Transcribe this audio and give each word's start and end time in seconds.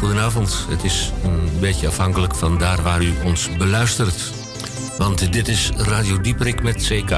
goedenavond. 0.00 0.66
Het 0.68 0.84
is 0.84 1.12
een 1.22 1.50
beetje 1.60 1.86
afhankelijk 1.86 2.34
van 2.34 2.58
daar 2.58 2.82
waar 2.82 3.02
u 3.02 3.14
ons 3.24 3.56
beluistert. 3.56 4.32
Want 4.98 5.32
dit 5.32 5.48
is 5.48 5.70
Radio 5.76 6.20
Dieperik 6.20 6.62
met 6.62 6.76
CK. 6.76 7.10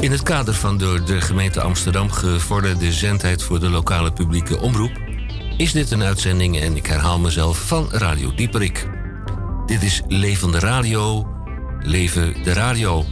In 0.00 0.10
het 0.10 0.22
kader 0.22 0.54
van 0.54 0.78
door 0.78 1.04
de 1.04 1.20
gemeente 1.20 1.60
Amsterdam 1.60 2.10
gevorderde 2.10 2.92
zendheid 2.92 3.42
voor 3.42 3.60
de 3.60 3.70
lokale 3.70 4.12
publieke 4.12 4.60
omroep 4.60 4.90
is 5.56 5.72
dit 5.72 5.90
een 5.90 6.02
uitzending, 6.02 6.60
en 6.60 6.76
ik 6.76 6.86
herhaal 6.86 7.18
mezelf, 7.18 7.58
van 7.58 7.88
Radio 7.90 8.34
Dieperik. 8.34 8.88
Dit 9.66 9.82
is 9.82 10.02
Levende 10.08 10.58
Radio, 10.58 11.28
Leven 11.80 12.42
de 12.42 12.52
Radio. 12.52 13.04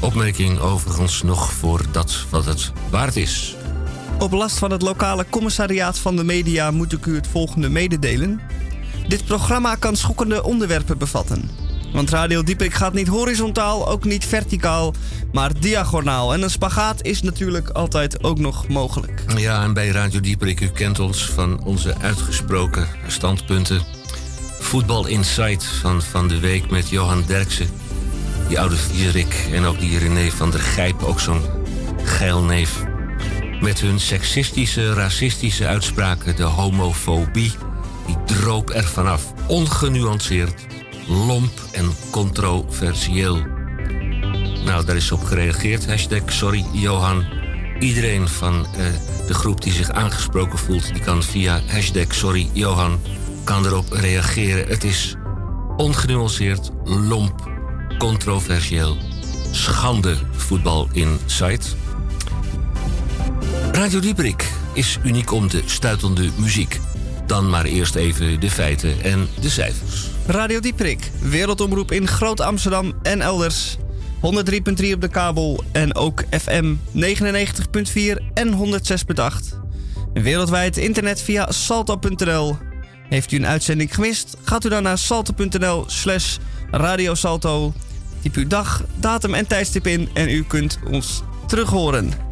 Opmerking 0.00 0.58
overigens 0.58 1.22
nog 1.22 1.52
voor 1.52 1.80
dat 1.90 2.24
wat 2.30 2.44
het 2.44 2.72
waard 2.90 3.16
is. 3.16 3.56
Op 4.18 4.32
last 4.32 4.58
van 4.58 4.70
het 4.70 4.82
lokale 4.82 5.26
commissariaat 5.30 5.98
van 5.98 6.16
de 6.16 6.24
media 6.24 6.70
moet 6.70 6.92
ik 6.92 7.06
u 7.06 7.14
het 7.14 7.26
volgende 7.26 7.68
mededelen. 7.68 8.40
Dit 9.08 9.24
programma 9.24 9.74
kan 9.74 9.96
schokkende 9.96 10.42
onderwerpen 10.42 10.98
bevatten. 10.98 11.50
Want 11.92 12.10
Radio 12.10 12.42
Dieprik 12.42 12.74
gaat 12.74 12.92
niet 12.92 13.06
horizontaal, 13.06 13.88
ook 13.88 14.04
niet 14.04 14.24
verticaal, 14.24 14.94
maar 15.32 15.60
diagonaal. 15.60 16.32
En 16.32 16.42
een 16.42 16.50
spagaat 16.50 17.02
is 17.02 17.22
natuurlijk 17.22 17.68
altijd 17.68 18.24
ook 18.24 18.38
nog 18.38 18.68
mogelijk. 18.68 19.24
Ja, 19.36 19.62
en 19.62 19.72
bij 19.72 19.88
Radio 19.88 20.20
Dieprik, 20.20 20.60
u 20.60 20.68
kent 20.68 20.98
ons 21.00 21.24
van 21.30 21.64
onze 21.64 21.94
uitgesproken 22.00 22.88
standpunten. 23.06 23.82
Voetbal 24.58 25.06
Insight 25.06 25.64
van, 25.64 26.02
van 26.02 26.28
de 26.28 26.38
week 26.38 26.70
met 26.70 26.88
Johan 26.88 27.24
Derksen. 27.26 27.68
Die 28.48 28.60
oude 28.60 28.76
vierik 28.76 29.48
en 29.52 29.64
ook 29.64 29.80
die 29.80 29.98
René 29.98 30.30
van 30.30 30.50
der 30.50 30.60
Gijp, 30.60 31.02
ook 31.02 31.20
zo'n 31.20 31.42
geil 32.04 32.42
neef. 32.42 32.85
Met 33.60 33.80
hun 33.80 34.00
seksistische, 34.00 34.92
racistische 34.92 35.66
uitspraken, 35.66 36.36
de 36.36 36.42
homofobie, 36.42 37.52
die 38.06 38.16
droop 38.24 38.70
er 38.70 38.84
vanaf. 38.84 39.32
Ongenuanceerd, 39.46 40.66
lomp 41.08 41.60
en 41.72 41.92
controversieel. 42.10 43.42
Nou, 44.64 44.84
daar 44.84 44.96
is 44.96 45.12
op 45.12 45.24
gereageerd. 45.24 45.86
Hashtag 45.86 46.22
sorry 46.26 46.64
Johan. 46.72 47.24
Iedereen 47.78 48.28
van 48.28 48.54
uh, 48.54 48.86
de 49.26 49.34
groep 49.34 49.62
die 49.62 49.72
zich 49.72 49.90
aangesproken 49.90 50.58
voelt, 50.58 50.92
die 50.92 51.02
kan 51.02 51.22
via 51.22 51.60
hashtag 51.66 52.14
sorry 52.14 52.48
Johan 52.52 53.00
kan 53.44 53.66
erop 53.66 53.92
reageren. 53.92 54.68
Het 54.68 54.84
is 54.84 55.14
ongenuanceerd, 55.76 56.70
lomp, 56.84 57.50
controversieel, 57.98 58.96
schande 59.50 60.16
voetbal 60.30 60.88
in 60.92 61.18
site. 61.26 61.66
Radio 63.76 64.00
Dieprik 64.00 64.52
is 64.72 64.98
uniek 65.04 65.32
om 65.32 65.48
de 65.48 65.62
stuitende 65.64 66.30
muziek. 66.36 66.80
Dan 67.26 67.50
maar 67.50 67.64
eerst 67.64 67.94
even 67.94 68.40
de 68.40 68.50
feiten 68.50 69.02
en 69.02 69.28
de 69.40 69.50
cijfers. 69.50 70.06
Radio 70.26 70.60
Dieprik, 70.60 71.10
wereldomroep 71.20 71.92
in 71.92 72.06
Groot 72.06 72.40
Amsterdam 72.40 72.92
en 73.02 73.20
elders. 73.20 73.76
103.3 74.16 74.92
op 74.92 75.00
de 75.00 75.08
kabel 75.10 75.64
en 75.72 75.94
ook 75.94 76.24
FM 76.30 76.74
99.4 76.94 78.32
en 78.34 78.54
106.8. 78.54 79.56
Wereldwijd 80.12 80.76
internet 80.76 81.22
via 81.22 81.50
salto.nl. 81.50 82.56
Heeft 83.08 83.32
u 83.32 83.36
een 83.36 83.46
uitzending 83.46 83.94
gemist? 83.94 84.36
Gaat 84.42 84.64
u 84.64 84.68
dan 84.68 84.82
naar 84.82 84.98
salto.nl 84.98 85.84
slash 85.86 86.36
radiosalto. 86.70 87.72
Typ 88.22 88.34
uw 88.34 88.46
dag, 88.46 88.84
datum 88.96 89.34
en 89.34 89.46
tijdstip 89.46 89.86
in 89.86 90.08
en 90.14 90.28
u 90.28 90.44
kunt 90.44 90.78
ons 90.90 91.22
terughoren. 91.46 92.25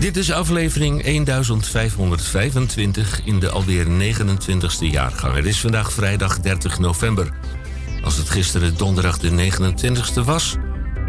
Dit 0.00 0.16
is 0.16 0.32
aflevering 0.32 1.02
1525 1.02 3.20
in 3.24 3.40
de 3.40 3.50
alweer 3.50 3.86
29e 3.86 4.90
jaargang. 4.90 5.34
Het 5.34 5.46
is 5.46 5.60
vandaag 5.60 5.92
vrijdag 5.92 6.40
30 6.40 6.78
november. 6.78 7.32
Als 8.02 8.16
het 8.16 8.30
gisteren 8.30 8.76
donderdag 8.76 9.18
de 9.18 9.30
29e 9.30 10.24
was 10.24 10.56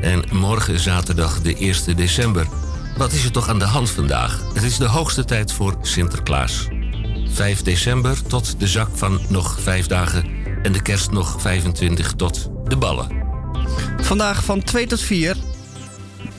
en 0.02 0.24
morgen 0.31 0.79
zaterdag 0.79 1.41
de 1.41 1.56
1 1.56 1.96
december. 1.96 2.47
Wat 2.97 3.12
is 3.12 3.25
er 3.25 3.31
toch 3.31 3.50
aan 3.50 3.59
de 3.59 3.66
hand 3.66 3.90
vandaag? 3.90 4.44
Het 4.53 4.63
is 4.63 4.78
de 4.78 4.88
hoogste 4.88 5.25
tijd 5.25 5.52
voor 5.52 5.75
Sinterklaas. 5.81 6.68
5 7.25 7.62
december 7.62 8.23
tot 8.28 8.59
de 8.59 8.68
zak 8.68 8.90
van 8.94 9.19
nog 9.29 9.58
5 9.62 9.88
dagen 9.88 10.25
en 10.63 10.72
de 10.72 10.81
kerst 10.81 11.12
nog 11.12 11.41
25 11.41 12.13
tot 12.13 12.50
de 12.63 12.78
ballen. 12.78 13.08
Vandaag 14.02 14.44
van 14.44 14.63
2 14.63 14.88
tot 14.88 15.02
4 15.02 15.35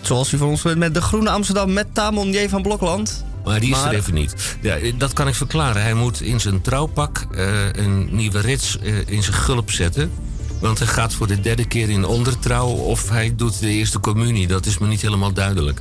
Zoals 0.03 0.33
u 0.33 0.39
van 0.39 0.49
ons 0.49 0.63
weet 0.63 0.77
met 0.77 0.95
de 0.95 1.01
Groene 1.01 1.31
Amsterdam 1.31 1.73
met 1.73 1.87
Tamon 1.93 2.33
J. 2.33 2.49
van 2.49 2.63
Blokland. 2.63 3.25
Maar 3.45 3.61
die 3.61 3.71
is 3.71 3.83
er 3.83 3.93
even 3.93 4.15
niet. 4.15 4.57
Ja, 4.61 4.77
dat 4.97 5.13
kan 5.13 5.29
ik 5.29 5.35
verklaren. 5.35 5.83
Hij 5.83 5.95
moet 5.95 6.21
in 6.21 6.41
zijn 6.41 6.61
trouwpak 6.61 7.27
uh, 7.35 7.73
een 7.73 8.09
nieuwe 8.11 8.41
rits 8.41 8.79
uh, 8.83 8.95
in 9.07 9.23
zijn 9.23 9.37
gulp 9.37 9.71
zetten. 9.71 10.13
Want 10.61 10.79
hij 10.79 10.87
gaat 10.87 11.15
voor 11.15 11.27
de 11.27 11.41
derde 11.41 11.65
keer 11.65 11.91
in 11.91 12.05
ondertrouw 12.05 12.69
of 12.69 13.09
hij 13.09 13.33
doet 13.37 13.61
de 13.61 13.69
eerste 13.69 14.01
communie. 14.01 14.47
Dat 14.47 14.67
is 14.67 14.79
me 14.79 14.87
niet 14.87 15.03
helemaal 15.03 15.33
duidelijk. 15.33 15.81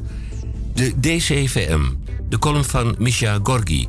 De 0.73 0.99
DCVM, 0.99 1.81
de 2.29 2.39
column 2.39 2.65
van 2.65 2.95
Misha 2.99 3.39
Gorgi. 3.43 3.87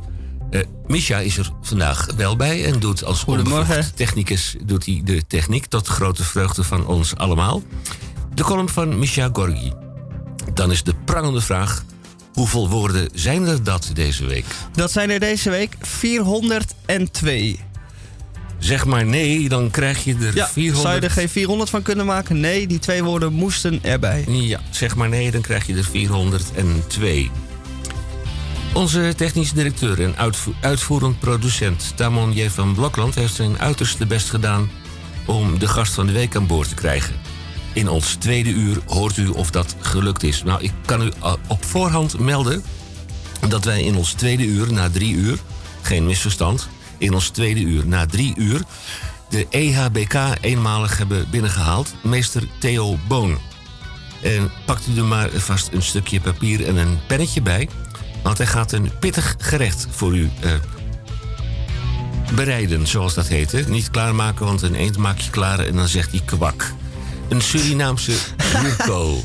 Uh, 0.51 0.61
Misha 0.87 1.17
is 1.17 1.37
er 1.37 1.51
vandaag 1.61 2.07
wel 2.15 2.35
bij 2.35 2.65
en 2.65 2.79
doet 2.79 3.03
als 3.03 3.25
onbevoegd 3.25 3.95
technicus 3.95 4.55
doet 4.65 4.85
hij 4.85 5.01
de 5.03 5.23
techniek 5.27 5.65
tot 5.65 5.87
grote 5.87 6.23
vreugde 6.23 6.63
van 6.63 6.87
ons 6.87 7.15
allemaal. 7.15 7.61
De 8.33 8.43
column 8.43 8.69
van 8.69 8.99
Misha 8.99 9.29
Gorgi. 9.33 9.82
Dan 10.53 10.71
is 10.71 10.83
de 10.83 10.93
prangende 11.05 11.41
vraag: 11.41 11.83
hoeveel 12.33 12.69
woorden 12.69 13.09
zijn 13.13 13.47
er 13.47 13.63
dat 13.63 13.89
deze 13.93 14.25
week? 14.25 14.45
Dat 14.71 14.91
zijn 14.91 15.09
er 15.09 15.19
deze 15.19 15.49
week 15.49 15.75
402. 15.81 17.59
Zeg 18.57 18.85
maar 18.85 19.05
nee, 19.05 19.49
dan 19.49 19.71
krijg 19.71 20.03
je 20.03 20.15
er 20.21 20.35
ja, 20.35 20.47
400. 20.47 20.81
Zou 20.81 20.95
je 20.95 21.01
er 21.01 21.11
geen 21.11 21.29
400 21.29 21.69
van 21.69 21.81
kunnen 21.81 22.05
maken? 22.05 22.39
Nee, 22.39 22.67
die 22.67 22.79
twee 22.79 23.03
woorden 23.03 23.33
moesten 23.33 23.79
erbij. 23.81 24.25
Ja, 24.27 24.59
zeg 24.69 24.95
maar 24.95 25.09
nee, 25.09 25.31
dan 25.31 25.41
krijg 25.41 25.67
je 25.67 25.75
er 25.75 25.83
402. 25.83 27.31
Onze 28.73 29.13
technisch 29.17 29.53
directeur 29.53 30.03
en 30.03 30.15
uitvoerend 30.61 31.19
producent 31.19 31.93
Tamon 31.95 32.33
J. 32.33 32.49
van 32.49 32.73
Blokland 32.73 33.15
heeft 33.15 33.33
zijn 33.33 33.59
uiterste 33.59 34.05
best 34.05 34.29
gedaan 34.29 34.69
om 35.25 35.59
de 35.59 35.67
gast 35.67 35.93
van 35.93 36.05
de 36.05 36.11
week 36.11 36.35
aan 36.35 36.47
boord 36.47 36.69
te 36.69 36.75
krijgen. 36.75 37.15
In 37.73 37.89
ons 37.89 38.15
tweede 38.15 38.49
uur 38.49 38.77
hoort 38.87 39.17
u 39.17 39.27
of 39.27 39.51
dat 39.51 39.75
gelukt 39.79 40.23
is. 40.23 40.43
Nou, 40.43 40.61
ik 40.61 40.71
kan 40.85 41.01
u 41.01 41.11
eh, 41.21 41.33
op 41.47 41.65
voorhand 41.65 42.19
melden 42.19 42.63
dat 43.47 43.63
wij 43.63 43.83
in 43.83 43.95
ons 43.95 44.13
tweede 44.13 44.45
uur, 44.45 44.73
na 44.73 44.89
drie 44.89 45.13
uur, 45.13 45.37
geen 45.81 46.05
misverstand, 46.05 46.69
in 46.97 47.13
ons 47.13 47.29
tweede 47.29 47.59
uur, 47.59 47.87
na 47.87 48.05
drie 48.05 48.33
uur, 48.37 48.61
de 49.29 49.47
EHBK 49.49 50.15
eenmalig 50.41 50.97
hebben 50.97 51.29
binnengehaald, 51.29 51.93
meester 52.03 52.43
Theo 52.59 52.97
Boon. 53.07 53.37
En 54.21 54.51
pakt 54.65 54.87
u 54.87 54.97
er 54.97 55.05
maar 55.05 55.29
vast 55.29 55.69
een 55.71 55.81
stukje 55.81 56.21
papier 56.21 56.67
en 56.67 56.75
een 56.75 56.99
pennetje 57.07 57.41
bij, 57.41 57.69
want 58.23 58.37
hij 58.37 58.47
gaat 58.47 58.71
een 58.71 58.91
pittig 58.99 59.35
gerecht 59.37 59.87
voor 59.89 60.15
u 60.17 60.31
uh, 60.43 60.51
bereiden, 62.35 62.87
zoals 62.87 63.13
dat 63.13 63.27
heet. 63.27 63.67
Niet 63.67 63.89
klaarmaken, 63.89 64.45
want 64.45 64.61
een 64.61 64.75
eend 64.75 64.97
maak 64.97 65.19
je 65.19 65.29
klaar 65.29 65.59
en 65.59 65.75
dan 65.75 65.87
zegt 65.87 66.11
hij 66.11 66.21
kwak. 66.25 66.73
Een 67.29 67.41
Surinaamse 67.41 68.13
Jurko. 68.61 69.17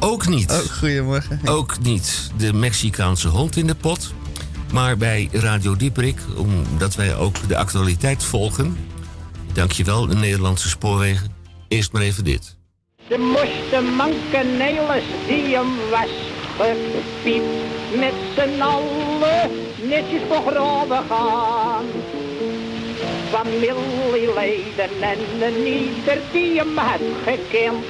Ook 0.00 0.28
niet. 0.28 0.50
Oh, 0.50 0.58
goedemorgen. 0.58 1.40
Ook 1.44 1.78
niet 1.78 2.30
de 2.36 2.52
Mexicaanse 2.52 3.28
hond 3.28 3.56
in 3.56 3.66
de 3.66 3.74
pot. 3.74 4.12
Maar 4.72 4.96
bij 4.96 5.28
Radio 5.32 5.76
Dieprik, 5.76 6.18
omdat 6.36 6.94
wij 6.94 7.16
ook 7.16 7.48
de 7.48 7.56
actualiteit 7.56 8.24
volgen. 8.24 8.76
Dankjewel, 9.52 10.06
de 10.06 10.14
Nederlandse 10.14 10.68
spoorwegen. 10.68 11.34
Eerst 11.68 11.92
maar 11.92 12.02
even 12.02 12.24
dit. 12.24 12.56
De 13.08 13.18
moesten 13.18 13.94
mankenelis 13.94 15.04
die 15.26 15.54
hem 15.54 15.76
was 15.90 16.10
gepiept. 16.58 17.44
Met 17.98 18.14
z'n 18.36 18.60
allen 18.60 19.50
netjes 19.88 20.28
begraven 20.28 21.04
gaan 21.08 21.84
familieleden 23.30 24.90
en 25.00 25.18
een 25.40 25.66
ieder 25.66 26.18
die 26.32 26.58
hem 26.58 26.76
had 26.76 27.00
gekend. 27.24 27.84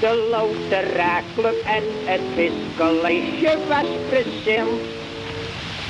De 0.00 0.28
loterijclub 0.30 1.64
en 1.64 1.84
het 2.04 2.20
viscollege 2.34 3.58
was 3.68 3.86
present. 4.08 4.80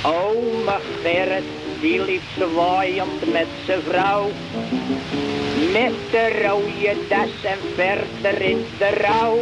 Ome 0.02 0.78
Gerrit, 1.02 1.44
die 1.80 2.04
liep 2.04 2.22
zwaaiend 2.36 3.32
met 3.32 3.46
zijn 3.66 3.82
vrouw. 3.88 4.26
Met 5.72 5.92
de 6.10 6.42
rode 6.46 6.96
das 7.08 7.42
en 7.42 7.58
verder 7.74 8.42
in 8.42 8.66
de 8.78 8.88
rouw. 8.88 9.38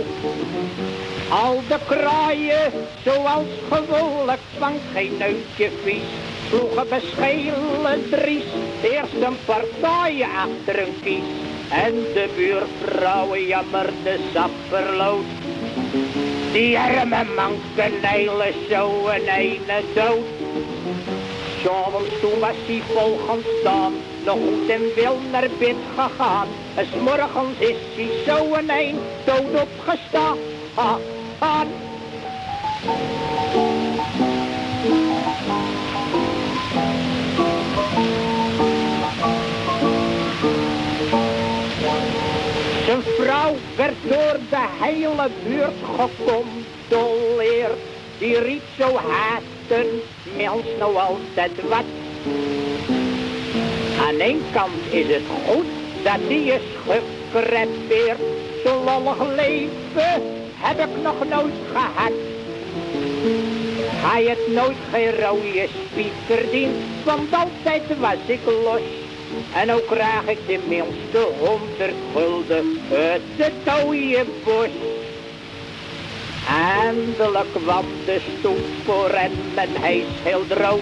Al 1.30 1.62
de 1.68 1.78
kraaien, 1.86 2.72
zoals 3.04 3.46
gewoonlijk, 3.70 4.40
van 4.58 4.72
geen 4.94 5.16
neutje 5.18 5.70
vies 5.84 6.35
sloegen 6.48 6.88
beschelen 6.88 8.10
dries. 8.10 8.44
Eerst 8.82 9.14
een 9.20 9.36
partij 9.44 10.26
achter 10.36 10.82
een 10.82 10.94
kies. 11.02 11.30
En 11.70 11.94
de 11.94 12.28
buurvrouwen 12.36 13.46
jammerde 13.46 14.18
sapperloos. 14.32 15.24
Die 16.52 16.78
arme 16.78 17.24
manken 17.36 17.92
zo 18.70 19.06
een 19.06 19.28
ene 19.28 19.82
dood. 19.94 20.26
S'avonds 21.62 22.20
toen 22.20 22.38
was 22.40 22.56
hij 22.66 22.82
volgens 22.94 23.46
nog 24.24 24.38
goed 24.38 24.68
en 24.68 24.82
wil 24.94 25.18
naar 25.30 25.48
bed 25.58 25.76
gegaan. 25.96 26.48
En 26.74 26.86
morgens 27.02 27.58
is 27.58 27.76
hij 27.94 28.08
zo 28.26 28.54
een 28.54 28.98
dood 29.24 29.62
opgestaan. 29.62 30.38
Zijn 42.96 43.26
vrouw 43.26 43.54
werd 43.76 43.94
door 44.02 44.38
de 44.50 44.66
hele 44.80 45.28
buurt 45.44 45.74
gecondoleerd. 45.96 47.78
Die 48.18 48.38
riep 48.38 48.62
zo 48.78 48.96
haasten, 48.96 49.86
mens 50.36 50.62
nou 50.78 50.96
altijd 50.96 51.50
wat. 51.68 51.84
Aan 54.06 54.18
één 54.18 54.42
kant 54.52 54.72
is 54.90 55.06
het 55.06 55.22
goed 55.46 55.66
dat 56.04 56.28
die 56.28 56.52
is 56.52 56.62
gekrepeerd. 56.86 58.20
Zo'n 58.64 58.84
lollig 58.84 59.34
leven 59.36 60.22
heb 60.54 60.78
ik 60.78 61.02
nog 61.02 61.28
nooit 61.28 61.54
gehad. 61.72 62.12
Hij 64.06 64.24
het 64.24 64.54
nooit 64.54 64.76
geen 64.92 65.20
rode 65.20 65.68
spiet 65.90 66.12
verdiend, 66.26 66.76
want 67.04 67.34
altijd 67.34 67.82
was 67.98 68.16
ik 68.26 68.40
los. 68.44 69.05
En 69.52 69.72
ook 69.72 69.86
krijg 69.86 70.26
ik 70.26 70.38
de 70.46 70.58
minste 70.68 71.28
honderd 71.38 71.94
gulden 72.14 72.80
uit 72.92 73.22
de 73.36 73.52
dode 73.64 74.24
bos. 74.44 74.68
Eindelijk 76.46 77.52
kwam 77.52 77.84
de 78.04 78.20
stoep 78.38 78.58
voor 78.84 79.10
hem 79.10 79.32
en 79.54 79.68
hij 79.80 79.96
is 79.96 80.04
heel 80.22 80.46
droog. 80.46 80.80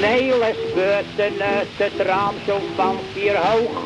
Nelis 0.00 0.56
buiten 0.74 1.42
uit 1.42 1.68
het 1.76 2.06
raam 2.06 2.34
zo 2.46 2.60
van 2.76 2.98
vier 3.14 3.36
hoog. 3.36 3.82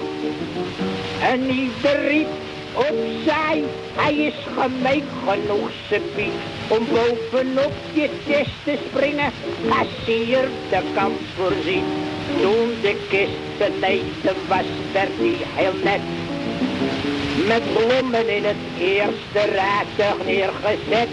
En 1.21 1.51
ieder 1.51 2.09
riep 2.09 2.46
opzij, 2.77 3.63
hij 3.95 4.15
is 4.15 4.35
gemeen 4.59 5.05
genoeg, 5.27 5.71
ze 5.89 6.01
om 6.69 6.87
bovenop 6.93 7.73
je 7.93 8.09
test 8.27 8.51
te 8.65 8.79
springen, 8.89 9.33
als 9.69 9.89
hier 10.07 10.49
de 10.71 10.81
kans 10.95 11.21
voorzien. 11.37 11.85
Toen 12.41 12.69
de 12.83 12.97
kist 13.09 13.59
beneden 13.59 14.37
was, 14.49 14.65
werd 14.93 15.11
hij 15.17 15.37
heel 15.55 15.75
net. 15.85 16.01
Met 17.47 17.63
bloemen 17.75 18.29
in 18.37 18.45
het 18.45 18.63
eerste 18.79 19.53
rijtuig 19.53 20.25
neergezet. 20.25 21.09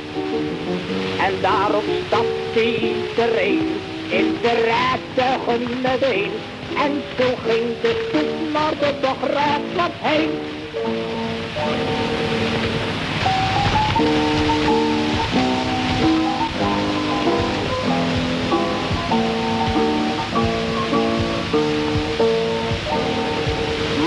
En 1.20 1.34
daarop 1.42 1.84
stapte 2.06 2.64
iedereen 2.66 3.82
in 4.10 4.38
de 4.42 4.54
rijtuigen 4.72 5.82
meteen. 5.82 6.32
En 6.78 7.02
zo 7.18 7.36
ging 7.46 7.82
de 7.82 8.08
stoep 8.08 8.52
naar 8.54 8.72
de 8.80 8.94
begraafplaats 9.02 9.94
heen. 10.00 10.32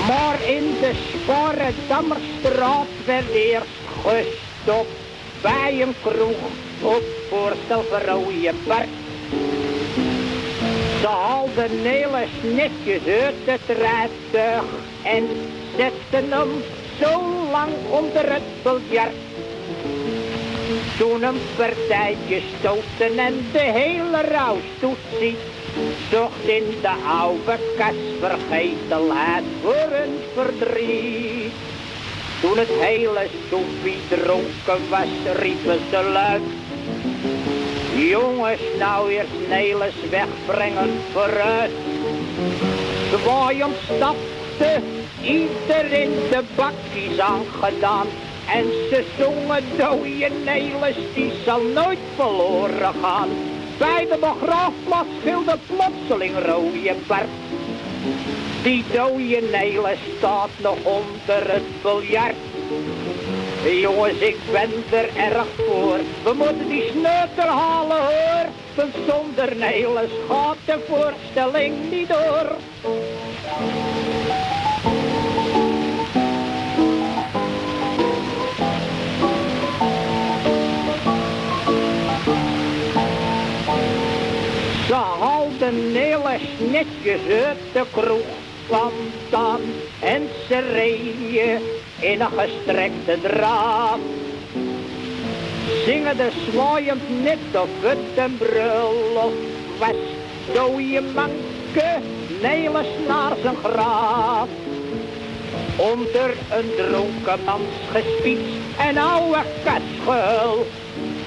Maar 0.07 0.41
in 0.49 0.63
de 0.81 0.91
Sparredammerstraat 1.13 2.87
werd 3.05 3.29
eerst 3.33 3.67
gestopt 4.03 4.95
bij 5.41 5.81
een 5.81 5.95
kroeg 6.01 6.49
op 6.81 7.03
voorstel 7.29 7.83
van 7.89 7.99
Rode 7.99 8.53
Park. 8.67 8.89
Ze 11.01 11.07
haalden 11.07 11.81
Nelis 11.81 12.29
netjes 12.41 13.21
uit 13.23 13.35
het 13.45 13.77
rijtuig 13.77 14.65
en 15.03 15.27
zetten 15.77 16.31
hem 16.31 16.63
zo 17.01 17.21
lang 17.51 17.71
onder 17.89 18.33
het 18.33 18.43
biljart. 18.63 19.15
Toen 20.97 21.23
een 21.23 21.39
partijtje 21.55 22.41
stoten 22.57 23.19
en 23.19 23.45
de 23.51 23.59
hele 23.59 24.21
rouwstoet 24.21 24.97
ziet, 25.19 25.37
zocht 26.11 26.47
in 26.47 26.63
de 26.81 26.93
oude 27.07 27.57
kas 27.77 27.95
vergetelheid 28.19 29.43
voor 29.61 29.91
een 30.03 30.19
verdriet. 30.33 31.53
Toen 32.41 32.57
het 32.57 32.69
hele 32.69 33.27
soepie 33.49 33.97
dronken 34.09 34.89
was, 34.89 35.35
riepen 35.39 35.79
ze 35.89 36.09
luid. 36.13 36.41
Jongens, 38.09 38.61
nou 38.79 39.11
eerst 39.11 39.47
Nelis 39.49 40.09
wegbrengen 40.09 40.89
vooruit. 41.13 41.71
Zwaaiend 43.09 43.75
stapte 43.85 44.81
iedereen 45.21 46.11
de 46.29 46.43
bakjes 46.55 47.19
aangedaan. 47.19 48.07
En 48.47 48.63
ze 48.89 49.05
zongen 49.19 49.63
dode 49.77 50.29
Nelis, 50.45 50.95
die 51.13 51.31
zal 51.45 51.61
nooit 51.61 51.99
verloren 52.15 52.93
gaan. 53.01 53.29
Bij 53.77 54.07
de 54.09 54.17
begraafplaats 54.19 55.07
de 55.23 55.57
plotseling 55.67 56.33
rode 56.45 56.95
Bart. 57.07 57.27
Die 58.63 58.83
dode 58.93 59.41
Nelis 59.51 59.99
staat 60.17 60.49
nog 60.57 60.77
onder 60.83 61.51
het 61.51 61.81
biljart. 61.81 62.35
Jongens, 63.81 64.19
ik 64.19 64.37
ben 64.51 64.99
er 64.99 65.09
erg 65.15 65.47
voor. 65.55 65.97
We 66.23 66.33
moeten 66.33 66.69
die 66.69 66.89
sneuter 66.91 67.51
halen 67.51 67.97
hoor. 67.97 68.45
Want 68.75 68.93
zonder 69.07 69.55
Nelis 69.55 70.11
gaat 70.29 70.57
de 70.65 70.79
voorstelling 70.87 71.91
niet 71.91 72.07
door. 72.07 72.55
Nelis 85.71 86.41
netjes 86.71 87.21
uit 87.45 87.57
de 87.73 87.85
kroeg 87.91 88.25
vandaan 88.67 89.61
en 89.99 90.29
ze 90.47 91.59
in 91.99 92.21
een 92.21 92.31
gestrekte 92.31 93.17
draad. 93.21 93.99
Zingen 95.85 96.17
de 96.17 96.29
zwaaiend 96.51 97.23
net 97.23 97.61
of 97.61 97.69
het 97.81 97.97
een 98.15 98.37
brullof 98.37 99.33
was. 99.79 99.95
Dode 100.53 101.01
manke, 101.15 101.99
Nelis 102.41 102.87
naar 103.07 103.35
zijn 103.41 103.55
graf. 103.63 104.47
Onder 105.75 106.29
een 106.51 106.69
dronken 106.75 107.43
mans 107.45 107.75
gespiet 107.91 108.39
en 108.77 108.97
oude 108.97 109.43
katschuil. 109.63 110.65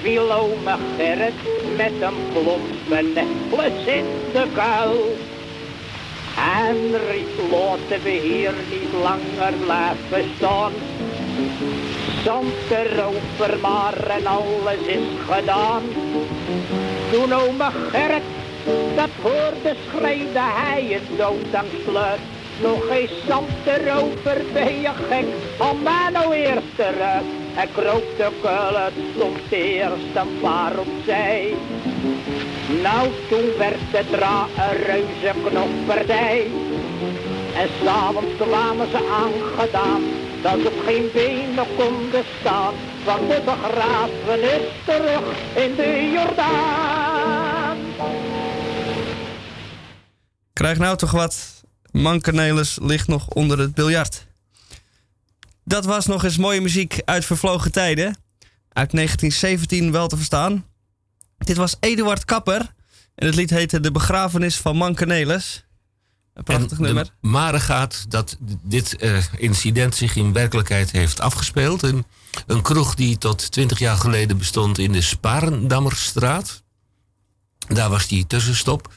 Viel 0.01 0.31
ome 0.31 0.75
Gerrit 0.97 1.33
met 1.77 1.91
een 2.01 2.19
plompe 2.33 3.01
necklace 3.13 3.95
in 3.97 4.05
de 4.33 4.45
kuil. 4.53 5.15
En 6.65 6.77
riep, 7.09 7.51
laten 7.51 8.03
we 8.03 8.09
hier 8.09 8.53
niet 8.71 8.93
langer 9.03 9.53
blijven 9.63 10.31
staan. 10.37 10.71
Zand 12.23 12.53
erover 12.69 13.59
maar 13.61 14.07
en 14.07 14.25
alles 14.25 14.81
is 14.85 15.07
gedaan. 15.29 15.83
Toen 17.11 17.33
ome 17.33 17.69
Gerrit 17.91 18.23
dat 18.95 19.09
hoorde 19.21 19.75
schreeuwde 19.87 20.39
hij 20.39 20.95
een 20.95 21.17
doodangsfluit. 21.17 22.19
Nog 22.61 22.87
geen 22.87 23.09
zand 23.27 23.49
erover, 23.65 24.41
ben 24.53 24.81
je 24.81 24.91
gek, 25.09 25.25
al 25.57 25.75
maar 25.75 26.11
nou 26.11 26.33
eerst 26.33 26.77
eruit. 26.77 27.23
Hij 27.53 27.67
kroop 27.67 28.03
de 28.17 28.29
kuil 28.41 28.75
uit, 28.75 28.93
stond 29.15 29.51
eerst 29.51 30.15
een 30.15 30.39
paar 30.41 30.77
opzij. 30.77 31.53
Nou, 32.81 33.09
toen 33.29 33.57
werd 33.57 33.75
het 33.79 34.11
dra 34.11 34.45
een 34.57 34.83
reuze 34.83 35.33
knoppartij. 35.45 36.47
En 37.55 37.69
s'avonds 37.83 38.35
kwamen 38.37 38.89
ze 38.89 38.97
aangedaan, 39.21 40.03
dat 40.41 40.59
ze 40.61 40.67
op 40.67 40.85
geen 40.85 41.09
benen 41.13 41.65
konden 41.77 42.23
staan. 42.39 42.73
Want 43.05 43.29
de 43.29 43.41
begrafenis 43.45 44.67
terug 44.85 45.23
in 45.55 45.75
de 45.75 46.11
Jordaan. 46.13 47.77
Krijg 50.53 50.77
nou 50.77 50.97
toch 50.97 51.11
wat. 51.11 51.60
Mankenelis 51.91 52.77
ligt 52.81 53.07
nog 53.07 53.27
onder 53.27 53.59
het 53.59 53.73
biljart. 53.73 54.27
Dat 55.63 55.85
was 55.85 56.05
nog 56.05 56.23
eens 56.23 56.37
mooie 56.37 56.61
muziek 56.61 57.01
uit 57.05 57.25
vervlogen 57.25 57.71
tijden. 57.71 58.05
Uit 58.73 58.91
1917 58.91 59.91
wel 59.91 60.07
te 60.07 60.15
verstaan. 60.15 60.65
Dit 61.37 61.57
was 61.57 61.75
Eduard 61.79 62.25
Kapper. 62.25 62.73
En 63.15 63.25
het 63.25 63.35
lied 63.35 63.49
heette 63.49 63.79
De 63.79 63.91
begrafenis 63.91 64.57
van 64.57 64.77
Mankenelis. 64.77 65.65
Een 66.33 66.43
prachtig 66.43 66.77
en 66.77 66.83
nummer. 66.83 67.09
Mare 67.21 67.59
gaat 67.59 68.05
dat 68.09 68.37
dit 68.63 68.95
eh, 68.95 69.17
incident 69.37 69.95
zich 69.95 70.15
in 70.15 70.33
werkelijkheid 70.33 70.91
heeft 70.91 71.19
afgespeeld. 71.19 71.81
Een, 71.81 72.05
een 72.47 72.61
kroeg 72.61 72.95
die 72.95 73.17
tot 73.17 73.51
20 73.51 73.79
jaar 73.79 73.97
geleden 73.97 74.37
bestond 74.37 74.77
in 74.77 74.91
de 74.91 75.01
Sparendammerstraat. 75.01 76.63
Daar 77.67 77.89
was 77.89 78.07
die 78.07 78.27
tussenstop 78.27 78.93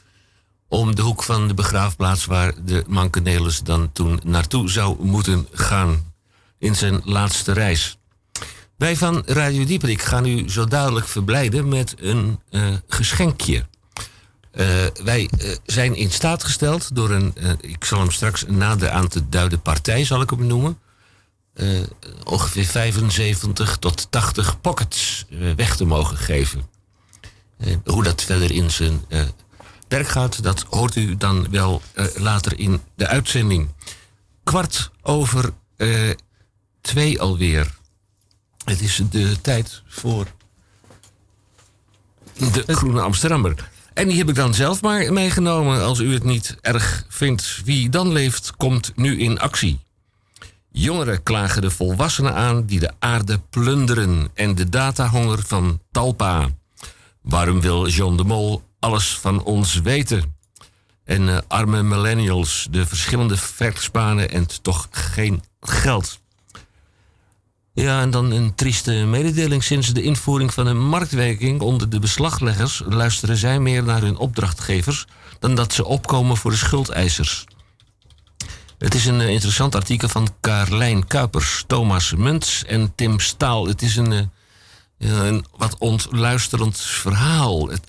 om 0.67 0.95
de 0.95 1.01
hoek 1.01 1.23
van 1.23 1.47
de 1.47 1.53
begraafplaats 1.53 2.25
waar 2.25 2.53
de 2.65 2.83
Mankenelis 2.87 3.59
dan 3.59 3.91
toen 3.91 4.19
naartoe 4.23 4.69
zou 4.69 5.05
moeten 5.05 5.47
gaan 5.51 6.13
in 6.57 6.75
zijn 6.75 7.01
laatste 7.03 7.51
reis. 7.51 7.97
Wij 8.77 8.95
van 8.95 9.23
Radio 9.25 9.65
Dieperik 9.65 10.01
gaan 10.01 10.25
u 10.25 10.49
zo 10.49 10.65
dadelijk 10.65 11.07
verblijden 11.07 11.67
met 11.67 11.95
een 11.99 12.39
uh, 12.49 12.67
geschenkje. 12.87 13.65
Uh, 14.53 14.65
wij 15.03 15.29
uh, 15.39 15.55
zijn 15.65 15.95
in 15.95 16.11
staat 16.11 16.43
gesteld 16.43 16.95
door 16.95 17.09
een, 17.09 17.33
ik 17.59 17.85
zal 17.85 17.99
hem 17.99 18.11
straks 18.11 18.45
nader 18.47 18.89
aan 18.89 19.07
te 19.07 19.29
duiden 19.29 19.61
partij, 19.61 20.05
zal 20.05 20.21
ik 20.21 20.29
hem 20.29 20.47
noemen. 20.47 20.79
ongeveer 22.23 22.65
75 22.65 23.77
tot 23.77 24.07
80 24.09 24.61
pockets 24.61 25.25
weg 25.55 25.75
te 25.75 25.85
mogen 25.85 26.17
geven. 26.17 26.63
hoe 27.85 28.03
dat 28.03 28.23
verder 28.23 28.51
in 28.51 28.71
zijn 28.71 29.05
werk 29.95 30.07
gaat, 30.07 30.43
dat 30.43 30.65
hoort 30.69 30.95
u 30.95 31.17
dan 31.17 31.49
wel 31.49 31.81
later 32.15 32.59
in 32.59 32.81
de 32.95 33.07
uitzending. 33.07 33.69
Kwart 34.43 34.91
over 35.01 35.53
twee 36.81 37.21
alweer. 37.21 37.75
Het 38.65 38.81
is 38.81 39.01
de 39.09 39.41
tijd 39.41 39.81
voor 39.87 40.25
de 42.33 42.63
Groene 42.67 43.01
Amsterdammer. 43.01 43.69
En 43.93 44.07
die 44.07 44.17
heb 44.17 44.29
ik 44.29 44.35
dan 44.35 44.53
zelf 44.53 44.81
maar 44.81 45.13
meegenomen. 45.13 45.83
Als 45.83 45.99
u 45.99 46.13
het 46.13 46.23
niet 46.23 46.57
erg 46.61 47.05
vindt. 47.09 47.61
Wie 47.65 47.89
dan 47.89 48.11
leeft, 48.11 48.53
komt 48.57 48.91
nu 48.95 49.19
in 49.19 49.39
actie. 49.39 49.79
Jongeren 50.71 51.23
klagen 51.23 51.61
de 51.61 51.71
volwassenen 51.71 52.33
aan 52.33 52.65
die 52.65 52.79
de 52.79 52.91
aarde 52.99 53.39
plunderen 53.49 54.29
en 54.33 54.55
de 54.55 54.69
datahonger 54.69 55.43
van 55.45 55.79
Talpa. 55.91 56.49
Waarom 57.21 57.61
wil 57.61 57.87
John 57.87 58.15
de 58.15 58.23
Mol 58.23 58.63
alles 58.85 59.17
van 59.17 59.43
ons 59.43 59.73
weten? 59.81 60.35
En 61.03 61.21
uh, 61.21 61.37
arme 61.47 61.83
millennials, 61.83 62.67
de 62.71 62.85
verschillende 62.85 63.37
werksbanen 63.57 64.31
en 64.31 64.47
toch 64.61 64.87
geen 64.91 65.43
geld. 65.59 66.19
Ja, 67.73 68.01
en 68.01 68.11
dan 68.11 68.31
een 68.31 68.55
trieste 68.55 68.91
mededeling. 68.91 69.63
Sinds 69.63 69.93
de 69.93 70.01
invoering 70.01 70.53
van 70.53 70.67
een 70.67 70.87
marktwerking 70.87 71.61
onder 71.61 71.89
de 71.89 71.99
beslagleggers 71.99 72.81
luisteren 72.85 73.37
zij 73.37 73.59
meer 73.59 73.83
naar 73.83 74.01
hun 74.01 74.17
opdrachtgevers 74.17 75.05
dan 75.39 75.55
dat 75.55 75.73
ze 75.73 75.85
opkomen 75.85 76.37
voor 76.37 76.51
de 76.51 76.57
schuldeisers. 76.57 77.45
Het 78.77 78.93
is 78.93 79.05
een 79.05 79.21
eh, 79.21 79.29
interessant 79.29 79.75
artikel 79.75 80.07
van 80.07 80.35
Carlijn 80.41 81.07
Kuipers, 81.07 81.63
Thomas 81.67 82.13
Muntz 82.13 82.63
en 82.63 82.95
Tim 82.95 83.19
Staal. 83.19 83.67
Het 83.67 83.81
is 83.81 83.95
een, 83.95 84.11
eh, 84.11 84.19
een 84.97 85.45
wat 85.57 85.77
ontluisterend 85.77 86.81
verhaal. 86.81 87.69
Het 87.69 87.87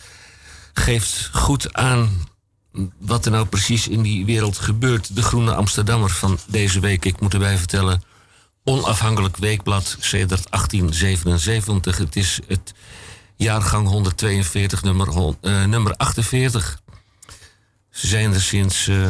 geeft 0.78 1.30
goed 1.32 1.74
aan 1.74 2.10
wat 2.98 3.24
er 3.24 3.30
nou 3.30 3.46
precies 3.46 3.88
in 3.88 4.02
die 4.02 4.24
wereld 4.24 4.58
gebeurt. 4.58 5.16
De 5.16 5.22
Groene 5.22 5.54
Amsterdammer 5.54 6.10
van 6.10 6.38
deze 6.46 6.80
week, 6.80 7.04
ik 7.04 7.20
moet 7.20 7.32
erbij 7.32 7.58
vertellen 7.58 8.02
onafhankelijk 8.64 9.36
weekblad 9.36 9.96
sedert 10.00 10.50
1877. 10.50 11.98
Het 11.98 12.16
is 12.16 12.40
het 12.46 12.74
jaargang 13.36 13.88
142, 13.88 14.82
nummer, 14.82 15.08
uh, 15.42 15.64
nummer 15.64 15.94
48. 15.96 16.80
Ze 17.90 18.06
zijn 18.06 18.32
er 18.32 18.40
sinds 18.40 18.86
uh, 18.86 18.96
eh, 18.96 19.02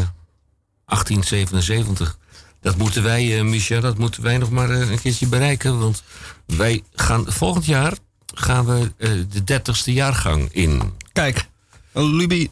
1877. 0.85 2.19
Dat 2.61 2.77
moeten 2.77 3.03
wij, 3.03 3.43
uh, 3.43 3.81
dat 3.81 3.99
moeten 3.99 4.23
wij 4.23 4.39
nog 4.39 4.51
maar 4.51 4.71
een 4.71 5.01
keertje 5.01 5.27
bereiken. 5.27 5.79
Want 5.79 6.03
wij 6.47 6.83
gaan 6.95 7.25
volgend 7.33 7.65
jaar 7.65 7.93
gaan 8.35 8.67
we 8.67 8.93
de 9.29 9.61
30ste 9.61 9.93
jaargang 9.93 10.53
in. 10.53 10.93
Kijk, 11.13 11.49
een 11.97 12.17
lubi, 12.17 12.51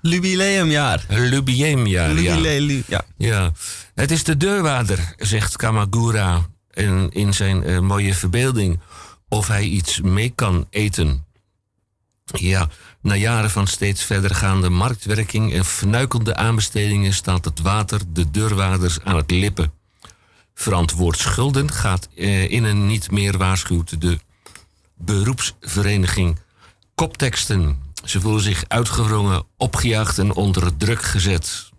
Jubileumjaar. 0.00 1.04
Jubileumjaar, 1.08 2.20
ja. 2.20 2.84
ja. 2.86 3.04
ja. 3.16 3.52
Het 3.94 4.10
is 4.10 4.24
de 4.24 4.36
deurwaarder, 4.36 5.14
zegt 5.16 5.56
Kamagura 5.56 6.46
in, 6.70 7.10
in 7.12 7.34
zijn 7.34 7.68
uh, 7.68 7.78
mooie 7.78 8.14
verbeelding. 8.14 8.80
Of 9.28 9.48
hij 9.48 9.64
iets 9.64 10.00
mee 10.00 10.32
kan 10.34 10.66
eten. 10.70 11.26
Ja, 12.24 12.68
na 13.00 13.14
jaren 13.14 13.50
van 13.50 13.66
steeds 13.66 14.04
verdergaande 14.04 14.68
marktwerking 14.68 15.52
en 15.52 15.64
vernuikelde 15.64 16.34
aanbestedingen 16.34 17.14
staat 17.14 17.44
het 17.44 17.60
water 17.60 18.00
de 18.08 18.30
deurwaarders 18.30 19.00
aan 19.04 19.16
het 19.16 19.30
lippen. 19.30 19.72
Verantwoord 20.54 21.18
schulden 21.18 21.72
gaat 21.72 22.08
uh, 22.14 22.50
in 22.50 22.64
een 22.64 22.86
niet 22.86 23.10
meer 23.10 23.38
waarschuwt 23.38 24.00
de 24.00 24.18
beroepsvereniging. 24.96 26.38
Kopteksten 26.94 27.87
ze 28.04 28.20
voelen 28.20 28.42
zich 28.42 28.64
uitgewrongen, 28.68 29.46
opgejaagd 29.56 30.18
en 30.18 30.34
onder 30.34 30.76
druk 30.76 31.02
gezet. 31.02 31.70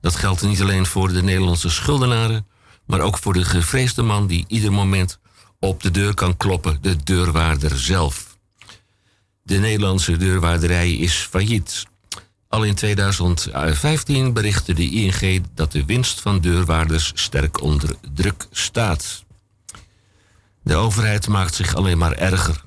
Dat 0.00 0.16
geldt 0.16 0.42
niet 0.42 0.60
alleen 0.60 0.86
voor 0.86 1.12
de 1.12 1.22
Nederlandse 1.22 1.70
schuldenaren, 1.70 2.46
maar 2.86 3.00
ook 3.00 3.18
voor 3.18 3.32
de 3.32 3.44
gevreesde 3.44 4.02
man 4.02 4.26
die 4.26 4.44
ieder 4.48 4.72
moment 4.72 5.18
op 5.60 5.82
de 5.82 5.90
deur 5.90 6.14
kan 6.14 6.36
kloppen, 6.36 6.78
de 6.80 6.96
deurwaarder 7.04 7.78
zelf. 7.78 8.36
De 9.42 9.58
Nederlandse 9.58 10.16
deurwaarderij 10.16 10.92
is 10.92 11.14
failliet. 11.14 11.86
Al 12.48 12.64
in 12.64 12.74
2015 12.74 14.32
berichtte 14.32 14.74
de 14.74 14.90
ING 14.90 15.44
dat 15.54 15.72
de 15.72 15.84
winst 15.84 16.20
van 16.20 16.40
deurwaarders 16.40 17.12
sterk 17.14 17.62
onder 17.62 17.96
druk 18.14 18.46
staat. 18.50 19.24
De 20.62 20.74
overheid 20.74 21.28
maakt 21.28 21.54
zich 21.54 21.74
alleen 21.74 21.98
maar 21.98 22.12
erger 22.12 22.66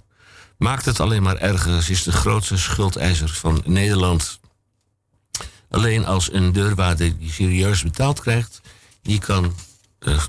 maakt 0.62 0.86
het 0.86 1.00
alleen 1.00 1.24
maar 1.24 1.38
erger. 1.38 1.84
Ze 1.84 1.92
is 1.92 2.04
de 2.04 2.12
grootste 2.12 2.58
schuldeiser 2.58 3.30
van 3.30 3.62
Nederland. 3.66 4.40
Alleen 5.70 6.06
als 6.06 6.34
een 6.34 6.52
deurwaarder 6.52 7.18
die 7.18 7.32
serieus 7.32 7.84
betaald 7.84 8.20
krijgt, 8.20 8.62
die 9.02 9.20
kan 9.20 9.56
uh, 10.00 10.24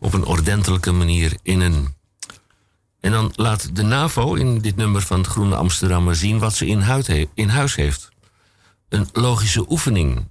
op 0.00 0.12
een 0.12 0.24
ordentelijke 0.24 0.92
manier 0.92 1.36
innen. 1.42 1.96
En 3.00 3.10
dan 3.10 3.32
laat 3.36 3.76
de 3.76 3.82
NAVO 3.82 4.34
in 4.34 4.58
dit 4.58 4.76
nummer 4.76 5.02
van 5.02 5.18
het 5.18 5.26
Groene 5.26 5.56
Amsterdammer 5.56 6.16
zien 6.16 6.38
wat 6.38 6.54
ze 6.54 6.66
in, 6.66 6.84
in 7.34 7.48
huis 7.48 7.74
heeft. 7.74 8.08
Een 8.88 9.08
logische 9.12 9.70
oefening. 9.70 10.26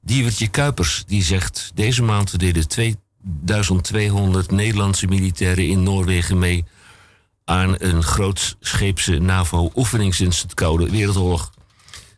Diewertje 0.00 0.48
Kuipers 0.48 1.04
die 1.06 1.22
zegt: 1.22 1.70
Deze 1.74 2.02
maand 2.02 2.38
deden 2.38 2.68
2200 2.68 4.50
Nederlandse 4.50 5.06
militairen 5.06 5.68
in 5.68 5.82
Noorwegen 5.82 6.38
mee 6.38 6.64
aan 7.48 7.74
een 7.78 8.02
grootscheepse 8.02 9.18
NAVO-oefening 9.18 10.14
sinds 10.14 10.42
het 10.42 10.54
Koude 10.54 10.90
Wereldoorlog. 10.90 11.50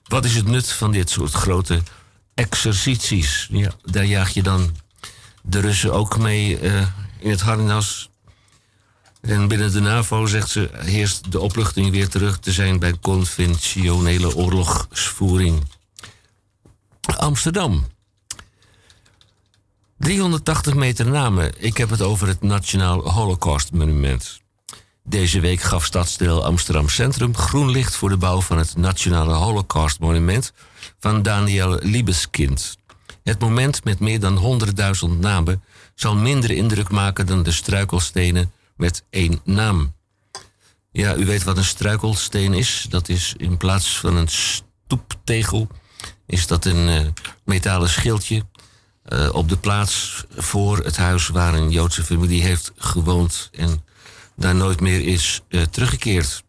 Wat 0.04 0.24
is 0.24 0.36
het 0.36 0.46
nut 0.46 0.72
van 0.72 0.92
dit 0.92 1.10
soort 1.10 1.32
grote 1.32 1.82
exercities? 2.34 3.48
Ja, 3.50 3.70
daar 3.84 4.04
jaag 4.04 4.30
je 4.30 4.42
dan 4.42 4.76
de 5.42 5.60
Russen 5.60 5.92
ook 5.92 6.18
mee 6.18 6.60
uh, 6.60 6.86
in 7.18 7.30
het 7.30 7.40
harnas. 7.40 8.10
En 9.20 9.48
binnen 9.48 9.72
de 9.72 9.80
NAVO, 9.80 10.26
zegt 10.26 10.48
ze, 10.48 10.70
heerst 10.72 11.32
de 11.32 11.40
opluchting 11.40 11.90
weer 11.90 12.08
terug 12.08 12.38
te 12.38 12.52
zijn 12.52 12.78
bij 12.78 12.98
conventionele 13.00 14.36
oorlogsvoering. 14.36 15.62
Amsterdam. 17.16 17.86
380 19.98 20.74
meter 20.74 21.06
namen. 21.06 21.52
Ik 21.58 21.76
heb 21.76 21.90
het 21.90 22.02
over 22.02 22.28
het 22.28 22.42
Nationaal 22.42 23.10
Holocaust 23.10 23.72
Monument. 23.72 24.40
Deze 25.04 25.40
week 25.40 25.60
gaf 25.60 25.84
stadsdeel 25.84 26.44
Amsterdam 26.44 26.88
Centrum 26.88 27.36
groen 27.36 27.70
licht 27.70 27.96
voor 27.96 28.08
de 28.08 28.16
bouw 28.16 28.40
van 28.40 28.58
het 28.58 28.76
Nationale 28.76 29.34
Holocaust 29.34 29.98
Monument 29.98 30.52
van 30.98 31.22
Daniel 31.22 31.78
Liebeskind. 31.82 32.78
Het 33.22 33.40
moment 33.40 33.84
met 33.84 34.00
meer 34.00 34.20
dan 34.20 34.62
100.000 35.12 35.18
namen 35.18 35.62
zal 35.94 36.14
minder 36.14 36.50
indruk 36.50 36.90
maken 36.90 37.26
dan 37.26 37.42
de 37.42 37.52
struikelstenen 37.52 38.52
met 38.76 39.04
één 39.10 39.40
naam. 39.44 39.94
Ja, 40.92 41.16
u 41.16 41.26
weet 41.26 41.44
wat 41.44 41.56
een 41.56 41.64
struikelsteen 41.64 42.54
is. 42.54 42.86
Dat 42.88 43.08
is 43.08 43.34
in 43.36 43.56
plaats 43.56 43.98
van 43.98 44.16
een 44.16 44.28
stoeptegel, 44.28 45.68
is 46.26 46.46
dat 46.46 46.64
een 46.64 46.88
uh, 46.88 47.08
metalen 47.44 47.88
schildje 47.88 48.44
uh, 49.08 49.28
op 49.32 49.48
de 49.48 49.56
plaats 49.56 50.24
voor 50.36 50.78
het 50.78 50.96
huis 50.96 51.28
waar 51.28 51.54
een 51.54 51.70
Joodse 51.70 52.04
familie 52.04 52.42
heeft 52.42 52.72
gewoond 52.76 53.48
en 53.52 53.84
daar 54.40 54.54
nooit 54.54 54.80
meer 54.80 55.06
is 55.06 55.42
uh, 55.48 55.62
teruggekeerd. 55.62 56.42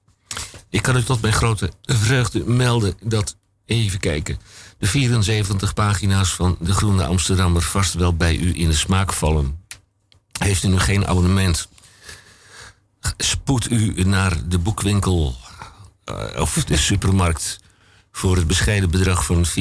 Ik 0.69 0.81
kan 0.81 0.97
u 0.97 1.03
tot 1.03 1.21
mijn 1.21 1.33
grote 1.33 1.71
vreugde 1.81 2.45
melden 2.45 2.93
dat, 3.03 3.35
even 3.65 3.99
kijken, 3.99 4.39
de 4.77 4.87
74 4.87 5.73
pagina's 5.73 6.33
van 6.33 6.57
De 6.59 6.73
Groene 6.73 7.05
Amsterdammer 7.05 7.61
vast 7.61 7.93
wel 7.93 8.15
bij 8.15 8.35
u 8.35 8.59
in 8.59 8.69
de 8.69 8.75
smaak 8.75 9.13
vallen. 9.13 9.59
Heeft 10.39 10.63
u 10.63 10.67
nu 10.67 10.79
geen 10.79 11.07
abonnement? 11.07 11.67
Spoed 13.17 13.71
u 13.71 14.03
naar 14.03 14.47
de 14.47 14.57
boekwinkel 14.57 15.35
uh, 16.05 16.41
of 16.41 16.53
de 16.53 16.77
supermarkt 16.77 17.59
voor 18.11 18.35
het 18.35 18.47
bescheiden 18.47 18.91
bedrag 18.91 19.25
van 19.25 19.45
4,95. 19.45 19.51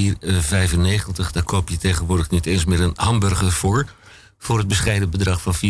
Daar 1.32 1.42
koop 1.44 1.68
je 1.68 1.78
tegenwoordig 1.78 2.30
niet 2.30 2.46
eens 2.46 2.64
meer 2.64 2.80
een 2.80 2.94
hamburger 2.94 3.52
voor. 3.52 3.86
Voor 4.38 4.58
het 4.58 4.68
bescheiden 4.68 5.10
bedrag 5.10 5.42
van 5.42 5.54
4,95 5.54 5.60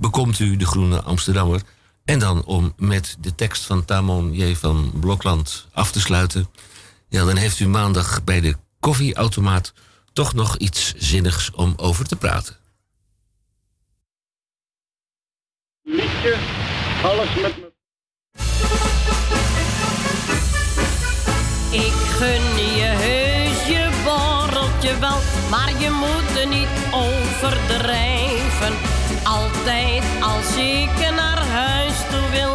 bekomt 0.00 0.38
u 0.38 0.56
de 0.56 0.66
Groene 0.66 1.02
Amsterdammer. 1.02 1.62
En 2.04 2.18
dan 2.18 2.44
om 2.44 2.72
met 2.76 3.16
de 3.20 3.34
tekst 3.34 3.64
van 3.64 3.84
Tamon 3.84 4.32
J. 4.32 4.54
van 4.54 4.92
Blokland 4.94 5.66
af 5.72 5.92
te 5.92 6.00
sluiten. 6.00 6.48
Ja, 7.08 7.24
dan 7.24 7.36
heeft 7.36 7.60
u 7.60 7.68
maandag 7.68 8.24
bij 8.24 8.40
de 8.40 8.56
koffieautomaat 8.80 9.72
toch 10.12 10.34
nog 10.34 10.56
iets 10.56 10.94
zinnigs 10.96 11.50
om 11.50 11.72
over 11.76 12.06
te 12.06 12.16
praten. 12.16 12.56
Liedje, 15.82 16.36
alles 17.02 17.34
met 17.34 17.56
me. 17.56 17.68
Ik 21.70 21.92
gun 21.92 22.56
je 22.76 22.82
heus 22.82 23.66
je 23.66 23.88
borreltje 24.04 24.98
wel, 24.98 25.18
maar 25.50 25.80
je 25.80 25.90
moet 25.90 26.38
er 26.38 26.48
niet 26.48 26.68
overdrijven. 26.90 28.89
Altijd 29.22 30.02
als 30.20 30.56
ik 30.56 31.10
naar 31.16 31.46
huis 31.46 31.94
toe 32.10 32.30
wil, 32.30 32.54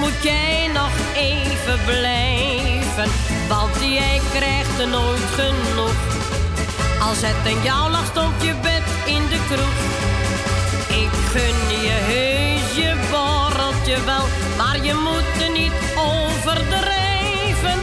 moet 0.00 0.22
jij 0.22 0.70
nog 0.74 0.90
even 1.16 1.84
blijven. 1.84 3.08
Want 3.48 3.76
jij 3.80 4.20
krijgt 4.32 4.78
er 4.80 4.88
nooit 4.88 5.28
genoeg. 5.34 5.98
Als 7.08 7.18
het 7.20 7.52
in 7.52 7.62
jou 7.62 7.90
lag, 7.90 8.06
stond 8.06 8.42
je 8.42 8.54
bed 8.62 8.82
in 9.06 9.22
de 9.28 9.40
kroeg. 9.48 9.78
Ik 11.04 11.12
gun 11.32 11.80
je 11.86 11.96
heus 12.12 12.76
je 12.76 12.94
borreltje 13.10 14.04
wel, 14.04 14.24
maar 14.56 14.84
je 14.84 14.94
moet 14.94 15.42
er 15.42 15.52
niet 15.52 15.72
overdrijven. 15.96 17.78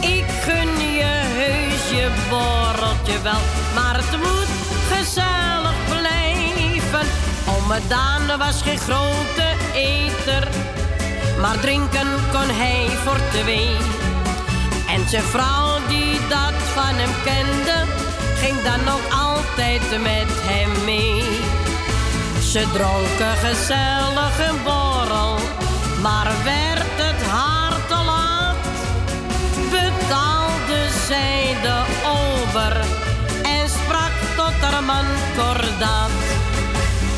Ik 0.00 0.26
gun 0.44 0.92
je 0.92 1.12
heus 1.40 1.98
je 1.98 2.08
borreltje 2.28 3.22
wel, 3.22 3.40
maar 3.74 3.96
het 3.96 4.16
moet 4.16 4.52
gezellig. 4.90 5.65
Ome 7.66 7.80
Daan 7.88 8.38
was 8.38 8.62
geen 8.62 8.78
grote 8.78 9.46
eter, 9.74 10.48
maar 11.40 11.60
drinken 11.60 12.06
kon 12.32 12.48
hij 12.48 12.88
voor 13.04 13.18
twee. 13.30 13.76
En 14.88 15.08
zijn 15.08 15.22
vrouw 15.22 15.78
die 15.88 16.18
dat 16.28 16.54
van 16.74 16.94
hem 16.94 17.14
kende, 17.24 17.84
ging 18.38 18.62
dan 18.62 18.94
ook 18.94 19.12
altijd 19.12 19.90
met 19.90 20.30
hem 20.48 20.84
mee. 20.84 21.22
Ze 22.40 22.64
dronken 22.72 23.36
gezellig 23.46 24.48
een 24.48 24.62
borrel, 24.64 25.38
maar 26.02 26.32
werd 26.44 26.96
het 26.96 27.26
haar 27.26 27.86
te 27.88 28.04
laat, 28.04 28.56
betaalde 29.70 30.80
zij 31.06 31.56
de 31.62 31.78
ober 32.04 32.76
en 33.42 33.68
sprak 33.68 34.14
tot 34.36 34.54
haar 34.60 34.84
man 34.84 35.06
kordaat. 35.36 36.25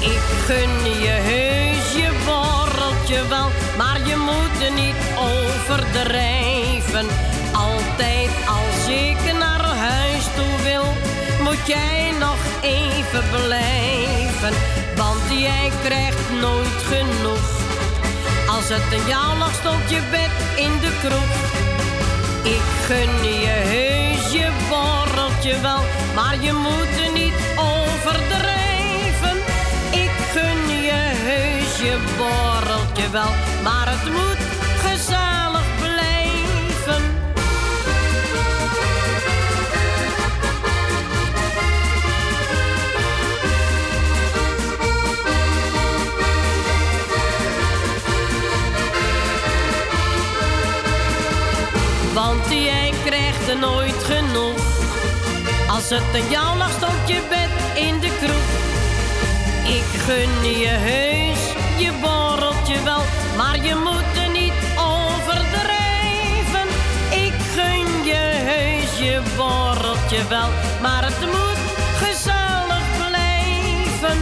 Ik 0.00 0.20
gun 0.46 1.00
je 1.00 1.08
heus 1.08 1.92
je 1.92 2.10
borreltje 2.26 3.28
wel, 3.28 3.50
maar 3.76 4.06
je 4.06 4.16
moet 4.16 4.62
er 4.66 4.72
niet 4.72 4.96
overdrijven. 5.16 7.06
Altijd 7.52 8.30
als 8.46 8.88
ik 8.88 9.32
naar 9.38 9.64
huis 9.64 10.24
toe 10.36 10.62
wil, 10.62 10.84
moet 11.42 11.66
jij 11.66 12.12
nog 12.18 12.36
even 12.62 13.24
blijven. 13.30 14.52
Want 14.96 15.40
jij 15.40 15.70
krijgt 15.82 16.30
nooit 16.40 16.82
genoeg. 16.88 17.48
Als 18.48 18.68
het 18.68 18.92
in 18.92 19.06
jou 19.06 19.38
lag, 19.38 19.54
stond 19.54 19.90
je 19.90 20.00
bed 20.10 20.30
in 20.56 20.78
de 20.80 20.92
kroeg. 21.00 21.36
Ik 22.54 22.66
gun 22.86 23.30
je 23.40 23.56
heus 23.74 24.32
je 24.32 24.48
borreltje 24.68 25.60
wel, 25.60 25.82
maar 26.14 26.36
je 26.40 26.52
moet 26.52 27.06
er 27.06 27.12
niet 27.12 27.34
overdrijven. 27.56 28.57
Je 31.78 31.98
borreltje 32.16 33.10
wel, 33.10 33.30
maar 33.62 33.88
het 33.88 34.12
moet 34.12 34.38
gezellig 34.78 35.66
blijven. 35.78 37.02
Want 52.14 52.48
jij 52.48 52.92
krijgt 53.04 53.48
er 53.48 53.58
nooit 53.58 54.04
genoeg. 54.04 54.58
Als 55.68 55.90
het 55.90 56.22
aan 56.22 56.30
jou 56.30 56.58
lag, 56.58 56.70
stond 56.70 57.08
je 57.08 57.20
bed 57.28 57.82
in 57.84 58.00
de 58.00 58.10
kroeg. 58.20 58.66
Ik 59.76 60.00
gun 60.00 60.50
je 60.58 60.68
heus 60.68 61.47
je 61.78 61.92
borreltje 62.00 62.82
wel, 62.82 63.02
maar 63.36 63.64
je 63.64 63.74
moet 63.74 64.16
er 64.22 64.30
niet 64.30 64.52
overdrijven. 64.78 66.68
Ik 67.10 67.34
gun 67.54 68.04
je 68.04 68.22
heus 68.50 68.98
je 68.98 69.22
borreltje 69.36 70.28
wel, 70.28 70.48
maar 70.82 71.04
het 71.04 71.20
moet 71.20 71.58
gezellig 71.96 72.96
blijven. 72.96 74.18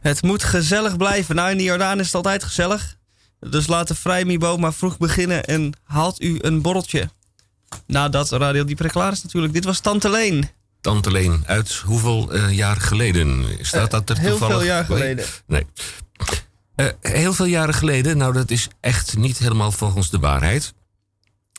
Het 0.00 0.22
moet 0.22 0.44
gezellig 0.44 0.96
blijven. 0.96 1.34
Nou, 1.34 1.50
in 1.50 1.56
de 1.56 1.62
Jordaan 1.62 2.00
is 2.00 2.06
het 2.06 2.14
altijd 2.14 2.44
gezellig. 2.44 2.96
Dus 3.40 3.66
laat 3.66 3.88
de 3.88 3.94
Vrijmibo 3.94 4.56
maar 4.56 4.74
vroeg 4.74 4.98
beginnen 4.98 5.44
en 5.44 5.72
haalt 5.84 6.22
u 6.22 6.38
een 6.40 6.62
borreltje. 6.62 7.10
Nadat 7.86 8.30
Radio 8.30 8.64
Dieper 8.64 8.90
klaar 8.90 9.12
is 9.12 9.22
natuurlijk. 9.22 9.52
Dit 9.52 9.64
was 9.64 9.80
Tante 9.80 10.10
Leen. 10.10 10.57
Tante 10.88 11.10
Leen, 11.10 11.42
uit 11.46 11.74
hoeveel 11.74 12.32
eh, 12.32 12.52
jaar 12.52 12.76
geleden? 12.80 13.44
Staat 13.60 13.90
dat 13.90 14.10
er 14.10 14.16
Eh, 14.16 14.22
heel 14.22 14.30
toevallig 14.30 14.56
veel 14.56 14.66
jaar 14.66 14.84
geleden. 14.84 15.24
Nee. 15.46 15.66
Eh, 16.74 16.86
heel 17.00 17.32
veel 17.32 17.46
jaren 17.46 17.74
geleden, 17.74 18.16
nou 18.16 18.32
dat 18.32 18.50
is 18.50 18.68
echt 18.80 19.16
niet 19.16 19.38
helemaal 19.38 19.72
volgens 19.72 20.10
de 20.10 20.18
waarheid, 20.18 20.74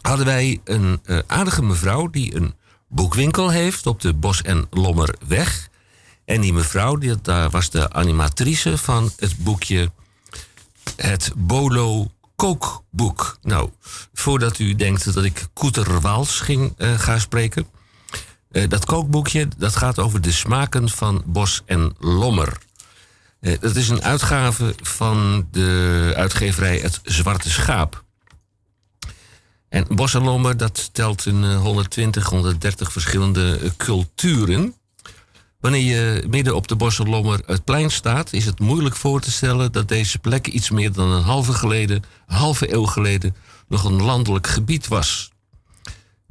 hadden 0.01 0.25
wij 0.25 0.61
een 0.63 0.99
eh, 1.05 1.19
aardige 1.27 1.63
mevrouw 1.63 2.07
die 2.07 2.35
een 2.35 2.53
boekwinkel 2.87 3.49
heeft 3.49 3.87
op 3.87 4.01
de 4.01 4.13
Bos 4.13 4.41
en 4.41 4.67
Lommerweg. 4.69 5.69
En 6.25 6.41
die 6.41 6.53
mevrouw, 6.53 6.95
die, 6.95 7.21
daar 7.21 7.49
was 7.49 7.69
de 7.69 7.93
animatrice 7.93 8.77
van 8.77 9.11
het 9.17 9.37
boekje 9.37 9.91
Het 10.95 11.31
Bolo 11.37 12.11
Kookboek. 12.35 13.37
Nou, 13.41 13.69
voordat 14.13 14.59
u 14.59 14.75
denkt 14.75 15.13
dat 15.13 15.23
ik 15.23 15.47
Koeter 15.53 16.01
Waals 16.01 16.39
ging 16.39 16.73
eh, 16.77 16.99
gaan 16.99 17.19
spreken. 17.19 17.67
Eh, 18.51 18.69
dat 18.69 18.85
kookboekje 18.85 19.47
dat 19.57 19.75
gaat 19.75 19.99
over 19.99 20.21
de 20.21 20.31
smaken 20.31 20.89
van 20.89 21.23
Bos 21.25 21.61
en 21.65 21.95
Lommer. 21.99 22.57
Eh, 23.39 23.59
dat 23.59 23.75
is 23.75 23.89
een 23.89 24.03
uitgave 24.03 24.75
van 24.81 25.47
de 25.51 26.13
uitgeverij 26.15 26.77
Het 26.77 26.99
Zwarte 27.03 27.49
Schaap. 27.49 28.03
En 29.69 29.85
Bos 29.89 30.13
en 30.13 30.23
Lommer 30.23 30.57
dat 30.57 30.89
telt 30.93 31.25
eh, 31.25 31.61
120, 31.61 32.29
130 32.29 32.91
verschillende 32.91 33.59
eh, 33.61 33.69
culturen. 33.77 34.73
Wanneer 35.59 35.81
je 35.81 36.27
midden 36.27 36.55
op 36.55 36.67
de 36.67 36.75
Bosselommer 36.75 37.41
het 37.45 37.63
plein 37.63 37.91
staat, 37.91 38.33
is 38.33 38.45
het 38.45 38.59
moeilijk 38.59 38.95
voor 38.95 39.21
te 39.21 39.31
stellen 39.31 39.71
dat 39.71 39.87
deze 39.87 40.19
plek 40.19 40.47
iets 40.47 40.69
meer 40.69 40.91
dan 40.91 41.11
een 41.11 41.23
halve, 41.23 41.53
geleden, 41.53 42.03
halve 42.25 42.73
eeuw 42.73 42.85
geleden 42.85 43.35
nog 43.67 43.83
een 43.83 44.01
landelijk 44.01 44.47
gebied 44.47 44.87
was. 44.87 45.31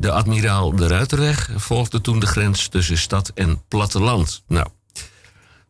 De 0.00 0.12
admiraal 0.12 0.76
de 0.76 0.87
Ruiterweg 0.87 1.50
volgde 1.56 2.00
toen 2.00 2.18
de 2.18 2.26
grens 2.26 2.68
tussen 2.68 2.98
stad 2.98 3.30
en 3.34 3.62
platteland. 3.68 4.42
Nou, 4.46 4.66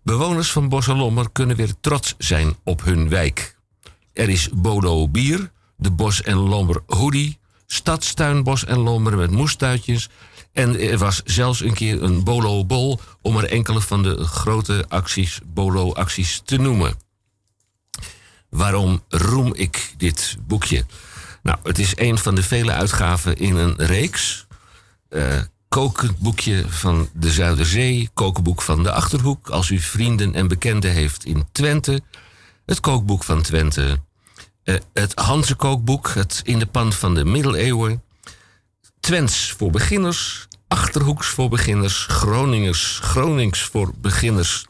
bewoners 0.03 0.53
van 0.53 0.69
Bosselommer 0.69 1.31
kunnen 1.31 1.57
weer 1.57 1.75
trots 1.81 2.15
zijn 2.19 2.57
op 2.65 2.85
hun 2.85 3.09
wijk. 3.09 3.57
Er 4.13 4.29
is 4.29 4.49
Bolo 4.53 5.09
bier, 5.09 5.51
de 5.77 5.91
Bos 5.91 6.23
en 6.23 6.37
Lommer 6.37 6.83
hoodie, 6.87 7.39
stadstuin 7.67 8.43
Bos 8.43 8.65
en 8.65 8.79
Lommer 8.79 9.17
met 9.17 9.31
moestuitjes. 9.31 10.09
En 10.53 10.81
er 10.81 10.99
was 10.99 11.23
zelfs 11.25 11.61
een 11.61 11.75
keer 11.75 12.03
een 12.03 12.25
Bolo 12.25 12.65
bol 12.65 13.01
om 13.23 13.37
er 13.37 13.45
enkele 13.45 13.81
van 13.81 14.03
de 14.03 14.25
grote 14.25 14.85
acties, 14.89 15.41
Bolo 15.47 15.93
acties 15.93 16.41
te 16.45 16.57
noemen. 16.57 16.97
Waarom 18.49 19.03
roem 19.09 19.55
ik 19.55 19.95
dit 19.97 20.37
boekje? 20.47 20.85
Nou, 21.43 21.59
het 21.63 21.79
is 21.79 21.93
een 21.97 22.19
van 22.19 22.35
de 22.35 22.43
vele 22.43 22.73
uitgaven 22.73 23.37
in 23.37 23.57
een 23.57 23.75
reeks. 23.77 24.47
Eh 25.09 25.41
kookboekje 25.69 26.65
van 26.69 27.09
de 27.13 27.31
Zuiderzee, 27.31 28.11
kookboek 28.15 28.63
van 28.63 28.83
de 28.83 28.93
Achterhoek. 28.93 29.49
Als 29.49 29.71
u 29.71 29.79
vrienden 29.79 30.35
en 30.35 30.49
bekenden 30.49 30.93
heeft 30.93 31.25
in 31.25 31.47
Twente. 31.53 32.01
Het 32.67 32.81
kookboek 32.81 33.25
van 33.25 33.43
Twente. 33.43 34.01
Eh, 34.63 34.77
het 34.93 35.15
Hanse 35.15 35.55
kookboek, 35.55 36.09
het 36.15 36.41
in 36.45 36.59
de 36.59 36.67
pan 36.67 36.93
van 36.93 37.15
de 37.15 37.25
middeleeuwen. 37.25 38.03
Twents 39.01 39.55
voor 39.57 39.71
beginners. 39.71 40.49
Achterhoeks 40.69 41.27
voor 41.27 41.49
beginners. 41.49 42.07
Groningers, 42.09 42.99
Gronings 43.03 43.63
voor 43.63 43.93
beginners. 44.01 44.67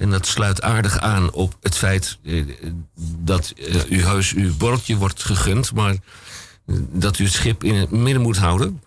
En 0.00 0.10
dat 0.10 0.26
sluit 0.26 0.62
aardig 0.62 0.98
aan 0.98 1.32
op 1.32 1.56
het 1.60 1.76
feit 1.76 2.18
eh, 2.24 2.44
dat 3.18 3.50
eh, 3.50 3.82
uw 3.88 4.02
huis 4.02 4.32
uw 4.32 4.56
borreltje 4.56 4.96
wordt 4.96 5.24
gegund, 5.24 5.72
maar 5.72 5.92
eh, 6.66 6.76
dat 6.92 7.18
u 7.18 7.24
het 7.24 7.32
schip 7.32 7.64
in 7.64 7.74
het 7.74 7.90
midden 7.90 8.22
moet 8.22 8.36
houden. 8.36 8.82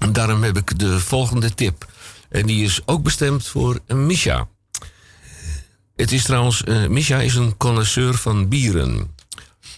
En 0.00 0.12
daarom 0.12 0.42
heb 0.42 0.56
ik 0.56 0.78
de 0.78 1.00
volgende 1.00 1.54
tip. 1.54 1.88
En 2.28 2.46
die 2.46 2.64
is 2.64 2.80
ook 2.86 3.02
bestemd 3.02 3.46
voor 3.46 3.80
Misha. 3.86 4.48
Het 5.96 6.12
is 6.12 6.22
trouwens, 6.22 6.62
uh, 6.64 6.86
Misha 6.86 7.18
is 7.20 7.34
een 7.34 7.56
connoisseur 7.56 8.14
van 8.14 8.48
bieren. 8.48 9.14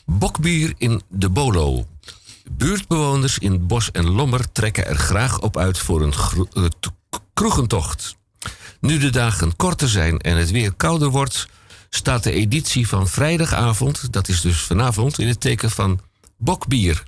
Bokbier 0.06 0.74
in 0.78 1.02
de 1.08 1.28
Bolo. 1.28 1.86
Buurtbewoners 2.50 3.38
in 3.38 3.66
Bos 3.66 3.90
en 3.90 4.10
Lommer 4.10 4.52
trekken 4.52 4.86
er 4.86 4.96
graag 4.96 5.40
op 5.40 5.56
uit 5.56 5.78
voor 5.78 6.02
een 6.02 6.14
kroegentocht. 7.34 8.16
Nu 8.82 8.98
de 8.98 9.10
dagen 9.10 9.56
korter 9.56 9.88
zijn 9.88 10.18
en 10.18 10.36
het 10.36 10.50
weer 10.50 10.72
kouder 10.72 11.08
wordt, 11.08 11.48
staat 11.88 12.22
de 12.22 12.32
editie 12.32 12.88
van 12.88 13.08
vrijdagavond, 13.08 14.12
dat 14.12 14.28
is 14.28 14.40
dus 14.40 14.60
vanavond, 14.60 15.18
in 15.18 15.28
het 15.28 15.40
teken 15.40 15.70
van 15.70 16.00
bokbier. 16.36 17.02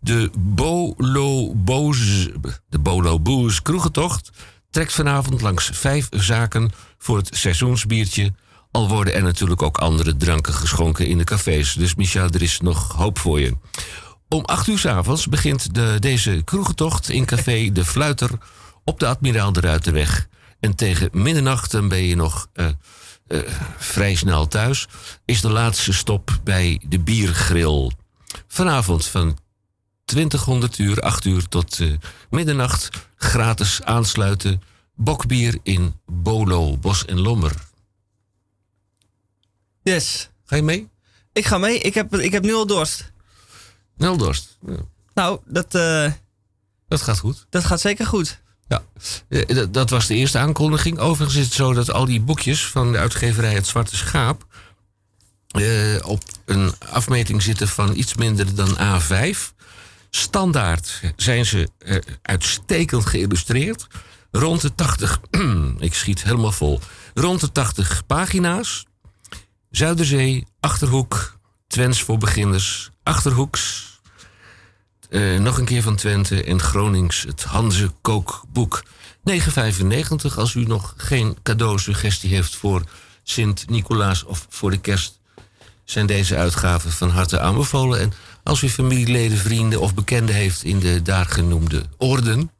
De 0.00 0.30
Bolo 0.38 1.54
Boos, 1.54 2.28
de 2.68 2.78
Bolo 2.78 3.20
Boos 3.20 3.62
kroegentocht 3.62 4.30
trekt 4.70 4.92
vanavond 4.92 5.40
langs 5.40 5.70
vijf 5.72 6.08
zaken 6.10 6.72
voor 6.98 7.16
het 7.16 7.36
seizoensbiertje. 7.36 8.32
Al 8.70 8.88
worden 8.88 9.14
er 9.14 9.22
natuurlijk 9.22 9.62
ook 9.62 9.78
andere 9.78 10.16
dranken 10.16 10.54
geschonken 10.54 11.06
in 11.06 11.18
de 11.18 11.24
cafés. 11.24 11.72
Dus 11.72 11.94
Michel, 11.94 12.28
er 12.30 12.42
is 12.42 12.60
nog 12.60 12.92
hoop 12.92 13.18
voor 13.18 13.40
je. 13.40 13.56
Om 14.28 14.44
acht 14.44 14.66
uur 14.66 14.78
s 14.78 14.86
avonds 14.86 15.26
begint 15.26 15.74
de, 15.74 15.96
deze 15.98 16.42
kroegentocht 16.44 17.08
in 17.08 17.24
café 17.24 17.72
De 17.72 17.84
Fluiter 17.84 18.30
op 18.84 19.00
de 19.00 19.06
Admiraal 19.06 19.52
de 19.52 19.60
Ruitenweg. 19.60 20.28
En 20.64 20.74
tegen 20.74 21.10
middernacht 21.12 21.70
dan 21.70 21.88
ben 21.88 22.02
je 22.02 22.16
nog 22.16 22.48
uh, 22.54 22.68
uh, 23.28 23.40
vrij 23.76 24.14
snel 24.14 24.48
thuis. 24.48 24.88
Is 25.24 25.40
de 25.40 25.50
laatste 25.50 25.92
stop 25.92 26.38
bij 26.44 26.80
de 26.88 26.98
Biergrill. 26.98 27.90
Vanavond 28.46 29.06
van 29.06 29.38
2000 30.04 30.78
uur, 30.78 31.00
8 31.00 31.24
uur 31.24 31.48
tot 31.48 31.78
uh, 31.78 31.96
middernacht 32.30 32.88
gratis 33.16 33.82
aansluiten. 33.82 34.62
Bokbier 34.94 35.58
in 35.62 36.00
Bolo, 36.06 36.76
Bos 36.76 37.04
en 37.04 37.20
Lommer. 37.20 37.54
Yes. 39.82 40.30
Ga 40.44 40.56
je 40.56 40.62
mee? 40.62 40.88
Ik 41.32 41.46
ga 41.46 41.58
mee. 41.58 41.78
Ik 41.78 41.94
heb, 41.94 42.14
ik 42.16 42.32
heb 42.32 42.42
nu 42.42 42.54
al 42.54 42.66
dorst. 42.66 43.12
Nul 43.96 44.16
dorst. 44.16 44.58
Ja. 44.66 44.76
Nou, 45.14 45.40
dat... 45.46 45.72
Dat 46.88 47.02
gaat 47.02 47.18
goed. 47.18 47.46
Dat 47.50 47.64
gaat 47.64 47.80
zeker 47.80 48.06
goed. 48.06 48.42
Ja, 48.68 48.82
eh, 49.28 49.64
dat 49.70 49.90
was 49.90 50.06
de 50.06 50.14
eerste 50.14 50.38
aankondiging. 50.38 50.98
Overigens 50.98 51.38
is 51.38 51.44
het 51.44 51.54
zo 51.54 51.72
dat 51.72 51.92
al 51.92 52.04
die 52.04 52.20
boekjes 52.20 52.66
van 52.66 52.92
de 52.92 52.98
uitgeverij 52.98 53.54
Het 53.54 53.66
Zwarte 53.66 53.96
Schaap... 53.96 54.46
Uh, 55.56 55.96
op 56.02 56.22
een 56.44 56.72
afmeting 56.78 57.42
zitten 57.42 57.68
van 57.68 57.96
iets 57.96 58.14
minder 58.14 58.54
dan 58.54 58.76
A5. 58.78 59.38
Standaard 60.10 61.00
zijn 61.16 61.46
ze 61.46 61.68
uh, 61.78 61.96
uitstekend 62.22 63.06
geïllustreerd. 63.06 63.86
Rond 64.30 64.60
de 64.60 64.74
80, 64.74 65.20
ik 65.78 65.94
schiet 65.94 66.22
helemaal 66.22 66.52
vol. 66.52 66.80
Rond 67.14 67.40
de 67.40 67.52
80 67.52 68.06
pagina's. 68.06 68.86
Zuiderzee, 69.70 70.46
Achterhoek, 70.60 71.38
Twens 71.66 72.02
voor 72.02 72.18
beginners, 72.18 72.90
Achterhoeks. 73.02 73.93
Uh, 75.14 75.40
nog 75.40 75.58
een 75.58 75.64
keer 75.64 75.82
van 75.82 75.96
Twente 75.96 76.44
en 76.44 76.60
Gronings, 76.60 77.22
het 77.22 77.42
Hanze 77.42 77.90
Kookboek. 78.00 78.82
9,95 79.30 79.36
als 80.36 80.54
u 80.54 80.64
nog 80.64 80.94
geen 80.96 81.36
cadeausuggestie 81.42 82.34
heeft 82.34 82.56
voor 82.56 82.82
Sint-Nicolaas 83.22 84.24
of 84.24 84.46
voor 84.48 84.70
de 84.70 84.80
kerst. 84.80 85.20
Zijn 85.84 86.06
deze 86.06 86.36
uitgaven 86.36 86.92
van 86.92 87.10
harte 87.10 87.40
aanbevolen. 87.40 88.00
En 88.00 88.12
als 88.42 88.62
u 88.62 88.68
familieleden, 88.68 89.38
vrienden 89.38 89.80
of 89.80 89.94
bekenden 89.94 90.34
heeft 90.34 90.62
in 90.64 90.78
de 90.78 91.02
daar 91.02 91.26
genoemde 91.26 91.82
orden, 91.96 92.50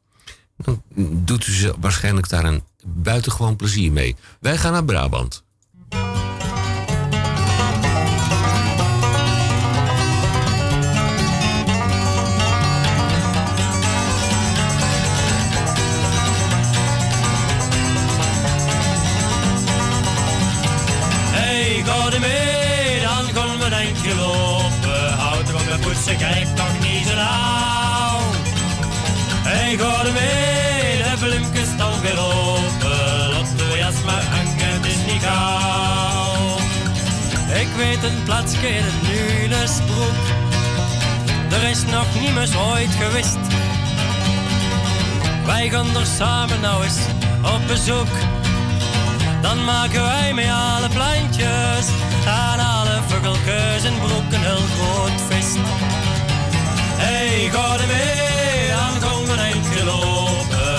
dan 0.57 0.81
doet 1.25 1.47
u 1.47 1.53
ze 1.53 1.73
waarschijnlijk 1.79 2.29
daar 2.29 2.45
een 2.45 2.63
buitengewoon 2.85 3.55
plezier 3.55 3.91
mee. 3.91 4.15
Wij 4.39 4.57
gaan 4.57 4.71
naar 4.71 4.85
Brabant. 4.85 5.44
Ga 29.77 30.05
er 30.05 30.11
mee, 30.13 30.97
de 30.97 31.15
bloemkes 31.19 31.69
staan 31.75 32.01
weer 32.01 32.19
open. 32.19 33.57
De 33.57 33.77
jas 33.77 33.95
maar 34.05 34.23
hangen, 34.23 34.73
het 34.73 34.85
is 34.85 35.13
niet 35.13 35.23
gauw. 35.23 36.57
Ik 37.61 37.67
weet 37.77 38.03
een 38.03 38.23
plaatsje 38.23 38.67
in 38.67 38.83
het 38.83 39.01
Nunesbroek. 39.07 40.23
Er 41.51 41.69
is 41.69 41.83
nog 41.85 42.05
niemand 42.19 42.55
ooit 42.55 42.89
geweest. 42.99 43.37
Wij 45.45 45.69
gaan 45.69 45.95
er 45.95 46.05
samen 46.17 46.59
nou 46.61 46.83
eens 46.83 46.99
op 47.41 47.67
bezoek. 47.67 48.13
Dan 49.41 49.63
maken 49.63 50.03
wij 50.03 50.33
met 50.33 50.49
alle 50.49 50.89
plantjes 50.89 51.87
aan 52.27 52.59
alle 52.59 52.99
vogeltjes 53.07 53.83
en 53.83 53.97
broeken 53.99 54.41
heel 54.41 54.65
groot 54.75 55.21
feest. 55.29 55.57
Hey, 56.97 57.45
er 57.79 57.87
mee, 57.87 58.44
dan 59.05 59.13
kom 59.13 59.29
een 59.29 59.39
eindje 59.39 59.83
lopen. 59.83 60.73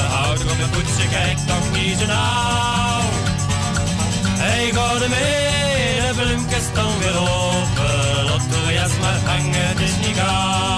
Op 0.50 0.58
je 0.58 0.68
poetsen, 0.70 1.08
kijk 1.08 1.38
toch 1.38 1.72
niet 1.72 1.98
zo 1.98 2.06
nauw. 2.06 3.00
Hey, 4.38 4.70
ga 4.72 4.92
er 5.02 5.08
mee, 5.08 6.00
de 6.00 6.22
bloemkes 6.22 6.64
staan 6.72 6.98
weer 6.98 7.18
open. 7.18 8.48
De 8.50 8.72
jas 8.72 8.98
maar 9.00 9.20
hangen, 9.24 9.68
het 9.68 9.80
is 9.80 10.06
niet 10.06 10.16
gauw. 10.16 10.75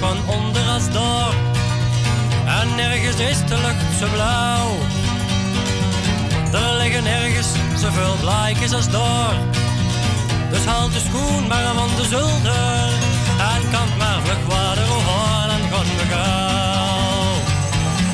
Van 0.00 0.16
onder 0.26 0.62
als 0.68 0.90
door. 0.90 1.34
En 2.46 2.74
nergens 2.76 3.16
is 3.16 3.38
de 3.38 3.54
lucht 3.54 3.98
zo 3.98 4.06
blauw. 4.12 4.70
Er 6.52 6.76
liggen 6.76 7.02
nergens 7.02 7.46
zoveel 7.76 8.16
blaadjes 8.20 8.72
als 8.72 8.90
door. 8.90 9.34
Dus 10.50 10.64
haal 10.64 10.88
de 10.88 11.00
schoen 11.08 11.46
maar 11.46 11.74
van 11.74 11.88
de 11.96 12.04
zolder. 12.04 12.88
En 13.54 13.70
kant 13.70 13.96
maar 13.98 14.20
vlug 14.24 14.46
water 14.46 14.84
over, 14.96 15.48
dan 15.50 15.62
gaan 15.70 15.90
we 15.98 16.06
gauw. 16.10 17.34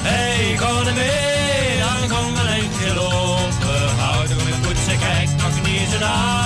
Hey, 0.03 0.57
ga 0.57 0.89
er 0.89 0.95
mee, 0.95 1.79
dan 1.79 2.09
gaan 2.11 2.33
we 2.35 2.41
een 2.87 2.95
lopen. 2.95 3.99
Houd 3.99 4.31
er 4.31 4.37
met 4.37 4.61
poetsen, 4.61 4.99
kijk 4.99 5.29
nog 5.43 5.63
niet 5.65 5.89
zo 5.91 5.99
nauw. 5.99 6.40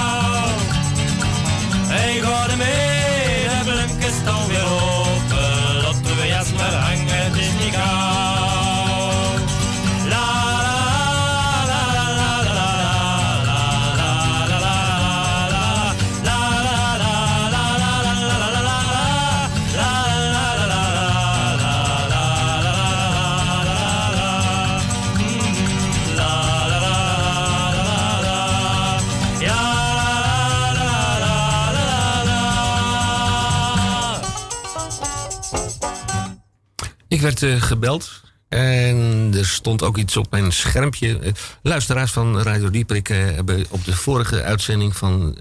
Werd 37.24 37.42
uh, 37.42 37.62
gebeld. 37.62 38.22
En 38.48 39.30
er 39.34 39.46
stond 39.46 39.82
ook 39.82 39.96
iets 39.96 40.16
op 40.16 40.30
mijn 40.30 40.52
schermpje. 40.52 41.18
Uh, 41.20 41.32
luisteraars 41.62 42.12
van 42.12 42.40
Radio 42.40 42.70
Dieperik 42.70 43.08
uh, 43.08 43.16
hebben 43.16 43.64
op 43.68 43.84
de 43.84 43.96
vorige 43.96 44.42
uitzending 44.42 44.96
van 44.96 45.36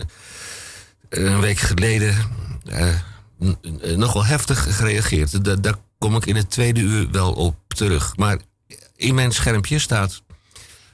een 1.09 1.39
week 1.39 1.59
geleden 1.59 2.15
nog 3.95 4.13
wel 4.13 4.25
heftig 4.25 4.75
gereageerd. 4.77 5.45
Da 5.45 5.55
daar 5.55 5.75
kom 5.97 6.15
ik 6.15 6.25
in 6.25 6.35
het 6.35 6.49
tweede 6.49 6.79
uur 6.79 7.11
wel 7.11 7.33
op 7.33 7.55
terug. 7.67 8.17
Maar 8.17 8.37
in 8.95 9.15
mijn 9.15 9.31
schermpje 9.31 9.79
staat 9.79 10.21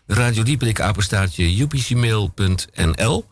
Radio 0.07 0.43
Dieperik 0.43 0.79
apenstaartje 0.81 1.61
upcmail.nl. 1.61 3.25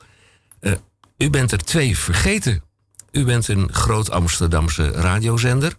U 1.17 1.29
bent 1.29 1.51
er 1.51 1.63
twee 1.63 1.97
vergeten. 1.97 2.63
U 3.11 3.23
bent 3.23 3.47
een 3.47 3.73
groot 3.73 4.11
Amsterdamse 4.11 4.91
radiozender. 4.91 5.77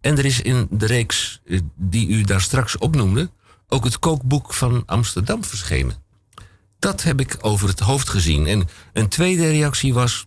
En 0.00 0.18
er 0.18 0.24
is 0.24 0.40
in 0.40 0.66
de 0.70 0.86
reeks 0.86 1.40
eh, 1.46 1.60
die 1.76 2.08
u 2.08 2.22
daar 2.22 2.40
straks 2.40 2.78
opnoemde 2.78 3.30
ook 3.68 3.84
het 3.84 3.98
kookboek 3.98 4.54
van 4.54 4.82
Amsterdam 4.86 5.44
verschenen. 5.44 5.96
Dat 6.78 7.02
heb 7.02 7.20
ik 7.20 7.36
over 7.40 7.68
het 7.68 7.80
hoofd 7.80 8.08
gezien. 8.08 8.46
En 8.46 8.68
een 8.92 9.08
tweede 9.08 9.50
reactie 9.50 9.94
was: 9.94 10.26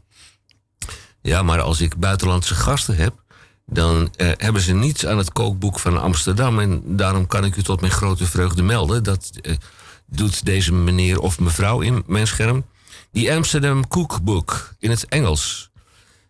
ja, 1.21 1.41
maar 1.41 1.61
als 1.61 1.81
ik 1.81 1.97
buitenlandse 1.97 2.55
gasten 2.55 2.95
heb, 2.95 3.23
dan 3.65 4.13
eh, 4.15 4.31
hebben 4.37 4.61
ze 4.61 4.73
niets 4.73 5.05
aan 5.05 5.17
het 5.17 5.33
kookboek 5.33 5.79
van 5.79 6.01
Amsterdam. 6.01 6.59
En 6.59 6.81
daarom 6.97 7.27
kan 7.27 7.45
ik 7.45 7.55
u 7.55 7.63
tot 7.63 7.81
mijn 7.81 7.93
grote 7.93 8.25
vreugde 8.25 8.63
melden. 8.63 9.03
Dat 9.03 9.31
eh, 9.41 9.55
doet 10.05 10.45
deze 10.45 10.73
meneer 10.73 11.19
of 11.19 11.39
mevrouw 11.39 11.81
in 11.81 12.03
mijn 12.07 12.27
scherm. 12.27 12.65
Die 13.11 13.33
Amsterdam 13.33 13.87
Cookbook 13.87 14.75
in 14.79 14.89
het 14.89 15.05
Engels. 15.05 15.71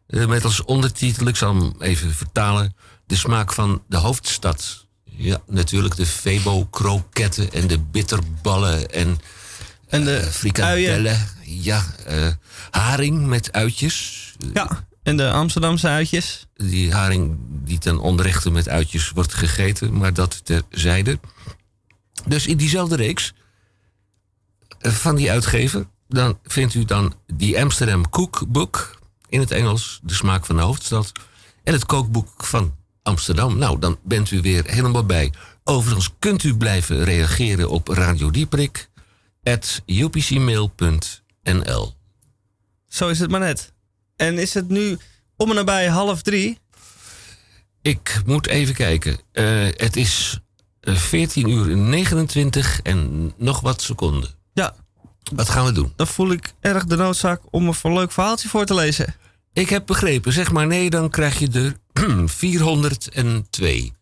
Eh, 0.07 0.25
met 0.25 0.43
als 0.43 0.63
ondertitel, 0.63 1.27
ik 1.27 1.35
zal 1.35 1.55
hem 1.55 1.73
even 1.79 2.13
vertalen. 2.13 2.75
De 3.13 3.19
smaak 3.19 3.53
van 3.53 3.83
de 3.87 3.97
hoofdstad. 3.97 4.85
Ja, 5.03 5.41
natuurlijk 5.47 5.95
de 5.95 6.05
Febo-kroketten 6.05 7.51
en 7.51 7.67
de 7.67 7.79
bitterballen 7.79 8.91
en, 8.91 9.19
En 9.87 10.03
de 10.03 10.15
eh, 10.15 10.27
frikadellen. 10.27 11.27
Ja, 11.45 11.85
eh, 12.05 12.27
haring 12.71 13.25
met 13.25 13.51
uitjes. 13.51 14.33
Ja, 14.53 14.85
en 15.03 15.17
de 15.17 15.31
Amsterdamse 15.31 15.87
uitjes. 15.87 16.47
Die 16.55 16.93
haring 16.93 17.37
die 17.49 17.77
ten 17.77 17.99
onrechte 17.99 18.51
met 18.51 18.69
uitjes 18.69 19.09
wordt 19.09 19.33
gegeten, 19.33 19.97
maar 19.97 20.13
dat 20.13 20.45
terzijde. 20.45 21.19
Dus 22.25 22.47
in 22.47 22.57
diezelfde 22.57 22.95
reeks 22.95 23.33
eh, 24.79 24.91
van 24.91 25.15
die 25.15 25.31
uitgever, 25.31 25.87
dan 26.07 26.39
vindt 26.43 26.73
u 26.73 26.85
dan 26.85 27.13
die 27.33 27.61
Amsterdam 27.61 28.09
Cookbook 28.09 28.99
in 29.29 29.39
het 29.39 29.51
Engels, 29.51 29.99
de 30.03 30.13
smaak 30.13 30.45
van 30.45 30.55
de 30.55 30.61
hoofdstad, 30.61 31.11
en 31.63 31.73
het 31.73 31.85
kookboek 31.85 32.45
van 32.45 32.81
Amsterdam. 33.03 33.57
Nou, 33.57 33.79
dan 33.79 33.99
bent 34.03 34.31
u 34.31 34.41
weer 34.41 34.65
helemaal 34.65 35.05
bij. 35.05 35.31
Overigens 35.63 36.09
kunt 36.19 36.43
u 36.43 36.57
blijven 36.57 37.03
reageren 37.03 37.69
op 37.69 37.87
Radio 37.87 38.31
Dieprik 38.31 38.89
at 39.43 39.81
upcmail.nl. 39.85 41.93
Zo 42.87 43.07
is 43.09 43.19
het 43.19 43.29
maar 43.29 43.39
net. 43.39 43.71
En 44.15 44.37
is 44.37 44.53
het 44.53 44.69
nu 44.69 44.97
om 45.37 45.49
en 45.49 45.55
nabij 45.55 45.87
half 45.87 46.21
drie? 46.21 46.57
Ik 47.81 48.21
moet 48.25 48.47
even 48.47 48.73
kijken. 48.73 49.17
Eh, 49.31 49.45
het 49.75 49.95
is 49.95 50.39
eh, 50.79 50.95
14 50.95 51.49
uur 51.49 51.77
29 51.77 52.81
en 52.81 53.31
nog 53.37 53.59
wat 53.59 53.81
seconden. 53.81 54.29
Ja, 54.53 54.75
Wat 55.33 55.49
gaan 55.49 55.65
we 55.65 55.71
doen? 55.71 55.93
dan 55.95 56.07
voel 56.07 56.31
ik 56.31 56.53
erg 56.59 56.85
de 56.85 56.95
noodzaak 56.95 57.41
om 57.49 57.67
een 57.67 57.73
voor 57.73 57.93
leuk 57.93 58.11
verhaaltje 58.11 58.49
voor 58.49 58.65
te 58.65 58.73
lezen. 58.73 59.15
Ik 59.53 59.69
heb 59.69 59.85
begrepen. 59.85 60.33
Zeg 60.33 60.51
maar 60.51 60.67
nee, 60.67 60.89
dan 60.89 61.09
krijg 61.09 61.39
je 61.39 61.49
er 61.93 62.29
402. 62.29 63.93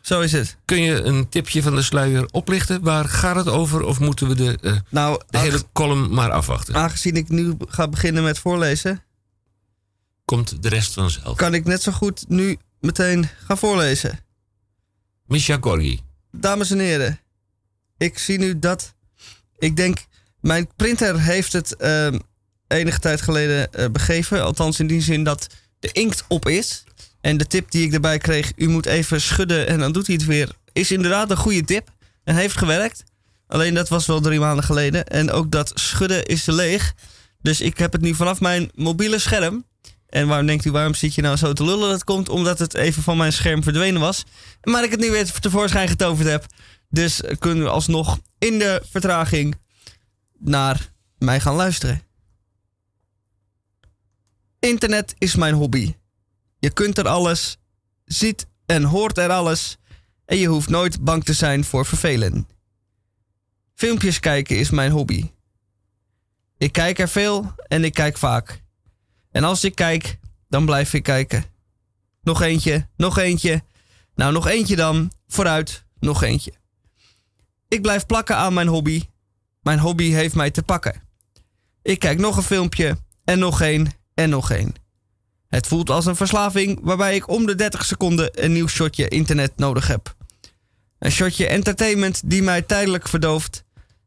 Zo 0.00 0.20
is 0.20 0.32
het. 0.32 0.56
Kun 0.64 0.82
je 0.82 1.02
een 1.02 1.28
tipje 1.28 1.62
van 1.62 1.74
de 1.74 1.82
sluier 1.82 2.28
oplichten? 2.30 2.82
Waar 2.82 3.04
gaat 3.08 3.36
het 3.36 3.48
over? 3.48 3.82
Of 3.82 4.00
moeten 4.00 4.28
we 4.28 4.34
de, 4.34 4.58
eh, 4.62 4.76
Nou, 4.88 5.20
de 5.30 5.38
hele 5.38 5.62
column 5.72 6.14
maar 6.14 6.30
afwachten? 6.30 6.74
aangezien 6.74 7.16
ik 7.16 7.28
nu 7.28 7.54
ga 7.68 7.88
beginnen 7.88 8.22
met 8.22 8.38
voorlezen, 8.38 9.02
Komt 10.24 10.62
de 10.62 10.68
rest 10.68 10.92
vanzelf. 10.92 11.36
kan 11.36 11.54
ik 11.54 11.64
net 11.64 11.82
zo 11.82 11.92
goed 11.92 12.24
nu 12.28 12.58
meteen 12.80 13.28
gaan 13.46 13.58
voorlezen. 13.58 14.18
Misha 15.26 15.58
Gorgi. 15.60 16.00
Dames 16.30 16.70
en 16.70 16.78
heren, 16.78 17.20
ik 17.98 18.18
zie 18.18 18.38
nu 18.38 18.58
dat. 18.58 18.94
Ik 19.58 19.76
denk, 19.76 20.04
mijn 20.40 20.68
printer 20.76 21.20
heeft 21.20 21.52
het 21.52 21.76
ehm, 21.76 22.18
enige 22.72 22.98
tijd 22.98 23.20
geleden 23.20 23.72
eh, 23.72 23.88
begeven. 23.90 24.42
Althans, 24.44 24.80
in 24.80 24.86
die 24.86 25.00
zin 25.00 25.24
dat 25.24 25.46
de 25.78 25.88
inkt 25.92 26.24
op 26.28 26.48
is. 26.48 26.84
En 27.20 27.36
de 27.36 27.46
tip 27.46 27.70
die 27.70 27.86
ik 27.86 27.92
erbij 27.92 28.18
kreeg, 28.18 28.52
u 28.56 28.68
moet 28.68 28.86
even 28.86 29.20
schudden 29.20 29.66
en 29.66 29.78
dan 29.78 29.92
doet 29.92 30.06
hij 30.06 30.14
het 30.14 30.24
weer. 30.24 30.50
Is 30.72 30.90
inderdaad 30.90 31.30
een 31.30 31.36
goede 31.36 31.64
tip 31.64 31.88
en 32.24 32.34
heeft 32.34 32.56
gewerkt. 32.56 33.04
Alleen 33.46 33.74
dat 33.74 33.88
was 33.88 34.06
wel 34.06 34.20
drie 34.20 34.40
maanden 34.40 34.64
geleden. 34.64 35.06
En 35.06 35.30
ook 35.30 35.50
dat 35.50 35.72
schudden 35.74 36.24
is 36.24 36.46
leeg. 36.46 36.94
Dus 37.40 37.60
ik 37.60 37.78
heb 37.78 37.92
het 37.92 38.00
nu 38.00 38.14
vanaf 38.14 38.40
mijn 38.40 38.70
mobiele 38.74 39.18
scherm. 39.18 39.64
En 40.08 40.26
waarom 40.28 40.46
denkt 40.46 40.64
u, 40.64 40.70
waarom 40.70 40.94
zit 40.94 41.14
je 41.14 41.22
nou 41.22 41.36
zo 41.36 41.52
te 41.52 41.64
lullen? 41.64 41.90
Dat 41.90 42.04
komt 42.04 42.28
omdat 42.28 42.58
het 42.58 42.74
even 42.74 43.02
van 43.02 43.16
mijn 43.16 43.32
scherm 43.32 43.62
verdwenen 43.62 44.00
was. 44.00 44.24
Maar 44.62 44.84
ik 44.84 44.90
het 44.90 45.00
nu 45.00 45.10
weer 45.10 45.32
tevoorschijn 45.32 45.88
getoverd 45.88 46.28
heb. 46.28 46.46
Dus 46.88 47.20
kunnen 47.38 47.64
we 47.64 47.70
alsnog 47.70 48.18
in 48.38 48.58
de 48.58 48.82
vertraging 48.90 49.56
naar 50.38 50.90
mij 51.18 51.40
gaan 51.40 51.54
luisteren. 51.54 52.02
Internet 54.64 55.14
is 55.18 55.34
mijn 55.34 55.54
hobby. 55.54 55.94
Je 56.58 56.70
kunt 56.70 56.98
er 56.98 57.08
alles, 57.08 57.58
ziet 58.04 58.46
en 58.66 58.82
hoort 58.82 59.18
er 59.18 59.30
alles. 59.30 59.78
En 60.24 60.36
je 60.36 60.46
hoeft 60.46 60.68
nooit 60.68 61.04
bang 61.04 61.24
te 61.24 61.32
zijn 61.32 61.64
voor 61.64 61.86
vervelen. 61.86 62.48
Filmpjes 63.74 64.20
kijken 64.20 64.58
is 64.58 64.70
mijn 64.70 64.90
hobby. 64.90 65.30
Ik 66.58 66.72
kijk 66.72 66.98
er 66.98 67.08
veel 67.08 67.54
en 67.68 67.84
ik 67.84 67.94
kijk 67.94 68.18
vaak. 68.18 68.62
En 69.30 69.44
als 69.44 69.64
ik 69.64 69.74
kijk, 69.74 70.18
dan 70.48 70.64
blijf 70.64 70.94
ik 70.94 71.02
kijken. 71.02 71.44
Nog 72.20 72.40
eentje, 72.40 72.88
nog 72.96 73.18
eentje. 73.18 73.62
Nou, 74.14 74.32
nog 74.32 74.46
eentje 74.46 74.76
dan. 74.76 75.12
Vooruit, 75.26 75.84
nog 75.98 76.22
eentje. 76.22 76.52
Ik 77.68 77.82
blijf 77.82 78.06
plakken 78.06 78.36
aan 78.36 78.54
mijn 78.54 78.68
hobby. 78.68 79.02
Mijn 79.62 79.78
hobby 79.78 80.10
heeft 80.10 80.34
mij 80.34 80.50
te 80.50 80.62
pakken. 80.62 81.02
Ik 81.82 81.98
kijk 81.98 82.18
nog 82.18 82.36
een 82.36 82.42
filmpje 82.42 82.96
en 83.24 83.38
nog 83.38 83.60
één 83.60 84.00
en 84.14 84.30
nog 84.30 84.50
één. 84.50 84.74
Het 85.48 85.66
voelt 85.66 85.90
als 85.90 86.06
een 86.06 86.16
verslaving 86.16 86.78
waarbij 86.82 87.14
ik 87.14 87.28
om 87.28 87.46
de 87.46 87.54
30 87.54 87.84
seconden 87.84 88.44
een 88.44 88.52
nieuw 88.52 88.66
shotje 88.66 89.08
internet 89.08 89.52
nodig 89.56 89.86
heb. 89.86 90.14
Een 90.98 91.10
shotje 91.10 91.46
entertainment 91.46 92.20
die 92.24 92.42
mij 92.42 92.62
tijdelijk 92.62 93.08
verdooft 93.08 93.64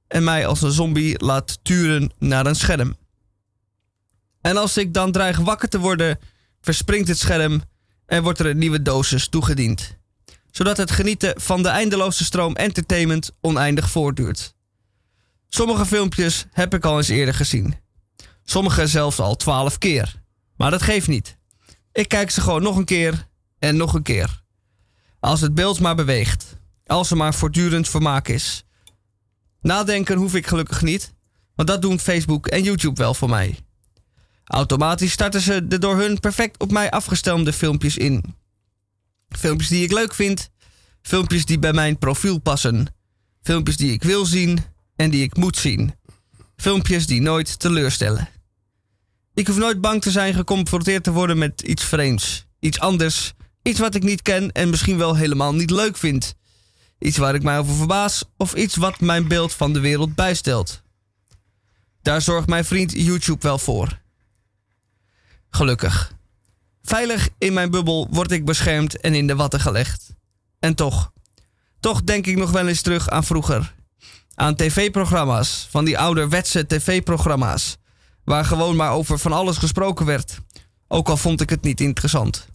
en 0.08 0.24
mij 0.24 0.48
als 0.48 0.62
een 0.62 0.72
zombie 0.72 1.24
laat 1.24 1.60
turen 1.62 2.12
naar 2.20 2.46
een 2.46 2.56
scherm. 2.56 2.96
En 4.42 4.58
als 4.58 4.78
ik 4.78 4.94
dan 4.94 5.12
dreig 5.12 5.38
wakker 5.38 5.70
te 5.70 5.80
worden, 5.80 6.20
verspringt 6.62 7.08
het 7.08 7.20
scherm 7.20 7.62
en 8.06 8.24
wordt 8.24 8.40
er 8.40 8.46
een 8.46 8.58
nieuwe 8.58 8.82
dosis 8.82 9.28
toegediend. 9.28 9.98
Zodat 10.52 10.78
het 10.78 10.92
genieten 10.92 11.42
van 11.42 11.64
de 11.64 11.70
eindeloze 11.70 12.24
stroom 12.24 12.56
entertainment 12.56 13.32
oneindig 13.42 13.90
voortduurt. 13.90 14.56
Sommige 15.50 15.86
filmpjes 15.86 16.46
heb 16.52 16.74
ik 16.74 16.86
al 16.86 16.98
eens 16.98 17.08
eerder 17.08 17.34
gezien. 17.34 17.76
Sommige 18.46 18.88
zelfs 18.88 19.20
al 19.20 19.36
twaalf 19.36 19.78
keer. 19.78 20.22
Maar 20.58 20.72
dat 20.72 20.82
geeft 20.82 21.08
niet. 21.08 21.38
Ik 21.92 22.08
kijk 22.08 22.30
ze 22.30 22.42
gewoon 22.42 22.64
nog 22.64 22.78
een 22.78 22.86
keer 22.86 23.28
en 23.60 23.78
nog 23.78 23.94
een 23.94 24.04
keer. 24.04 24.44
Als 25.20 25.42
het 25.42 25.54
beeld 25.54 25.80
maar 25.80 25.96
beweegt. 25.96 26.58
Als 26.86 27.12
er 27.12 27.18
maar 27.18 27.34
voortdurend 27.34 27.90
vermaak 27.90 28.28
is. 28.28 28.66
Nadenken 29.62 30.18
hoef 30.18 30.36
ik 30.36 30.48
gelukkig 30.48 30.82
niet, 30.82 31.14
want 31.56 31.68
dat 31.68 31.82
doen 31.82 32.00
Facebook 32.00 32.48
en 32.48 32.64
YouTube 32.64 33.02
wel 33.02 33.14
voor 33.14 33.30
mij. 33.30 33.60
Automatisch 34.44 35.12
starten 35.12 35.42
ze 35.42 35.68
de 35.68 35.80
door 35.80 35.98
hun 35.98 36.20
perfect 36.20 36.60
op 36.60 36.72
mij 36.72 36.92
afgestemde 36.92 37.54
filmpjes 37.54 37.98
in. 37.98 38.36
Filmpjes 39.30 39.70
die 39.70 39.84
ik 39.84 39.92
leuk 39.92 40.14
vind, 40.14 40.50
filmpjes 41.02 41.46
die 41.46 41.60
bij 41.60 41.74
mijn 41.74 41.98
profiel 41.98 42.38
passen, 42.38 42.96
filmpjes 43.42 43.78
die 43.78 43.92
ik 43.92 44.04
wil 44.04 44.26
zien 44.26 44.60
en 44.96 45.10
die 45.10 45.24
ik 45.24 45.38
moet 45.38 45.58
zien, 45.58 45.94
filmpjes 46.56 47.08
die 47.08 47.22
nooit 47.22 47.60
teleurstellen. 47.60 48.35
Ik 49.36 49.48
hoef 49.48 49.58
nooit 49.58 49.82
bang 49.82 50.02
te 50.02 50.12
zijn 50.12 50.34
geconfronteerd 50.34 51.04
te 51.04 51.12
worden 51.12 51.38
met 51.38 51.62
iets 51.62 51.84
vreemds, 51.84 52.46
iets 52.60 52.80
anders, 52.80 53.34
iets 53.62 53.80
wat 53.80 53.96
ik 53.96 54.04
niet 54.04 54.22
ken 54.22 54.52
en 54.52 54.70
misschien 54.70 54.98
wel 54.98 55.16
helemaal 55.16 55.54
niet 55.54 55.70
leuk 55.70 55.98
vind. 55.98 56.36
Iets 57.00 57.18
waar 57.18 57.36
ik 57.36 57.44
mij 57.44 57.60
over 57.60 57.76
verbaas 57.76 58.24
of 58.38 58.54
iets 58.54 58.76
wat 58.76 59.00
mijn 59.00 59.28
beeld 59.28 59.54
van 59.54 59.74
de 59.74 59.80
wereld 59.80 60.16
bijstelt. 60.16 60.82
Daar 62.02 62.22
zorgt 62.22 62.48
mijn 62.48 62.66
vriend 62.66 62.92
YouTube 62.92 63.42
wel 63.42 63.58
voor. 63.58 64.00
Gelukkig. 65.50 66.14
Veilig 66.82 67.30
in 67.38 67.54
mijn 67.54 67.72
bubbel 67.72 68.08
word 68.12 68.32
ik 68.32 68.46
beschermd 68.46 69.00
en 69.00 69.14
in 69.14 69.28
de 69.28 69.36
watten 69.36 69.60
gelegd. 69.60 70.14
En 70.60 70.76
toch, 70.76 71.12
toch 71.80 72.04
denk 72.04 72.26
ik 72.26 72.38
nog 72.38 72.52
wel 72.52 72.68
eens 72.68 72.82
terug 72.82 73.10
aan 73.10 73.24
vroeger. 73.24 73.74
Aan 74.36 74.56
tv-programma's, 74.56 75.68
van 75.70 75.86
die 75.86 75.98
ouderwetse 75.98 76.68
tv-programma's, 76.68 77.78
waar 78.26 78.46
gewoon 78.46 78.76
maar 78.76 78.92
over 78.92 79.20
van 79.20 79.32
alles 79.32 79.58
gesproken 79.58 80.06
werd. 80.06 80.42
Ook 80.88 81.10
al 81.10 81.18
vond 81.18 81.42
ik 81.42 81.50
het 81.50 81.64
niet 81.64 81.82
interessant. 81.82 82.48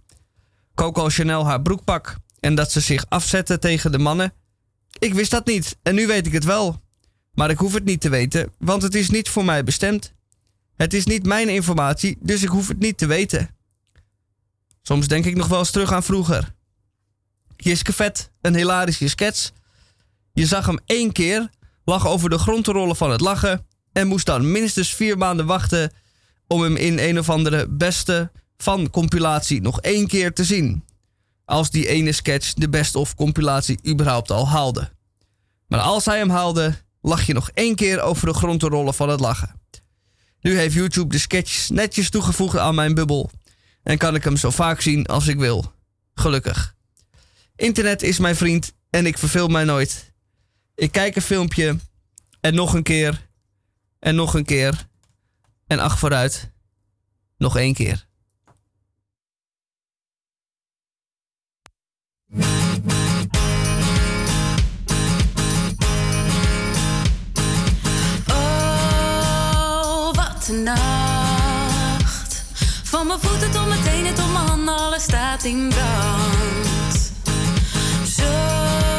Coco 0.75 1.09
Chanel 1.09 1.47
haar 1.47 1.63
broekpak 1.63 2.17
en 2.41 2.55
dat 2.55 2.73
ze 2.73 2.81
zich 2.81 3.05
afzette 3.09 3.59
tegen 3.59 3.93
de 3.93 3.99
mannen. 3.99 4.33
Ik 4.99 5.15
wist 5.15 5.31
dat 5.31 5.47
niet 5.47 5.77
en 5.83 5.95
nu 5.95 6.07
weet 6.07 6.27
ik 6.27 6.33
het 6.33 6.45
wel. 6.45 6.81
Maar 7.35 7.51
ik 7.51 7.59
hoef 7.59 7.75
het 7.75 7.85
niet 7.85 8.01
te 8.01 8.09
weten, 8.09 8.53
want 8.59 8.83
het 8.83 8.95
is 8.95 9.11
niet 9.11 9.29
voor 9.29 9.45
mij 9.45 9.65
bestemd. 9.65 10.13
Het 10.77 10.95
is 10.95 11.05
niet 11.05 11.27
mijn 11.27 11.49
informatie, 11.49 12.19
dus 12.21 12.43
ik 12.43 12.49
hoef 12.49 12.69
het 12.69 12.79
niet 12.79 12.99
te 12.99 13.07
weten. 13.07 13.57
Soms 14.83 15.09
denk 15.09 15.25
ik 15.25 15.37
nog 15.37 15.47
wel 15.47 15.59
eens 15.59 15.71
terug 15.71 15.93
aan 15.93 16.03
vroeger. 16.03 16.55
Jiske 17.57 17.93
Vet, 17.93 18.31
een 18.41 18.55
hilarische 18.55 19.09
sketch. 19.09 19.51
Je 20.33 20.47
zag 20.47 20.67
hem 20.67 20.79
één 20.87 21.13
keer, 21.13 21.51
lag 21.85 22.07
over 22.07 22.31
de 22.31 22.39
grond 22.39 22.65
te 22.65 22.73
rollen 22.73 22.97
van 22.97 23.11
het 23.11 23.21
lachen. 23.21 23.67
En 23.93 24.07
moest 24.07 24.27
dan 24.27 24.53
minstens 24.53 24.95
vier 24.95 25.19
maanden 25.19 25.47
wachten 25.47 25.93
om 26.47 26.63
hem 26.63 26.77
in 26.77 26.99
een 26.99 27.19
of 27.19 27.31
andere 27.31 27.69
beste 27.69 28.31
van 28.57 28.91
compilatie 28.91 29.61
nog 29.61 29.81
één 29.81 30.07
keer 30.07 30.33
te 30.33 30.45
zien. 30.45 30.85
Als 31.45 31.71
die 31.71 31.89
ene 31.89 32.13
sketch 32.13 32.53
de 32.53 32.69
best 32.69 32.95
of 32.95 33.15
compilatie 33.15 33.79
überhaupt 33.89 34.31
al 34.31 34.49
haalde. 34.49 34.91
Maar 35.67 35.81
als 35.81 36.05
hij 36.05 36.19
hem 36.19 36.31
haalde, 36.31 36.75
lag 37.01 37.27
je 37.27 37.33
nog 37.33 37.51
één 37.55 37.75
keer 37.75 38.01
over 38.01 38.27
de 38.27 38.35
grond 38.35 38.61
te 38.61 38.69
rollen 38.69 38.95
van 38.95 39.09
het 39.09 39.21
lachen. 39.21 39.61
Nu 40.41 40.59
heeft 40.59 40.75
YouTube 40.75 41.13
de 41.13 41.19
sketches 41.19 41.69
netjes 41.69 42.11
toegevoegd 42.11 42.57
aan 42.57 42.75
mijn 42.75 42.95
bubbel 42.95 43.31
en 43.83 43.99
kan 43.99 44.15
ik 44.15 44.25
hem 44.25 44.37
zo 44.37 44.51
vaak 44.51 44.81
zien 44.81 45.07
als 45.07 45.27
ik 45.27 45.39
wil. 45.39 45.73
Gelukkig. 46.15 46.75
Internet 47.57 48.03
is 48.03 48.19
mijn 48.19 48.37
vriend 48.37 48.73
en 48.91 49.07
ik 49.07 49.19
verveel 49.19 49.49
mij 49.49 49.65
nooit. 49.65 50.13
Ik 50.75 50.93
kijk 50.93 51.17
een 51.17 51.23
filmpje 51.23 51.79
en 52.41 52.55
nog 52.55 52.75
een 52.75 52.83
keer 52.83 53.29
en 54.01 54.15
nog 54.15 54.35
een 54.35 54.45
keer. 54.45 54.89
En 55.67 55.79
acht 55.79 55.99
vooruit. 55.99 56.51
Nog 57.37 57.57
één 57.57 57.75
keer. 57.75 58.07
Oh, 68.29 70.15
wat 70.15 70.49
een 70.49 70.63
nacht. 70.63 72.45
Van 72.85 73.07
mijn 73.07 73.21
voeten 73.21 73.51
tot 73.51 73.69
mijn 73.69 73.83
tenen 73.83 74.15
tot 74.15 74.33
mijn 74.33 74.47
handen, 74.47 74.77
alles 74.77 75.03
staat 75.03 75.45
in 75.45 75.69
brand. 75.69 77.13
Zo 78.05 78.90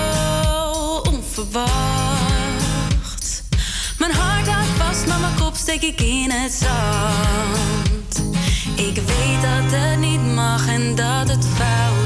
vast, 5.08 5.20
mijn 5.20 5.36
kop 5.36 5.56
steek 5.56 5.82
ik 5.82 6.02
in 6.02 6.32
het 6.32 6.52
zand. 6.52 8.24
Ik 8.76 8.96
weet 8.96 9.42
dat 9.42 9.80
het 9.80 10.00
niet 10.00 10.34
mag 10.36 10.68
en 10.68 10.96
dat 10.96 11.30
het 11.30 11.46
fout 11.46 12.01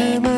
Amen. 0.00 0.37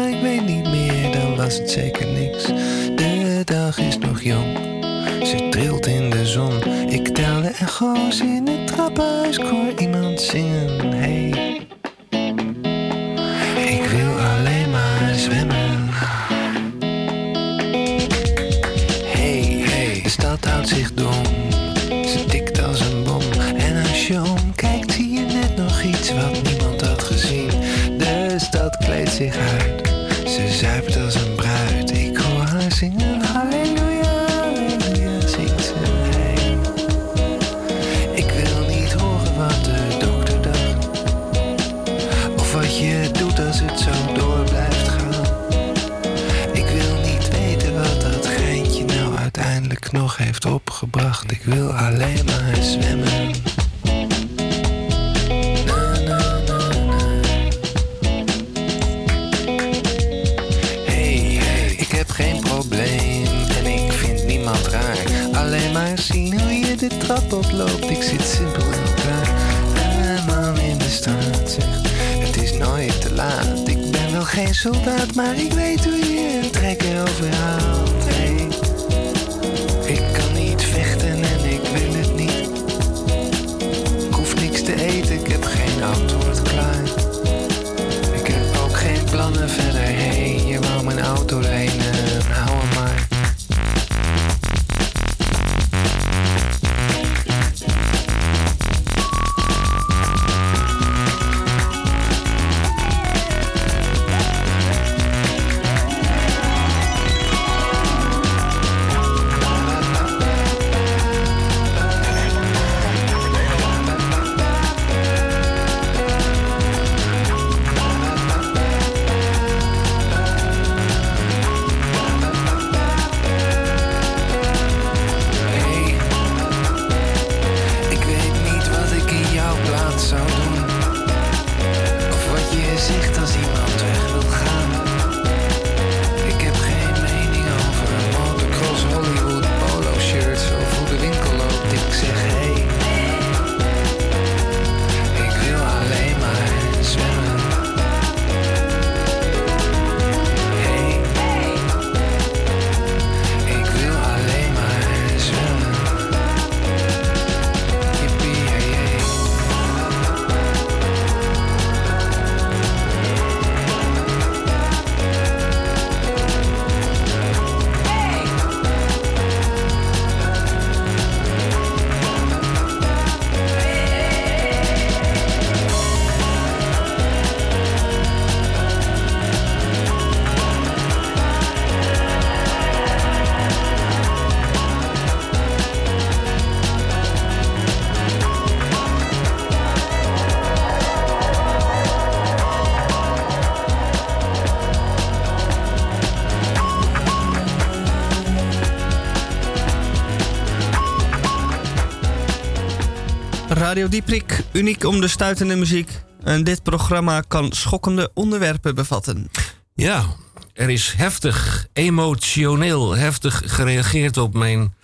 Radio 203.81 204.01
Dieprik, 204.01 204.45
uniek 204.53 204.85
om 204.85 205.01
de 205.01 205.09
stuitende 205.09 205.57
muziek. 205.57 205.91
En 206.23 206.45
dit 206.45 206.63
programma 206.63 207.21
kan 207.21 207.53
schokkende 207.53 208.11
onderwerpen 208.15 208.75
bevatten. 208.75 209.31
Ja, 209.75 210.07
er 210.53 210.71
is 210.71 210.93
heftig, 210.97 211.67
emotioneel 211.73 212.97
heftig 212.97 213.43
gereageerd 213.45 214.17
op 214.17 214.35
mijn 214.35 214.75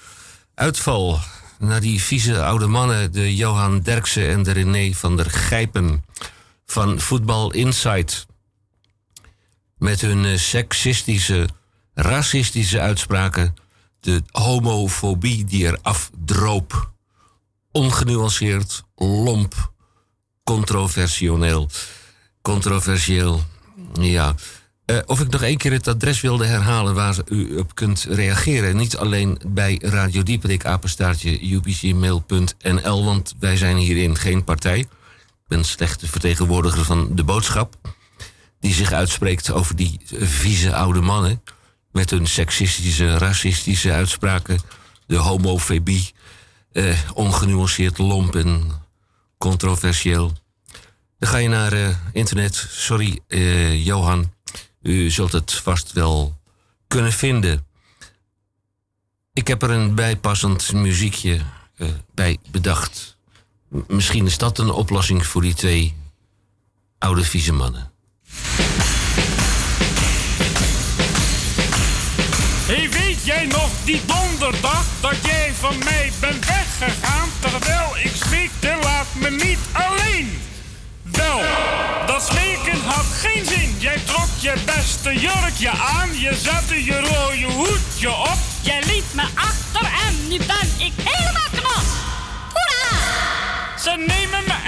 uitval. 0.54 1.18
Naar 1.58 1.80
die 1.80 2.02
vieze 2.02 2.42
oude 2.42 2.66
mannen, 2.66 3.12
de 3.12 3.36
Johan 3.36 3.80
Derksen 3.80 4.28
en 4.28 4.42
de 4.42 4.52
René 4.52 4.92
van 4.92 5.16
der 5.16 5.30
Gijpen 5.30 6.04
van 6.66 7.00
Voetbal 7.00 7.52
Insight. 7.52 8.26
Met 9.78 10.00
hun 10.00 10.24
eh, 10.24 10.38
seksistische, 10.38 11.48
racistische 11.94 12.80
uitspraken. 12.80 13.54
De 14.00 14.22
homofobie 14.30 15.44
die 15.44 15.66
er 15.66 15.78
afdroop. 15.82 16.75
Ongenuanceerd, 17.76 18.84
lomp, 18.94 19.72
controversieel. 20.44 21.70
Controversieel, 22.42 23.44
ja. 24.00 24.34
Eh, 24.84 24.98
of 25.06 25.20
ik 25.20 25.28
nog 25.28 25.42
één 25.42 25.56
keer 25.56 25.72
het 25.72 25.88
adres 25.88 26.20
wilde 26.20 26.46
herhalen 26.46 26.94
waar 26.94 27.16
u 27.28 27.56
op 27.56 27.74
kunt 27.74 28.06
reageren. 28.08 28.76
Niet 28.76 28.96
alleen 28.96 29.38
bij 29.46 29.78
Radio 29.82 30.22
Dieperik, 30.22 30.64
apenstaartje, 30.64 31.54
upcmail.nl, 31.54 33.04
want 33.04 33.34
wij 33.38 33.56
zijn 33.56 33.76
hierin 33.76 34.16
geen 34.16 34.44
partij. 34.44 34.78
Ik 34.78 34.88
ben 35.48 35.64
slechte 35.64 36.06
vertegenwoordiger 36.06 36.84
van 36.84 37.08
de 37.14 37.24
boodschap. 37.24 37.76
Die 38.60 38.74
zich 38.74 38.92
uitspreekt 38.92 39.50
over 39.50 39.76
die 39.76 40.00
vieze 40.12 40.74
oude 40.74 41.00
mannen. 41.00 41.42
Met 41.92 42.10
hun 42.10 42.26
seksistische, 42.26 43.18
racistische 43.18 43.92
uitspraken. 43.92 44.60
De 45.06 45.16
homofobie. 45.16 46.14
Eh, 46.76 46.98
ongenuanceerd, 47.14 47.98
lomp 47.98 48.36
en 48.36 48.70
controversieel. 49.38 50.32
Dan 51.18 51.28
ga 51.28 51.36
je 51.36 51.48
naar 51.48 51.72
eh, 51.72 51.88
internet. 52.12 52.66
Sorry, 52.70 53.20
eh, 53.28 53.84
Johan. 53.84 54.32
U 54.82 55.10
zult 55.10 55.32
het 55.32 55.52
vast 55.52 55.92
wel 55.92 56.38
kunnen 56.86 57.12
vinden. 57.12 57.66
Ik 59.32 59.48
heb 59.48 59.62
er 59.62 59.70
een 59.70 59.94
bijpassend 59.94 60.72
muziekje 60.72 61.40
eh, 61.76 61.88
bij 62.14 62.38
bedacht. 62.50 63.16
Misschien 63.88 64.26
is 64.26 64.38
dat 64.38 64.58
een 64.58 64.70
oplossing 64.70 65.26
voor 65.26 65.42
die 65.42 65.54
twee 65.54 65.94
oude 66.98 67.24
vieze 67.24 67.52
mannen. 67.52 67.90
Hey, 72.66 72.90
weet 72.90 73.24
jij 73.24 73.46
nog 73.46 73.70
die 73.84 74.00
donderdag 74.06 74.84
dat 75.00 75.16
jij 75.22 75.54
van 75.54 75.78
mij 75.78 76.12
bent 76.20 76.44
Terwijl 76.78 77.96
ik 78.02 78.12
smeekte, 78.14 78.76
laat 78.82 79.06
me 79.14 79.30
niet 79.30 79.58
alleen. 79.72 80.42
Wel, 81.02 81.40
dat 82.06 82.26
smeken 82.26 82.80
had 82.84 83.04
geen 83.04 83.44
zin. 83.44 83.76
Jij 83.78 83.98
trok 84.04 84.28
je 84.38 84.54
beste 84.64 85.14
jurkje 85.20 85.70
aan, 85.70 86.20
je 86.20 86.34
zette 86.34 86.84
je 86.84 87.00
rode 87.00 87.52
hoedje 87.52 88.10
op. 88.10 88.38
Jij 88.60 88.82
liet 88.86 89.14
me 89.14 89.22
achter 89.34 89.90
en 90.06 90.28
nu 90.28 90.36
ben 90.36 90.86
ik 90.86 90.92
helemaal 90.96 91.50
knap. 91.52 91.86
Hoera! 92.52 92.98
Ze 93.78 94.04
nemen 94.06 94.44
me 94.46 94.65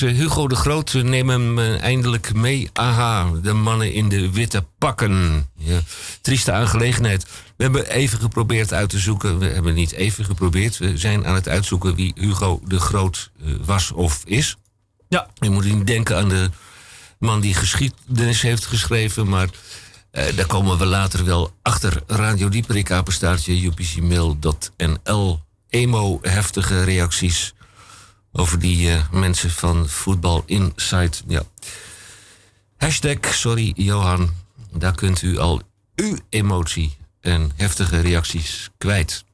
was 0.00 0.10
eh, 0.10 0.16
Hugo 0.16 0.48
de 0.48 0.54
Groot. 0.54 0.92
We 0.92 1.02
nemen 1.02 1.40
hem 1.40 1.58
eh, 1.58 1.82
eindelijk 1.82 2.34
mee. 2.34 2.70
Aha, 2.72 3.30
de 3.42 3.52
mannen 3.52 3.92
in 3.92 4.08
de 4.08 4.30
witte 4.30 4.64
pakken. 4.78 5.46
Ja, 5.56 5.80
trieste 6.20 6.52
aangelegenheid. 6.52 7.26
We 7.56 7.62
hebben 7.62 7.86
even 7.86 8.18
geprobeerd 8.18 8.72
uit 8.72 8.88
te 8.88 8.98
zoeken. 8.98 9.38
We 9.38 9.46
hebben 9.46 9.74
niet 9.74 9.92
even 9.92 10.24
geprobeerd. 10.24 10.78
We 10.78 10.98
zijn 10.98 11.26
aan 11.26 11.34
het 11.34 11.48
uitzoeken 11.48 11.94
wie 11.94 12.12
Hugo 12.16 12.60
de 12.64 12.80
Groot 12.80 13.30
eh, 13.40 13.52
was 13.64 13.90
of 13.90 14.22
is. 14.24 14.56
Ja. 15.08 15.28
Je 15.34 15.50
moet 15.50 15.64
niet 15.64 15.86
denken 15.86 16.16
aan 16.16 16.28
de 16.28 16.50
man 17.18 17.40
die 17.40 17.54
geschiedenis 17.54 18.42
heeft 18.42 18.66
geschreven, 18.66 19.28
maar 19.28 19.48
eh, 20.10 20.36
daar 20.36 20.46
komen 20.46 20.78
we 20.78 20.86
later 20.86 21.24
wel 21.24 21.52
achter. 21.62 22.02
Radio 22.06 22.48
Dieperik, 22.48 22.90
apenstaartje, 22.90 23.64
upcmail.nl. 23.64 25.40
Emo, 25.68 26.18
heftige 26.22 26.84
reacties 26.84 27.54
over 28.36 28.58
die 28.58 28.90
eh, 28.90 29.10
mensen 29.10 29.50
van 29.50 29.88
Voetbal 29.88 30.42
Insight. 30.46 31.22
Ja. 31.26 31.42
Hashtag 32.76 33.34
sorry 33.34 33.72
Johan. 33.76 34.30
Daar 34.72 34.94
kunt 34.94 35.22
u 35.22 35.38
al 35.38 35.60
uw 35.94 36.16
emotie 36.28 36.96
en 37.20 37.50
heftige 37.56 38.00
reacties 38.00 38.70
kwijt. 38.78 39.24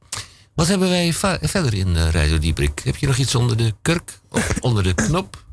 Wat 0.53 0.67
hebben 0.67 0.89
wij 0.89 1.13
verder 1.41 1.73
in 1.73 1.95
eh, 1.95 2.09
Radio 2.09 2.37
Dieprik? 2.39 2.79
Heb 2.79 2.95
je 2.95 3.07
nog 3.07 3.17
iets 3.17 3.35
onder 3.35 3.57
de 3.57 3.73
kurk? 3.81 4.19
Of 4.29 4.57
onder 4.59 4.83
de 4.83 4.93
knop? 4.93 5.43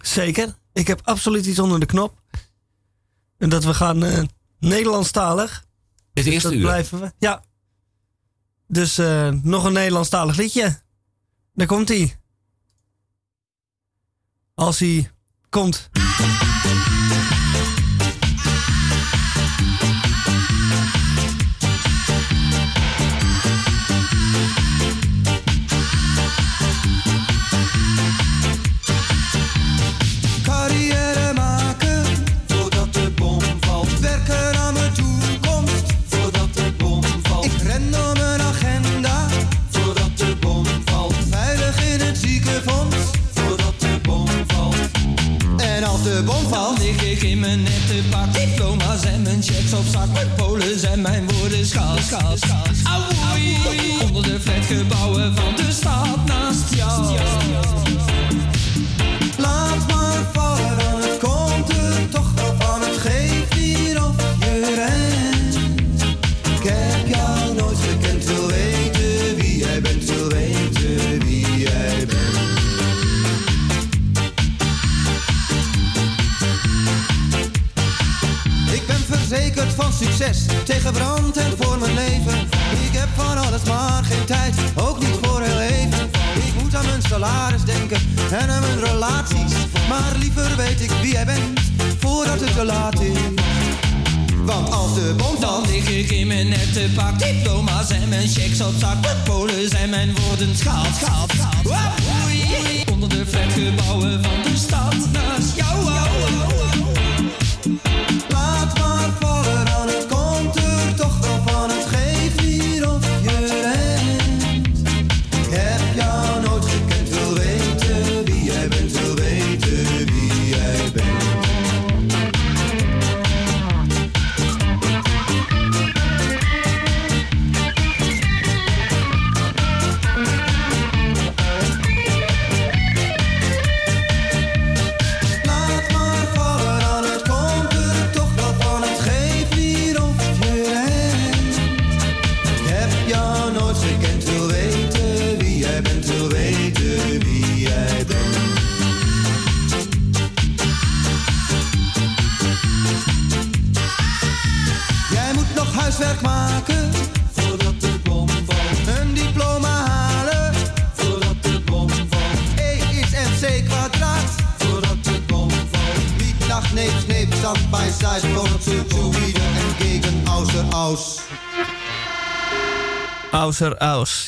Zeker. 0.00 0.54
Ik 0.72 0.86
heb 0.86 1.00
absoluut 1.04 1.46
iets 1.46 1.58
onder 1.58 1.80
de 1.80 1.86
knop. 1.86 2.20
En 3.38 3.48
dat 3.48 3.64
we 3.64 3.74
gaan 3.74 4.04
eh, 4.04 4.22
Nederlandstalig. 4.58 5.64
Het 6.14 6.24
Dus 6.24 6.32
eerste 6.32 6.48
dat 6.48 6.56
uur. 6.56 6.62
blijven 6.64 7.00
we. 7.00 7.12
Ja. 7.18 7.42
Dus 8.66 8.96
nog 9.42 9.64
een 9.64 9.72
Nederlandstalig 9.72 10.36
liedje. 10.36 10.80
Daar 11.54 11.66
komt 11.66 11.88
hij. 11.88 12.17
Als 14.58 14.78
hij 14.78 15.10
komt. 15.48 15.90
Bom 46.24 46.74
lig 46.78 47.02
ik 47.02 47.22
in 47.22 47.38
mijn 47.38 47.62
nette 47.62 48.02
pak. 48.10 48.34
Diploma's 48.34 49.02
en 49.02 49.22
mijn 49.22 49.42
checks 49.42 49.72
op 49.72 49.84
zak. 49.90 50.12
Mijn 50.12 50.34
polen 50.36 50.78
zijn 50.78 51.00
mijn 51.00 51.28
woorden 51.30 51.66
schaal, 51.66 51.96
schaal, 51.98 52.36
schaal. 52.36 52.66
Onder 54.04 54.22
de 54.22 54.40
flatgebouwen 54.40 55.34
van 55.36 55.56
de 55.56 55.72
stad 55.72 56.26
naast 56.26 56.74
jou. 56.74 57.87
En 81.36 81.52
voor 81.58 81.78
mijn 81.78 81.94
leven. 81.94 82.38
Ik 82.86 82.92
heb 82.92 83.08
van 83.16 83.38
alles 83.38 83.62
maar 83.62 84.04
geen 84.04 84.24
tijd, 84.24 84.54
ook 84.76 84.98
niet 84.98 85.18
voor 85.22 85.42
heel 85.42 85.60
even. 85.60 86.10
Ik 86.46 86.62
moet 86.62 86.74
aan 86.74 86.84
mijn 86.84 87.02
salaris 87.02 87.64
denken 87.64 88.00
en 88.30 88.50
aan 88.50 88.60
mijn 88.60 88.80
relaties. 88.80 89.52
Maar 89.88 90.12
liever 90.18 90.56
weet 90.56 90.80
ik 90.80 90.90
wie 90.90 91.12
jij 91.12 91.24
bent, 91.24 91.60
voordat 91.98 92.40
het 92.40 92.54
te 92.54 92.64
laat 92.64 93.00
is. 93.00 93.18
Want 94.44 94.70
als 94.72 94.94
de 94.94 95.14
bom 95.16 95.40
Dan 95.40 95.64
lig 95.66 95.88
ik 95.88 96.10
in 96.10 96.26
mijn 96.26 96.48
nette 96.48 96.88
pak 96.94 97.18
Diploma's 97.18 97.90
en 97.90 98.08
mijn 98.08 98.28
checks 98.28 98.60
op 98.60 98.74
zak 98.78 99.00
Mijn 99.00 99.16
polen 99.24 99.68
zijn 99.68 99.90
mijn 99.90 100.14
woorden 100.14 100.56
schaal, 100.56 100.84
schaal, 101.00 101.26
schaal 101.34 101.62
Wapoei. 101.62 102.84
Onder 102.92 103.08
de 103.08 103.26
flatgebouwen 103.26 104.22
van 104.22 104.42
de 104.42 104.56
stad 104.56 104.94
naast 105.12 105.56
jou 105.56 105.84
Laat 105.84 106.57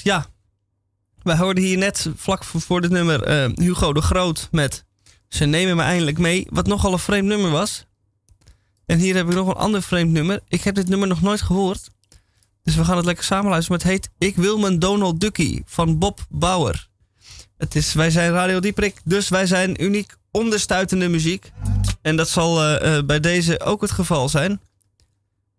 Ja. 0.02 0.26
Wij 1.22 1.36
hoorden 1.36 1.64
hier 1.64 1.78
net 1.78 2.08
vlak 2.16 2.44
voor 2.44 2.60
voor 2.60 2.80
dit 2.80 2.90
nummer 2.90 3.22
eh, 3.22 3.50
Hugo 3.54 3.92
de 3.92 4.00
Groot 4.00 4.48
met 4.50 4.84
Ze 5.28 5.44
nemen 5.44 5.76
me 5.76 5.82
eindelijk 5.82 6.18
mee. 6.18 6.46
Wat 6.50 6.66
nogal 6.66 6.92
een 6.92 6.98
vreemd 6.98 7.26
nummer 7.26 7.50
was. 7.50 7.86
En 8.86 8.98
hier 8.98 9.14
heb 9.14 9.28
ik 9.28 9.34
nog 9.34 9.48
een 9.48 9.54
ander 9.54 9.82
vreemd 9.82 10.10
nummer. 10.12 10.40
Ik 10.48 10.62
heb 10.62 10.74
dit 10.74 10.88
nummer 10.88 11.08
nog 11.08 11.22
nooit 11.22 11.40
gehoord. 11.40 11.90
Dus 12.62 12.74
we 12.74 12.84
gaan 12.84 12.96
het 12.96 13.06
lekker 13.06 13.24
samen 13.24 13.50
luisteren. 13.50 13.78
Maar 13.78 13.92
het 13.92 14.02
heet 14.02 14.28
Ik 14.28 14.36
wil 14.36 14.58
mijn 14.58 14.78
Donald 14.78 15.20
Ducky 15.20 15.62
van 15.64 15.98
Bob 15.98 16.26
Bauer. 16.28 16.88
Het 17.56 17.74
is, 17.74 17.92
wij 17.92 18.10
zijn 18.10 18.32
Radio 18.32 18.60
Dieprik, 18.60 19.00
dus 19.04 19.28
wij 19.28 19.46
zijn 19.46 19.82
uniek 19.82 20.16
onderstuitende 20.30 21.08
muziek. 21.08 21.52
En 22.02 22.16
dat 22.16 22.28
zal 22.28 22.62
eh, 22.62 22.96
eh, 22.96 23.04
bij 23.04 23.20
deze 23.20 23.60
ook 23.60 23.80
het 23.80 23.90
geval 23.90 24.28
zijn. 24.28 24.60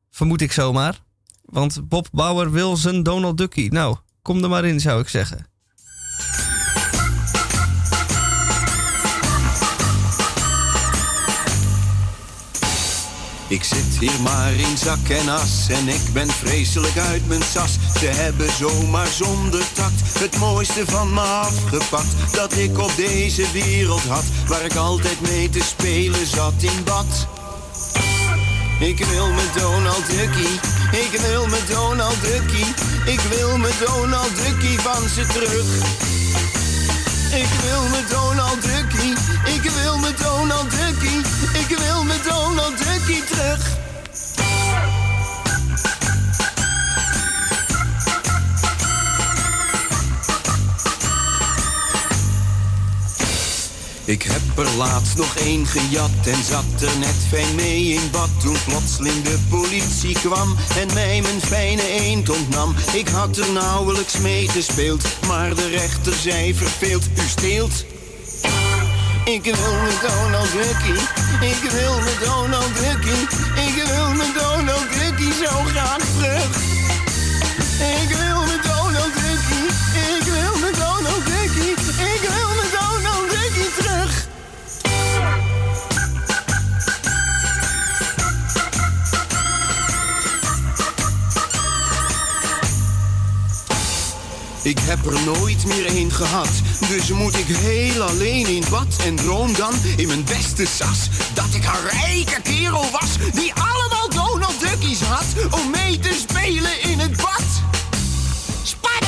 Vermoed 0.10 0.42
ik 0.42 0.52
zomaar. 0.52 1.00
Want 1.52 1.90
Bob 1.90 2.08
Bauer 2.12 2.52
wil 2.52 2.78
zijn 2.78 3.04
Donald 3.04 3.38
Ducky. 3.38 3.68
Nou, 3.68 3.96
kom 4.22 4.44
er 4.44 4.50
maar 4.50 4.66
in, 4.66 4.80
zou 4.80 5.02
ik 5.02 5.08
zeggen. 5.08 5.50
Ik 13.52 13.64
zit 13.64 13.98
hier 14.00 14.22
maar 14.22 14.52
in 14.52 14.78
zak 14.78 15.10
en 15.10 15.30
as 15.30 15.70
en 15.70 15.88
ik 15.88 16.02
ben 16.14 16.28
vreselijk 16.30 16.98
uit 16.98 17.28
mijn 17.28 17.44
sas. 17.44 17.78
Ze 18.00 18.06
hebben 18.06 18.52
zomaar 18.52 19.08
zonder 19.08 19.74
tact 19.74 20.20
het 20.20 20.38
mooiste 20.38 20.86
van 20.86 21.14
me 21.14 21.20
afgepakt. 21.20 22.34
Dat 22.34 22.58
ik 22.58 22.78
op 22.78 22.92
deze 22.96 23.52
wereld 23.52 24.04
had, 24.04 24.24
waar 24.48 24.66
ik 24.66 24.76
altijd 24.76 25.22
mee 25.22 25.50
te 25.50 25.62
spelen 25.62 26.26
zat 26.26 26.54
in 26.60 26.84
bad. 26.84 27.28
Ik 28.82 29.06
wil 29.06 29.32
met 29.32 29.54
Donald 29.54 30.08
Duckie, 30.08 30.60
ik 30.92 31.20
wil 31.22 31.48
met 31.48 31.68
Donald 31.68 32.22
Duckie, 32.22 32.66
ik 33.06 33.20
wil 33.20 33.58
met 33.58 33.74
Donald 33.86 34.36
Duckie 34.36 34.80
van 34.80 35.10
ze 35.10 35.26
terug. 35.26 35.66
Ik 37.42 37.50
wil 37.64 37.82
met 37.90 38.10
Donald 38.10 38.62
Duckie, 38.62 39.14
ik 39.56 39.72
wil 39.82 39.98
met 39.98 40.18
Donald 40.18 40.72
Duckie, 40.72 41.18
ik 41.54 41.78
wil 41.78 42.04
met 42.04 42.24
Donald 42.24 42.78
Duckie 42.78 43.24
terug. 43.24 43.91
Ik 54.12 54.24
heb 54.24 54.66
er 54.66 54.72
laatst 54.78 55.18
nog 55.18 55.36
één 55.36 55.68
gejat 55.68 56.10
en 56.26 56.44
zat 56.44 56.82
er 56.82 56.98
net 57.00 57.16
fijn 57.30 57.56
mee 57.56 57.84
in 57.84 58.12
bad. 58.12 58.30
Toen 58.42 58.56
plotseling 58.68 59.24
de 59.24 59.40
politie 59.50 60.14
kwam 60.14 60.56
en 60.78 60.94
mij 60.94 61.22
mijn 61.22 61.42
fijne 61.42 61.88
eend 61.88 62.30
ontnam. 62.30 62.76
Ik 62.94 63.08
had 63.08 63.38
er 63.38 63.52
nauwelijks 63.52 64.18
mee 64.18 64.48
gespeeld, 64.48 65.04
maar 65.28 65.56
de 65.56 65.68
rechter 65.68 66.14
zei 66.14 66.56
verveeld, 66.56 67.04
u 67.04 67.28
steelt. 67.28 67.86
Ik 69.26 69.44
wil 69.44 69.74
met 69.82 70.00
Donald 70.02 70.52
Duckie, 70.52 71.02
ik 71.50 71.72
wil 71.72 72.00
met 72.00 72.20
Donald 72.26 72.74
Duckie, 72.76 73.22
ik 73.68 73.84
wil 73.86 74.14
met 74.14 74.34
Donald 74.34 74.88
Duckie 74.94 75.34
zo 75.46 75.52
graag 75.66 76.02
terug. 76.18 76.56
Ik 78.02 78.16
wil 78.18 78.42
met 78.42 78.64
Donald 78.64 79.14
Duckie, 79.14 79.68
ik 80.10 80.21
Ik 94.72 94.80
heb 94.80 95.06
er 95.06 95.22
nooit 95.26 95.66
meer 95.66 95.86
één 95.86 96.12
gehad, 96.12 96.50
dus 96.90 97.10
moet 97.10 97.36
ik 97.38 97.46
heel 97.48 98.02
alleen 98.04 98.48
in 98.48 98.64
bad 98.70 98.96
en 99.06 99.16
droom 99.16 99.54
dan 99.54 99.74
in 99.96 100.08
mijn 100.08 100.24
beste 100.24 100.66
sas 100.66 101.10
dat 101.34 101.46
ik 101.52 101.64
een 101.64 102.00
rijke 102.00 102.42
kerel 102.42 102.86
was 102.92 103.10
die 103.34 103.54
allemaal 103.54 104.10
Donald 104.10 104.60
Duckies 104.60 105.02
had 105.02 105.26
om 105.50 105.70
mee 105.72 106.00
te 106.00 106.24
spelen 106.28 106.82
in 106.82 107.00
het 107.00 107.18
bad. 107.18 107.44
Spat! 108.64 109.04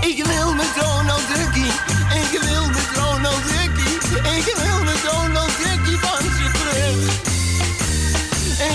Ik 0.00 0.24
wil 0.24 0.54
met 0.54 0.72
Donald 0.80 1.26
Duckie, 1.34 1.72
ik 2.22 2.40
wil 2.40 2.66
met 2.66 2.88
Donald 2.94 3.42
Duckie, 3.52 3.94
ik 4.36 4.54
wil 4.56 4.84
met 4.84 5.00
Donald 5.10 5.52
Duckie 5.62 5.98
van 5.98 6.22
ze 6.22 6.50
terug. 6.58 7.14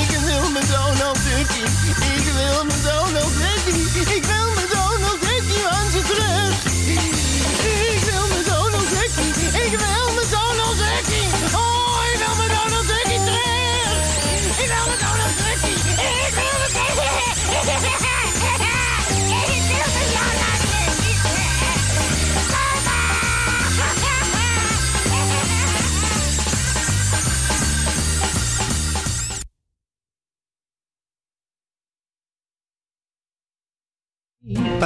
Ik 0.02 0.20
wil 0.20 0.50
met 0.52 0.68
Donald 0.68 1.18
Duckie, 1.30 1.68
ik 2.16 2.26
wil 2.34 2.66
met 2.66 2.84
Donald 2.84 3.34
Duckie, 3.38 4.16
ik 4.16 4.24
wil 4.24 4.33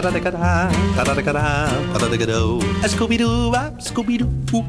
Padadakada, 0.08 0.72
padadakado. 1.92 2.64
Scooby-Doo, 2.88 3.52
Scooby-Doo. 3.78 4.64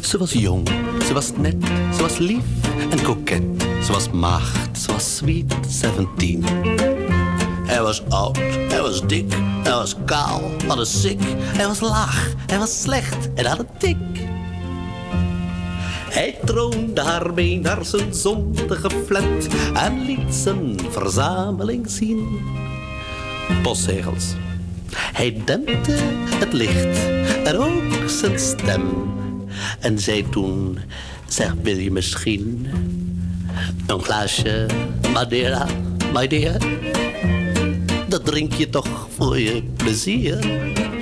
Ze 0.00 0.18
was 0.18 0.32
jong, 0.32 0.68
ze 1.06 1.12
was 1.12 1.32
net, 1.36 1.56
ze 1.96 2.02
was 2.02 2.18
lief 2.18 2.44
en 2.90 3.02
koket. 3.02 3.42
Ze 3.84 3.92
was 3.92 4.10
maagd, 4.10 4.78
ze 4.78 4.92
was 4.92 5.16
sweet 5.16 5.54
17. 5.68 6.44
Hij 7.66 7.82
was 7.82 8.02
oud, 8.08 8.36
hij 8.68 8.80
was 8.80 9.06
dik, 9.06 9.32
hij 9.62 9.72
was 9.72 9.94
kaal, 10.04 10.42
had 10.66 10.78
een 10.78 10.86
sik. 10.86 11.20
Hij 11.38 11.66
was 11.66 11.80
laag, 11.80 12.34
hij 12.46 12.58
was 12.58 12.82
slecht 12.82 13.34
en 13.34 13.46
had 13.46 13.58
een 13.58 13.68
tik. 13.78 13.96
Hij 16.16 16.38
troonde 16.44 17.00
haar 17.00 17.34
mee 17.34 17.60
naar 17.60 17.84
zijn 17.84 18.14
zondige 18.14 18.90
flat 19.06 19.46
en 19.74 20.06
liet 20.06 20.34
zijn 20.34 20.76
verzameling 20.90 21.90
zien. 21.90 22.40
Postzegels. 23.62 24.34
Hij 24.92 25.42
dempte 25.44 25.92
het 26.38 26.52
licht 26.52 26.98
en 27.44 27.56
ook 27.56 28.08
zijn 28.10 28.38
stem. 28.38 28.82
En 29.80 29.98
zei 29.98 30.28
toen, 30.28 30.78
zeg 31.28 31.54
wil 31.62 31.76
je 31.76 31.90
misschien 31.90 32.66
een 33.86 34.02
glaasje 34.02 34.66
Madeira, 35.12 35.66
my 36.12 36.26
dear? 36.26 36.56
Dat 38.08 38.24
drink 38.24 38.52
je 38.52 38.70
toch 38.70 39.08
voor 39.16 39.38
je 39.38 39.62
plezier? 39.76 40.46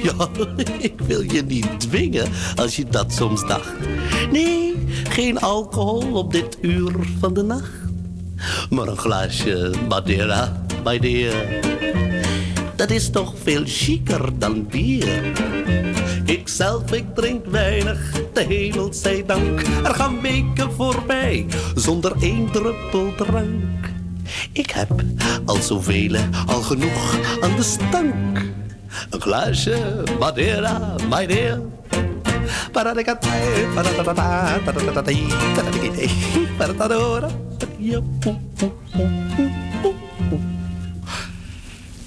Ja, 0.03 0.29
ik 0.89 1.01
wil 1.07 1.33
je 1.33 1.43
niet 1.43 1.81
dwingen 1.81 2.29
als 2.57 2.77
je 2.77 2.85
dat 2.85 3.13
soms 3.13 3.47
dacht. 3.47 3.73
Nee, 4.31 4.75
geen 5.15 5.41
alcohol 5.41 6.13
op 6.13 6.33
dit 6.33 6.59
uur 6.61 6.93
van 7.19 7.35
de 7.35 7.43
nacht. 7.43 7.71
Maar 8.71 8.87
een 8.87 8.97
glaasje 8.97 9.73
Madeira, 9.89 10.65
my 10.85 10.99
dear. 10.99 11.35
Dat 12.77 12.91
is 12.91 13.11
toch 13.11 13.35
veel 13.43 13.63
chiquer 13.65 14.39
dan 14.39 14.67
bier. 14.67 15.33
Ikzelf, 16.25 16.93
ik 16.93 17.15
drink 17.15 17.47
weinig, 17.47 18.13
de 18.33 18.43
hemel 18.43 18.93
zij 18.93 19.25
dank. 19.27 19.61
Er 19.61 19.95
gaan 19.95 20.21
weken 20.21 20.73
voorbij, 20.73 21.47
zonder 21.75 22.13
één 22.21 22.51
druppel 22.51 23.15
drank. 23.17 23.91
Ik 24.53 24.71
heb 24.71 24.91
al 25.45 25.63
zoveel, 25.63 26.17
al 26.47 26.63
genoeg 26.63 27.19
aan 27.41 27.57
de 27.57 27.63
stank. 27.63 28.39
Een 29.11 29.21
glaasje 29.21 30.03
Madeira, 30.19 30.95
my 31.11 31.27
dear. 31.27 31.61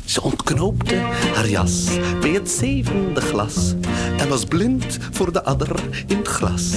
Ze 0.06 0.22
ontknoopte 0.22 0.96
haar 1.34 1.48
jas 1.48 1.88
bij 2.22 2.30
het 2.30 2.50
zevende 2.50 3.22
glas 3.22 3.74
en 4.18 4.30
was 4.30 4.46
blind 4.46 4.98
voor 5.12 5.32
de 5.32 5.44
adder 5.44 5.76
in 6.08 6.18
het 6.18 6.28
glas. 6.28 6.72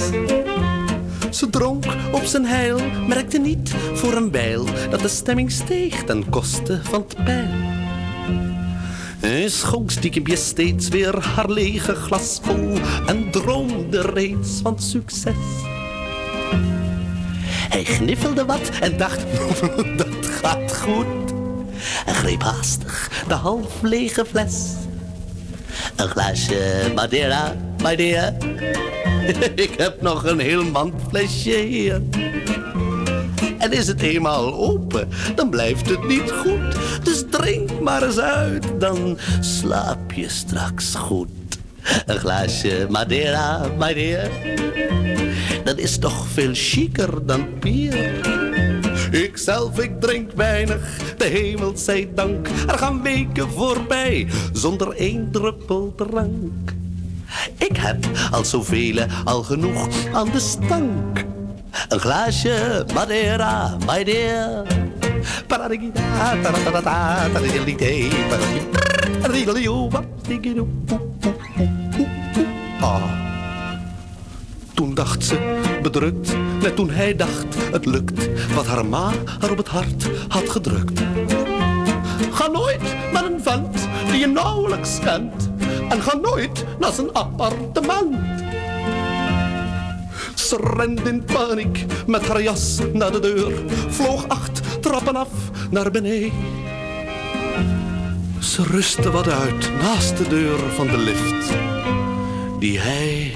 Ze 1.29 1.49
dronk 1.49 1.85
op 2.11 2.23
zijn 2.23 2.45
heil, 2.45 2.79
merkte 3.07 3.37
niet 3.37 3.73
voor 3.93 4.13
een 4.13 4.31
bijl 4.31 4.65
dat 4.89 4.99
de 4.99 5.07
stemming 5.07 5.51
steeg 5.51 6.03
ten 6.03 6.29
koste 6.29 6.79
van 6.83 7.05
het 7.07 7.23
pijl. 7.23 7.80
Hij 9.21 9.49
schonk 9.49 9.91
stiekempjes 9.91 10.45
steeds 10.47 10.87
weer 10.87 11.23
haar 11.23 11.49
lege 11.49 11.95
glas 11.95 12.39
vol 12.41 12.77
en 13.05 13.31
droomde 13.31 14.01
reeds 14.01 14.59
van 14.63 14.79
succes. 14.79 15.35
Hij 17.69 17.83
gniffelde 17.83 18.45
wat 18.45 18.69
en 18.79 18.97
dacht, 18.97 19.25
dat 19.97 20.25
gaat 20.41 20.77
goed. 20.77 21.31
En 22.05 22.13
greep 22.15 22.41
haastig 22.41 23.23
de 23.27 23.33
half 23.33 23.81
lege 23.81 24.25
fles. 24.25 24.65
Een 25.95 26.07
glaasje 26.07 26.91
Madeira, 26.95 27.55
my 27.81 27.95
dear. 27.95 28.33
Ik 29.55 29.73
heb 29.77 30.01
nog 30.01 30.25
een 30.25 30.39
heel 30.39 30.63
mand 30.63 30.93
flesje 31.09 31.57
hier. 31.57 32.01
En 33.61 33.71
is 33.71 33.87
het 33.87 34.01
eenmaal 34.01 34.53
open, 34.53 35.07
dan 35.35 35.49
blijft 35.49 35.89
het 35.89 36.07
niet 36.07 36.31
goed. 36.31 37.03
Dus 37.03 37.23
drink 37.29 37.79
maar 37.79 38.03
eens 38.03 38.19
uit, 38.19 38.65
dan 38.79 39.17
slaap 39.39 40.11
je 40.11 40.29
straks 40.29 40.95
goed. 40.95 41.29
Een 42.05 42.17
glaasje 42.17 42.87
Madeira, 42.89 43.67
my 43.77 43.93
dear. 43.93 44.29
Dat 45.63 45.77
is 45.77 45.97
toch 45.97 46.27
veel 46.27 46.51
chiquer 46.53 47.25
dan 47.25 47.47
bier. 47.59 48.19
Ikzelf, 49.11 49.79
ik 49.79 50.01
drink 50.01 50.31
weinig, 50.31 51.13
de 51.17 51.25
hemel 51.25 51.71
zij 51.75 52.09
dank. 52.15 52.47
Er 52.67 52.77
gaan 52.77 53.01
weken 53.01 53.49
voorbij, 53.49 54.27
zonder 54.53 54.95
één 54.95 55.31
druppel 55.31 55.93
drank. 55.95 56.73
Ik 57.57 57.77
heb 57.77 58.05
al 58.31 58.45
zoveel, 58.45 59.05
al 59.23 59.43
genoeg 59.43 59.87
aan 60.13 60.31
de 60.31 60.39
stank. 60.39 61.30
Een 61.89 61.99
glaasje 61.99 62.85
Madeira, 62.93 63.77
my 63.87 64.03
dear. 64.03 64.63
Ah. 72.81 73.03
Toen 74.73 74.93
dacht 74.93 75.25
ze, 75.25 75.59
bedrukt, 75.81 76.35
net 76.61 76.75
toen 76.75 76.89
hij 76.89 77.15
dacht, 77.15 77.45
het 77.71 77.85
lukt, 77.85 78.29
wat 78.53 78.67
haar 78.67 78.85
ma 78.85 79.11
haar 79.39 79.51
op 79.51 79.57
het 79.57 79.67
hart 79.67 80.09
had 80.27 80.49
gedrukt. 80.49 81.01
Ga 82.31 82.47
nooit 82.47 82.81
naar 83.13 83.25
een 83.25 83.39
vent 83.41 83.87
die 84.11 84.19
je 84.19 84.27
nauwelijks 84.27 84.99
kent. 84.99 85.49
En 85.89 86.01
ga 86.01 86.15
nooit 86.15 86.65
naar 86.79 86.91
zijn 86.91 87.13
appartement. 87.13 88.15
Ze 90.51 90.73
rende 90.77 91.09
in 91.09 91.23
paniek 91.23 91.85
met 92.07 92.27
haar 92.27 92.41
jas 92.41 92.79
naar 92.93 93.11
de 93.11 93.19
deur. 93.19 93.51
Vloog 93.89 94.27
acht 94.27 94.81
trappen 94.81 95.15
af 95.15 95.27
naar 95.69 95.91
beneden. 95.91 96.31
Ze 98.39 98.63
rustte 98.63 99.11
wat 99.11 99.29
uit 99.29 99.71
naast 99.81 100.17
de 100.17 100.27
deur 100.27 100.59
van 100.75 100.87
de 100.87 100.97
lift. 100.97 101.53
Die 102.59 102.79
hij 102.79 103.33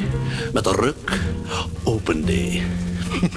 met 0.54 0.66
een 0.66 0.76
ruk 0.76 1.20
opende. 1.84 2.62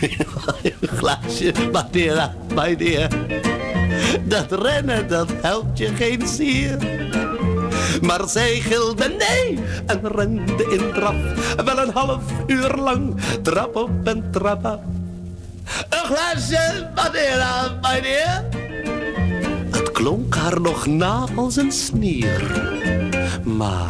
Glaasje 0.99 1.53
Madeira, 1.73 2.35
my 2.55 2.77
dear. 2.77 3.09
Dat 4.25 4.63
rennen, 4.63 5.09
dat 5.09 5.31
helpt 5.41 5.79
je 5.79 5.89
geen 5.89 6.29
zier. 6.29 6.79
Maar 8.01 8.29
zij 8.29 8.61
gilde 8.61 9.09
nee 9.09 9.59
en 9.87 10.01
rende 10.09 10.65
in 10.71 10.93
draf. 10.93 11.17
Wel 11.65 11.79
een 11.79 11.93
half 11.93 12.23
uur 12.47 12.75
lang, 12.77 13.15
trap 13.43 13.77
op 13.77 13.91
en 14.05 14.31
trap 14.31 14.65
af. 14.65 14.81
Een 15.89 16.05
glaasje 16.05 16.91
my 17.83 18.01
dear. 18.01 18.45
Het 19.71 19.93
klonk 19.93 20.35
haar 20.35 20.61
nog 20.61 20.87
na 20.87 21.27
als 21.37 21.57
een 21.57 21.73
snier. 21.73 22.63
Maar 23.45 23.89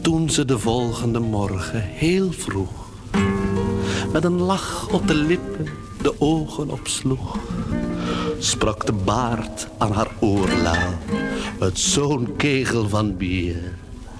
toen 0.00 0.30
ze 0.30 0.44
de 0.44 0.58
volgende 0.58 1.18
morgen 1.18 1.80
heel 1.80 2.32
vroeg... 2.32 2.84
met 4.12 4.24
een 4.24 4.40
lach 4.40 4.88
op 4.92 5.08
de 5.08 5.14
lippen 5.14 5.68
de 6.02 6.20
ogen 6.20 6.70
opsloeg 6.70 7.36
sprak 8.38 8.86
de 8.86 8.92
baard 8.92 9.66
aan 9.78 9.92
haar 9.92 10.10
oorlaal. 10.20 10.98
Het 11.58 11.78
zo'n 11.78 12.34
kegel 12.36 12.88
van 12.88 13.16
bier. 13.16 13.56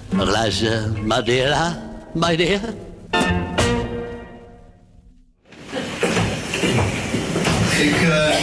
Een 0.09 0.27
glaasje 0.27 0.91
Madeira, 1.05 1.83
my 2.13 2.35
dear. 2.35 2.59
Ik, 7.79 7.95
eh, 8.09 8.37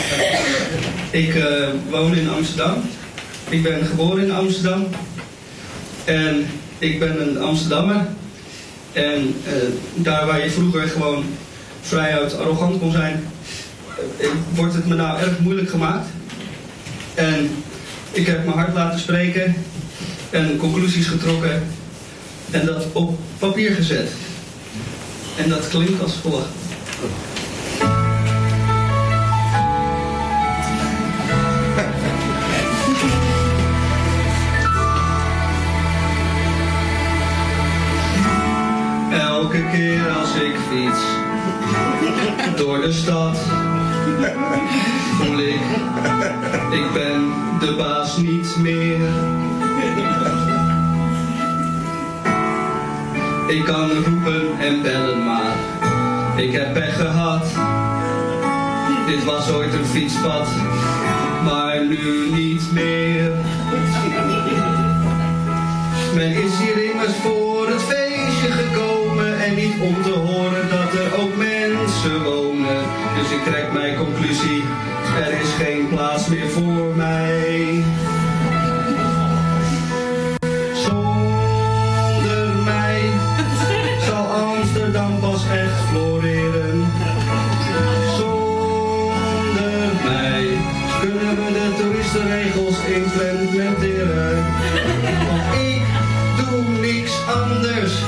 ik 1.11 1.35
eh, 1.35 1.69
woon 1.91 2.15
in 2.15 2.29
Amsterdam. 2.29 2.75
Ik 3.49 3.63
ben 3.63 3.87
geboren 3.87 4.25
in 4.25 4.33
Amsterdam. 4.33 4.87
En 6.05 6.47
ik 6.79 6.99
ben 6.99 7.29
een 7.29 7.39
Amsterdammer. 7.39 8.07
En 8.93 9.35
eh, 9.45 9.53
daar 9.95 10.27
waar 10.27 10.45
je 10.45 10.51
vroeger 10.51 10.89
gewoon 10.89 11.25
vrijuit 11.81 12.39
arrogant 12.39 12.79
kon 12.79 12.93
zijn, 12.93 13.25
wordt 14.55 14.75
het 14.75 14.87
me 14.87 14.95
nou 14.95 15.21
erg 15.21 15.39
moeilijk 15.39 15.71
gemaakt. 15.71 16.07
En 17.15 17.51
ik 18.13 18.27
heb 18.27 18.45
mijn 18.45 18.57
hart 18.57 18.75
laten 18.75 19.01
spreken 19.01 19.55
en 20.31 20.57
conclusies 20.57 21.07
getrokken 21.07 21.63
en 22.51 22.67
dat 22.67 22.87
op 22.93 23.19
papier 23.39 23.71
gezet. 23.75 24.11
En 25.37 25.49
dat 25.49 25.69
klinkt 25.69 26.03
als 26.03 26.15
volgt. 26.15 26.47
Elke 39.13 39.65
keer 39.73 40.11
als 40.11 40.35
ik 40.35 40.57
fiets 40.71 41.01
door 42.57 42.81
de 42.81 42.93
stad 42.93 43.37
voel 45.19 45.39
ik, 45.39 45.61
ik 46.71 46.93
ben 46.93 47.33
de 47.61 47.75
baas 47.79 48.17
niet 48.17 48.57
meer. 48.59 49.01
Ik 53.49 53.65
kan 53.65 53.91
roepen 53.91 54.59
en 54.59 54.83
bellen, 54.83 55.25
maar 55.25 55.55
ik 56.37 56.53
heb 56.53 56.73
pech 56.73 56.97
gehad. 56.97 57.47
Dit 59.07 59.25
was 59.25 59.51
ooit 59.51 59.75
een 59.75 59.85
fietspad, 59.85 60.49
maar 61.45 61.85
nu 61.87 62.31
niet 62.31 62.73
meer. 62.73 63.33
Men 66.15 66.31
is 66.31 66.59
hier 66.59 66.91
immers 66.91 67.15
voor 67.23 67.69
het 67.69 67.83
feestje 67.83 68.51
gekomen 68.51 69.39
en 69.45 69.55
niet 69.55 69.81
om 69.81 70.03
te 70.03 70.11
horen 70.11 70.69
dat 70.69 71.01
er 71.01 71.21
ook 71.21 71.37
mensen 71.37 72.23
wonen. 72.23 72.54
Dus 73.25 73.33
ik 73.33 73.45
trek 73.45 73.73
mijn 73.73 73.97
conclusie, 73.97 74.65
er 75.17 75.33
is 75.41 75.49
geen 75.59 75.89
plaats 75.89 76.29
meer 76.29 76.49
voor 76.49 76.97
mij. 76.97 77.85
Zonder 80.75 82.55
mij 82.65 83.11
zal 84.07 84.27
Amsterdam 84.27 85.21
pas 85.21 85.43
echt 85.53 85.81
floreren. 85.89 86.87
Zonder 88.17 89.93
mij 90.05 90.59
kunnen 91.01 91.37
we 91.37 91.53
de 91.53 91.75
toeristenregels 91.79 92.77
implementeren. 92.85 94.45
Want 95.29 95.55
ik 95.55 95.83
doe 96.37 96.79
niks 96.81 97.13
anders 97.27 98.04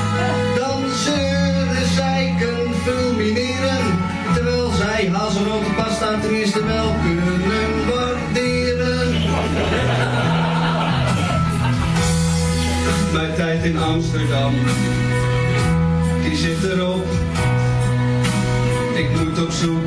Mijn 13.16 13.34
tijd 13.34 13.64
in 13.64 13.78
Amsterdam, 13.78 14.54
die 16.22 16.36
zit 16.36 16.64
erop. 16.64 17.06
Ik 18.94 19.08
moet 19.20 19.42
op 19.44 19.50
zoek 19.50 19.84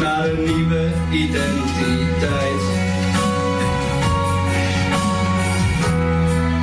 naar 0.00 0.28
een 0.28 0.44
nieuwe 0.44 0.88
identiteit. 1.10 2.62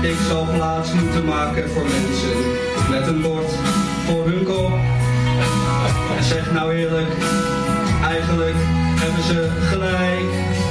Ik 0.02 0.18
zal 0.28 0.48
plaats 0.54 0.94
moeten 0.94 1.26
maken 1.26 1.70
voor 1.70 1.84
mensen 1.84 2.38
met 2.90 3.08
een 3.08 3.22
bord 3.22 3.52
voor 4.06 4.26
hun 4.26 4.44
kop. 4.44 4.74
En 6.18 6.24
zeg 6.24 6.52
nou 6.54 6.74
eerlijk, 6.74 7.12
eigenlijk 8.04 8.56
hebben 9.00 9.24
ze 9.24 9.50
gelijk. 9.70 10.67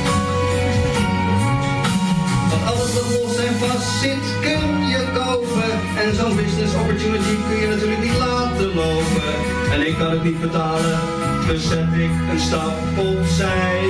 Alles 2.67 2.93
wat 2.95 3.09
los 3.14 3.37
en 3.37 3.55
vast 3.59 4.01
zit 4.03 4.25
kun 4.41 4.89
je 4.89 5.03
kopen. 5.14 5.71
En 6.03 6.14
zo'n 6.14 6.37
business 6.37 6.75
opportunity 6.75 7.37
kun 7.49 7.61
je 7.61 7.69
natuurlijk 7.69 8.03
niet 8.03 8.19
laten 8.19 8.75
lopen. 8.75 9.33
En 9.73 9.87
ik 9.87 9.97
kan 9.99 10.11
het 10.11 10.23
niet 10.23 10.41
betalen, 10.41 11.01
dus 11.47 11.69
zet 11.69 11.93
ik 11.95 12.11
een 12.31 12.41
stap 12.41 12.75
opzij. 12.97 13.81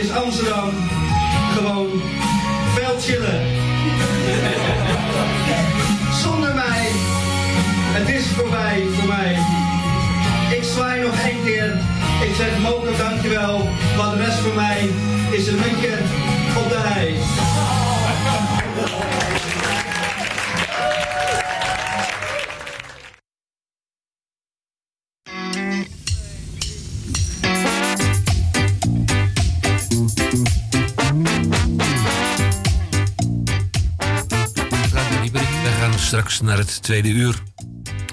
Is 0.00 0.10
Amsterdam 0.10 0.70
gewoon 1.54 2.02
veel 2.74 3.00
chillen. 3.00 3.40
Zonder 6.22 6.54
mij, 6.54 6.88
het 7.96 8.08
is 8.08 8.26
voorbij 8.26 8.86
voor 8.94 9.08
mij. 9.08 9.38
Ik 10.56 10.64
zwaai 10.64 11.02
nog 11.02 11.14
één 11.24 11.44
keer. 11.44 11.80
Ik 12.28 12.34
zeg 12.36 12.58
mogen 12.58 12.98
dankjewel. 12.98 13.68
Want 13.96 14.16
de 14.16 14.24
rest 14.24 14.38
voor 14.38 14.54
mij 14.54 14.90
is 15.30 15.46
een 15.46 15.58
muntje 15.58 15.98
op 16.56 16.68
de 16.68 16.78
hei. 16.78 17.14
Straks 36.30 36.50
naar 36.50 36.66
het 36.66 36.82
tweede 36.82 37.08
uur. 37.08 37.42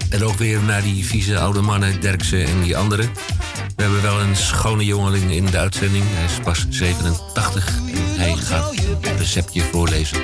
En 0.09 0.24
ook 0.24 0.36
weer 0.36 0.61
naar 0.61 0.82
die 0.82 1.05
vieze 1.05 1.39
oude 1.39 1.61
mannen, 1.61 2.01
Derksen 2.01 2.45
en 2.45 2.61
die 2.63 2.78
anderen. 2.78 3.09
We 3.76 3.84
hebben 3.84 4.01
wel 4.01 4.20
een 4.20 4.36
schone 4.36 4.86
jongeling 4.86 5.32
in 5.32 5.45
de 5.45 5.57
uitzending. 5.57 6.03
Hij 6.07 6.26
is 6.26 6.39
pas 6.43 6.65
87 6.70 7.78
en 7.78 8.20
hij 8.20 8.36
gaat 8.36 8.74
een 9.01 9.18
receptje 9.18 9.61
voorlezen. 9.61 10.18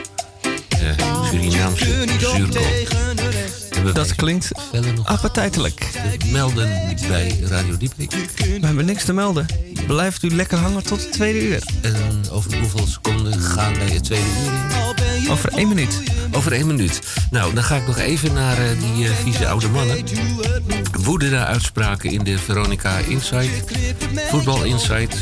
Eh 0.70 1.26
Surinaamse 1.30 2.06
zuurkool. 2.20 3.94
Dat 3.94 4.16
klinkt 4.16 4.52
appetijtelijk. 5.04 5.92
Melden 6.32 6.70
bij 7.08 7.40
Radio 7.42 7.78
Dieprik. 7.78 8.12
We 8.36 8.66
hebben 8.66 8.86
niks 8.86 9.06
te 9.06 9.14
melden. 9.14 9.46
Blijft 9.88 10.24
u 10.24 10.36
lekker 10.36 10.58
hangen 10.58 10.84
tot 10.84 11.02
het 11.02 11.12
tweede 11.12 11.48
uur. 11.48 11.64
En 11.82 12.24
over 12.32 12.60
hoeveel 12.60 12.88
seconden 12.88 13.42
gaan 13.42 13.74
wij 13.74 13.90
het 13.90 14.04
tweede 14.04 14.26
uur 14.26 14.52
in? 14.52 15.32
Over 15.32 15.52
één 15.54 15.68
minuut. 15.68 16.02
Over 16.32 16.52
één 16.52 16.68
minuut. 16.68 17.02
Nou, 17.32 17.54
dan 17.54 17.64
ga 17.64 17.76
ik 17.76 17.88
nog 17.88 17.98
even 17.98 18.34
naar 18.34 18.58
eh, 18.58 18.80
die 18.80 19.08
eh, 19.08 19.14
vieze 19.14 19.48
oude 19.48 19.68
mannen. 19.68 20.04
Woedende 21.00 21.46
uitspraken 21.46 22.12
in 22.12 22.24
de 22.24 22.38
Veronica 22.38 22.98
Insight. 22.98 23.72
Voetbal 24.30 24.64
Insight. 24.64 25.16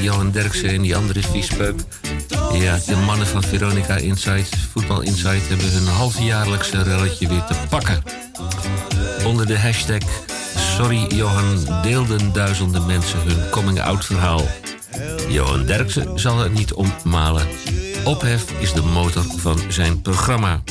Johan 0.00 0.30
Derksen 0.30 0.68
en 0.68 0.82
die 0.82 0.96
andere 0.96 1.20
viespeuk. 1.22 1.80
Ja, 2.52 2.78
de 2.86 2.96
mannen 2.96 3.26
van 3.26 3.42
Veronica 3.42 3.96
Insight, 3.96 4.56
Voetbal 4.72 5.00
Insight... 5.00 5.48
hebben 5.48 5.72
hun 5.72 5.86
halfjaarlijkse 5.86 6.82
relletje 6.82 7.28
weer 7.28 7.44
te 7.44 7.54
pakken. 7.68 8.02
Onder 9.24 9.46
de 9.46 9.58
hashtag 9.58 10.02
Sorry 10.74 11.06
Johan 11.14 11.82
deelden 11.82 12.32
duizenden 12.32 12.86
mensen 12.86 13.18
hun 13.18 13.50
coming-out 13.50 14.04
verhaal. 14.04 14.46
Johan 15.28 15.66
Derksen 15.66 16.18
zal 16.18 16.44
er 16.44 16.50
niet 16.50 16.72
om 16.72 16.92
malen. 17.04 17.46
Ophef 18.04 18.44
is 18.58 18.72
de 18.72 18.82
motor 18.82 19.24
van 19.36 19.58
zijn 19.68 20.02
programma. 20.02 20.62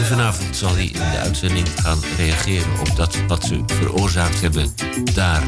Vanavond 0.00 0.56
zal 0.56 0.74
hij 0.74 0.84
in 0.84 1.10
de 1.10 1.18
uitzending 1.18 1.66
gaan 1.76 1.98
reageren 2.16 2.80
op 2.80 2.96
dat 2.96 3.16
wat 3.28 3.44
ze 3.44 3.62
veroorzaakt 3.66 4.40
hebben 4.40 4.74
daar. 5.14 5.42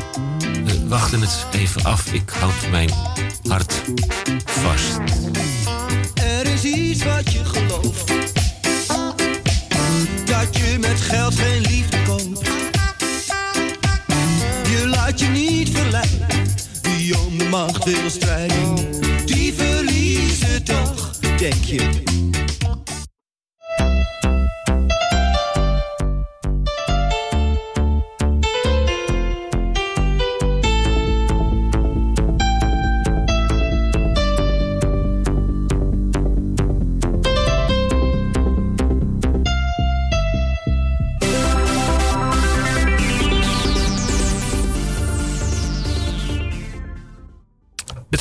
We 0.64 0.88
wachten 0.88 1.20
het 1.20 1.46
even 1.52 1.84
af. 1.84 2.12
Ik 2.12 2.30
houd 2.30 2.70
mijn 2.70 2.90
hart 3.48 3.82
vast. 4.44 4.98
Er 6.14 6.46
is 6.46 6.64
iets 6.64 7.04
wat 7.04 7.32
je 7.32 7.44
gelooft. 7.44 8.08
Dat 10.24 10.56
je 10.56 10.76
met 10.80 11.00
geld 11.00 11.34
geen 11.34 11.60
liefde 11.60 12.02
koopt. 12.02 12.67
Laat 15.18 15.26
je 15.26 15.40
niet 15.40 15.70
verleiden. 15.70 16.26
Wie 16.82 17.18
om 17.18 17.38
de 17.38 17.44
macht 17.44 17.84
wil 17.84 18.10
strijden. 18.10 18.74
Die 19.24 19.54
verliezen 19.54 20.62
toch, 20.64 21.18
denk 21.38 21.64
je. 21.64 22.02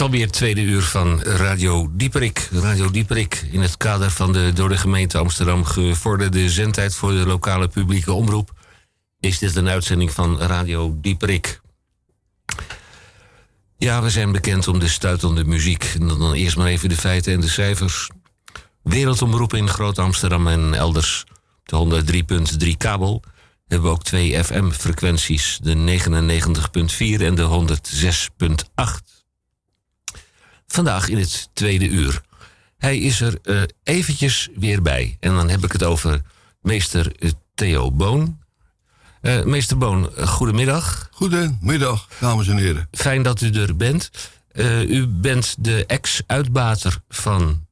Alweer 0.08 0.26
het 0.26 0.34
tweede 0.34 0.62
uur 0.62 0.82
van 0.82 1.22
Radio 1.22 1.90
Dieperik. 1.92 2.50
Radio 2.52 2.92
Dieperik 2.92 3.48
in 3.52 3.62
het 3.62 3.78
kader 3.78 4.12
van 4.12 4.34
de 4.34 4.52
door 4.54 4.70
de 4.70 4.78
gemeente 4.78 5.18
Amsterdam 5.18 5.64
gevorderde 5.64 6.50
zendtijd 6.50 6.96
voor 6.96 7.12
de 7.12 7.26
lokale 7.26 7.68
publieke 7.68 8.14
omroep. 8.14 8.52
Is 9.20 9.40
dit 9.40 9.56
een 9.56 9.68
uitzending 9.68 10.12
van 10.12 10.40
Radio 10.40 10.98
Dieperik? 11.02 11.62
Ja, 13.78 14.02
we 14.02 14.10
zijn 14.10 14.32
bekend 14.32 14.68
om 14.68 14.80
de 14.80 14.88
stuitende 14.88 15.44
muziek. 15.44 15.96
Dan 16.00 16.34
eerst 16.34 16.58
maar 16.58 16.68
even 16.68 16.90
de 16.90 16.98
feiten 16.98 17.34
en 17.34 17.42
de 17.42 17.50
cijfers. 17.50 18.10
Wereldomroep 18.84 19.54
in 19.54 19.70
Groot 19.70 20.00
Amsterdam 20.00 20.48
en 20.48 20.74
elders. 20.74 21.24
De 21.64 22.04
103.3 22.64 22.70
kabel. 22.78 23.24
Hebben 23.68 23.88
we 23.88 23.96
ook 23.96 24.04
twee 24.04 24.44
FM-frequenties. 24.44 25.60
De 25.62 26.00
99.4 27.20 27.22
en 27.22 27.36
de 27.36 27.68
106.8 28.74 29.17
vandaag 30.68 31.10
in 31.10 31.18
het 31.18 31.50
tweede 31.54 31.88
uur. 31.88 32.22
Hij 32.78 32.98
is 32.98 33.22
er 33.22 33.40
eh, 33.44 33.62
eventjes 33.84 34.50
weer 34.56 34.82
bij. 34.82 35.18
En 35.20 35.36
dan 35.36 35.50
heb 35.50 35.64
ik 35.64 35.72
het 35.72 35.84
over 35.84 36.22
meester 36.62 37.16
eh, 37.16 37.32
Theo 37.56 37.92
Boon. 37.92 38.40
Eh, 39.22 39.44
meester 39.44 39.78
Boon, 39.78 40.10
goedemiddag. 40.26 41.08
Goedemiddag, 41.12 42.08
dames 42.20 42.48
en 42.48 42.58
heren. 42.58 42.88
Fijn 42.92 43.24
dat 43.24 43.42
u 43.42 43.52
er 43.52 43.76
bent. 43.76 44.12
U 44.88 45.08
bent 45.08 45.56
de 45.60 45.86
ex-uitbater 45.86 47.02
van 47.10 47.66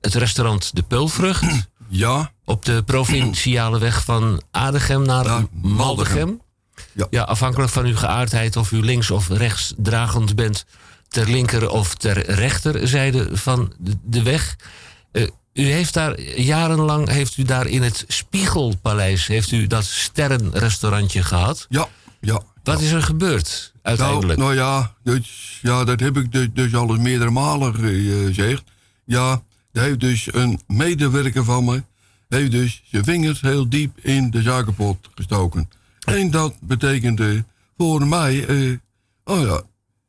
het 0.00 0.14
restaurant 0.14 0.74
De 0.74 0.82
Peulvrucht. 0.82 1.44
Ja. 1.90 2.32
Op 2.44 2.64
de 2.64 2.82
provinciale 2.82 3.78
weg 3.78 4.04
van 4.04 4.42
Adegem 4.50 5.02
naar 5.02 5.24
Maldegem. 5.24 5.76
Maldegem. 5.76 6.40
Ja. 7.10 7.22
afhankelijk 7.22 7.70
van 7.70 7.84
uw 7.84 7.96
geaardheid 7.96 8.56
of 8.56 8.72
u 8.72 8.80
links 8.80 9.10
of 9.10 9.28
rechts 9.28 9.74
dragend 9.76 10.34
bent 10.34 10.64
ter 11.08 11.30
linker 11.30 11.70
of 11.70 11.94
ter 11.94 12.30
rechterzijde 12.30 13.36
van 13.36 13.72
de, 14.02 14.22
weg. 14.22 14.56
Eh, 15.12 15.26
u 15.52 15.62
heeft 15.62 15.94
daar 15.94 16.20
jarenlang 16.20 17.08
heeft 17.08 17.36
u 17.36 17.42
daar 17.42 17.66
in 17.66 17.82
het 17.82 18.04
Spiegelpaleis 18.08 19.26
heeft 19.26 19.50
u 19.50 19.66
dat 19.66 19.84
sterrenrestaurantje 19.84 21.22
gehad. 21.22 21.66
Ja, 21.68 21.88
ja. 22.20 22.42
Wat 22.62 22.80
is 22.80 22.90
er 22.90 23.02
gebeurd 23.02 23.72
uiteindelijk? 23.82 24.38
Nou, 24.38 24.54
nou 24.54 24.68
ja, 24.68 24.94
dus, 25.02 25.58
ja, 25.62 25.84
dat 25.84 26.00
heb 26.00 26.16
ik 26.16 26.32
dus, 26.32 26.48
dus 26.52 26.74
al 26.74 26.88
eens 26.90 26.98
meerdere 27.02 27.30
malen 27.30 27.74
ge- 27.74 28.24
gezegd. 28.26 28.62
Ja, 29.04 29.42
er 29.72 29.82
heeft 29.82 30.00
dus 30.00 30.34
een 30.34 30.60
medewerker 30.66 31.44
van 31.44 31.64
me... 31.64 31.82
heeft 32.28 32.50
dus 32.50 32.82
zijn 32.90 33.04
vingers 33.04 33.40
heel 33.40 33.68
diep 33.68 33.98
in 33.98 34.30
de 34.30 34.42
zakenpot 34.42 35.08
gestoken. 35.14 35.70
En 36.06 36.30
dat 36.30 36.54
betekende 36.60 37.44
voor 37.76 38.06
mij... 38.06 38.46
eh, 38.46 38.76
oh 39.24 39.40
ja, 39.46 39.62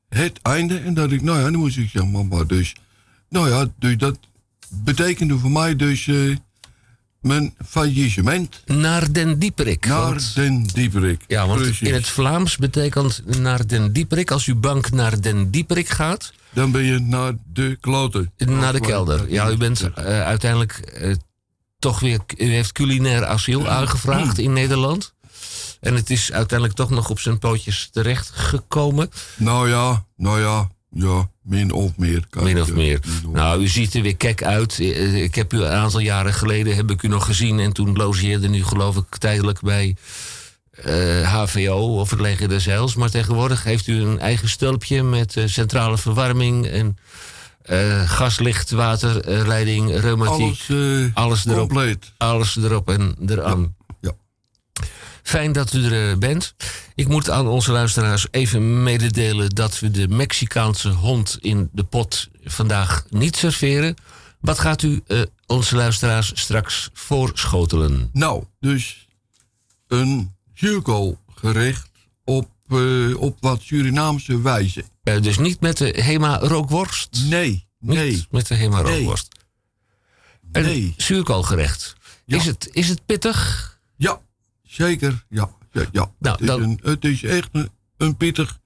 het 0.10 0.40
einde. 0.42 0.78
En 0.78 0.94
dat 0.94 1.12
ik, 1.12 1.22
nou 1.22 1.38
ja, 1.38 1.44
dan 1.44 1.56
moest 1.56 1.78
ik 1.78 1.90
zeggen, 1.90 2.12
mama, 2.12 2.44
dus... 2.44 2.76
Nou 3.30 3.50
ja, 3.50 3.68
dus 3.80 3.98
dat 3.98 4.18
betekende 4.70 5.38
voor 5.38 5.52
mij 5.52 5.76
dus... 5.76 6.08
eh, 6.08 6.36
mijn 7.22 7.54
faillissement. 7.68 8.62
Naar 8.66 9.12
den 9.12 9.40
Dieperik. 9.40 9.86
Naar 9.86 10.00
want- 10.02 10.36
den 10.36 10.64
Dieperik. 10.64 11.22
Ja, 11.28 11.48
want 11.48 11.60
Precies. 11.62 11.82
in 11.88 11.94
het 11.94 12.08
Vlaams 12.08 12.58
betekent 12.58 13.22
naar 13.40 13.68
den 13.68 13.94
Dieperik. 13.94 14.32
Als 14.32 14.46
uw 14.46 14.60
bank 14.60 14.92
naar 14.92 15.22
den 15.22 15.52
Dieperik 15.52 15.90
gaat, 15.90 16.34
Dan 16.54 16.72
ben 16.72 16.84
je 16.84 17.00
naar 17.00 17.34
de 17.54 17.78
kloten. 17.82 18.32
naar 18.38 18.74
de 18.74 18.80
kelder. 18.80 19.32
Ja, 19.32 19.50
u 19.52 19.58
bent 19.58 19.82
eh, 19.82 20.04
uiteindelijk 20.22 20.72
eh, 20.78 21.16
toch 21.80 22.00
weer. 22.00 22.20
U 22.38 22.46
heeft 22.46 22.72
culinair 22.72 23.26
asiel 23.26 23.68
aangevraagd 23.78 24.38
in 24.38 24.54
Nederland. 24.54 25.14
En 25.80 25.96
het 25.96 26.10
is 26.10 26.32
uiteindelijk 26.32 26.78
toch 26.78 26.90
nog 26.90 27.10
op 27.10 27.20
zijn 27.20 27.40
pootjes 27.40 27.90
terechtgekomen. 27.92 29.10
Nou 29.36 29.70
ja, 29.70 30.06
nou 30.18 30.42
ja, 30.42 30.70
ja, 30.92 31.30
min 31.42 31.72
of 31.72 31.98
meer. 31.98 32.26
kan 32.30 32.44
Min 32.44 32.62
of 32.62 32.74
meer. 32.74 33.00
Nou, 33.32 33.62
u 33.62 33.68
ziet 33.68 33.94
er 33.94 34.02
weer 34.02 34.18
kek 34.18 34.44
uit. 34.44 34.80
Eh, 34.80 35.24
Ik 35.24 35.36
heb 35.36 35.54
u 35.54 35.58
een 35.58 35.72
aantal 35.72 36.00
jaren 36.00 36.34
geleden 36.34 36.76
heb 36.76 36.92
ik 36.92 37.04
u 37.04 37.08
nog 37.08 37.26
gezien. 37.26 37.60
En 37.60 37.74
toen 37.74 37.96
logeerde 37.96 38.48
u 38.58 38.64
geloof 38.64 38.96
ik 38.96 39.18
tijdelijk 39.18 39.62
bij 39.62 39.96
eh, 40.72 41.34
HVO 41.34 42.00
of 42.00 42.10
het 42.10 42.20
leger 42.20 42.50
des 42.50 42.66
Heils. 42.66 42.96
Maar 42.96 43.10
tegenwoordig 43.10 43.64
heeft 43.64 43.88
u 43.88 44.02
een 44.02 44.20
eigen 44.20 44.50
stulpje 44.50 45.04
met 45.04 45.36
eh, 45.38 45.44
centrale 45.48 45.98
verwarming 45.98 46.68
en 46.68 46.98
eh 47.62 48.10
gaslicht, 48.10 48.72
waterleiding, 48.72 50.00
reumatiek. 50.00 50.40
Alles, 50.68 50.70
eh, 50.70 51.06
alles 51.14 51.46
erop. 51.46 51.58
compleet. 51.58 52.12
Alles 52.18 52.58
erop 52.58 52.90
en 52.90 53.16
eraan. 53.28 53.76
Fijn 55.30 55.52
dat 55.52 55.74
u 55.74 55.86
er 55.86 56.12
eh, 56.12 56.18
bent. 56.18 56.54
Ik 56.96 57.08
moet 57.08 57.30
aan 57.30 57.48
onze 57.48 57.72
luisteraars 57.72 58.28
even 58.32 58.84
mededelen 58.84 59.50
dat 59.50 59.80
we 59.80 59.92
de 59.92 60.08
Mexicaanse 60.08 60.90
hond 60.90 61.38
in 61.42 61.70
de 61.74 61.84
pot 61.84 62.30
vandaag 62.44 63.06
niet 63.10 63.36
serveren. 63.36 63.96
Wat 64.40 64.60
gaat 64.60 64.82
u 64.82 65.02
eh, 65.08 65.22
onze 65.46 65.76
luisteraars 65.76 66.32
straks 66.36 66.90
voorschotelen? 66.94 68.10
Nou, 68.14 68.44
dus 68.60 69.08
een 69.88 70.36
zuurkoolgerecht 70.54 71.90
op, 72.26 72.50
eh, 72.68 73.18
op 73.22 73.38
wat 73.40 73.62
Surinaamse 73.62 74.42
wijze. 74.42 74.84
Dus 75.22 75.38
niet 75.38 75.62
met 75.62 75.78
de 75.78 76.02
Hema 76.02 76.38
rookworst? 76.38 77.22
Nee, 77.30 77.68
Niet 77.80 77.96
nee. 77.98 78.26
met 78.32 78.48
de 78.48 78.56
Hema 78.56 78.82
Nee. 78.82 78.96
rookworst. 78.98 79.28
Een 80.52 80.64
Nee. 80.64 80.94
zuurkoolgerecht. 80.98 81.96
Is, 82.26 82.46
het, 82.46 82.70
is 82.72 82.90
het 82.90 83.06
pittig? 83.06 83.68
Ja, 83.96 84.22
zeker. 84.70 85.26
Ja, 85.30 85.50
ja. 85.72 85.86
ja. 85.92 86.12
Nou, 86.20 86.34
het, 86.36 86.42
is 86.42 86.48
dan- 86.48 86.62
een, 86.62 86.80
het 86.84 87.06
is 87.06 87.24
echt 87.24 87.50
een, 87.52 87.70
een 87.98 88.18
pittig 88.18 88.60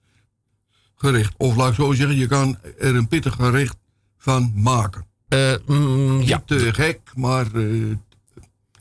gerecht. 0.95 1.33
Of 1.37 1.55
laat 1.55 1.69
ik 1.69 1.75
zo 1.75 1.93
zeggen, 1.93 2.17
je 2.17 2.27
kan 2.27 2.57
er 2.79 2.95
een 2.95 3.07
pittig 3.07 3.33
gerecht 3.35 3.75
van 4.17 4.51
maken. 4.55 5.05
Eh, 5.27 5.53
mm, 5.65 6.21
ja. 6.21 6.37
Niet 6.37 6.47
te 6.47 6.73
gek, 6.73 6.99
maar 7.15 7.45
eh, 7.55 7.95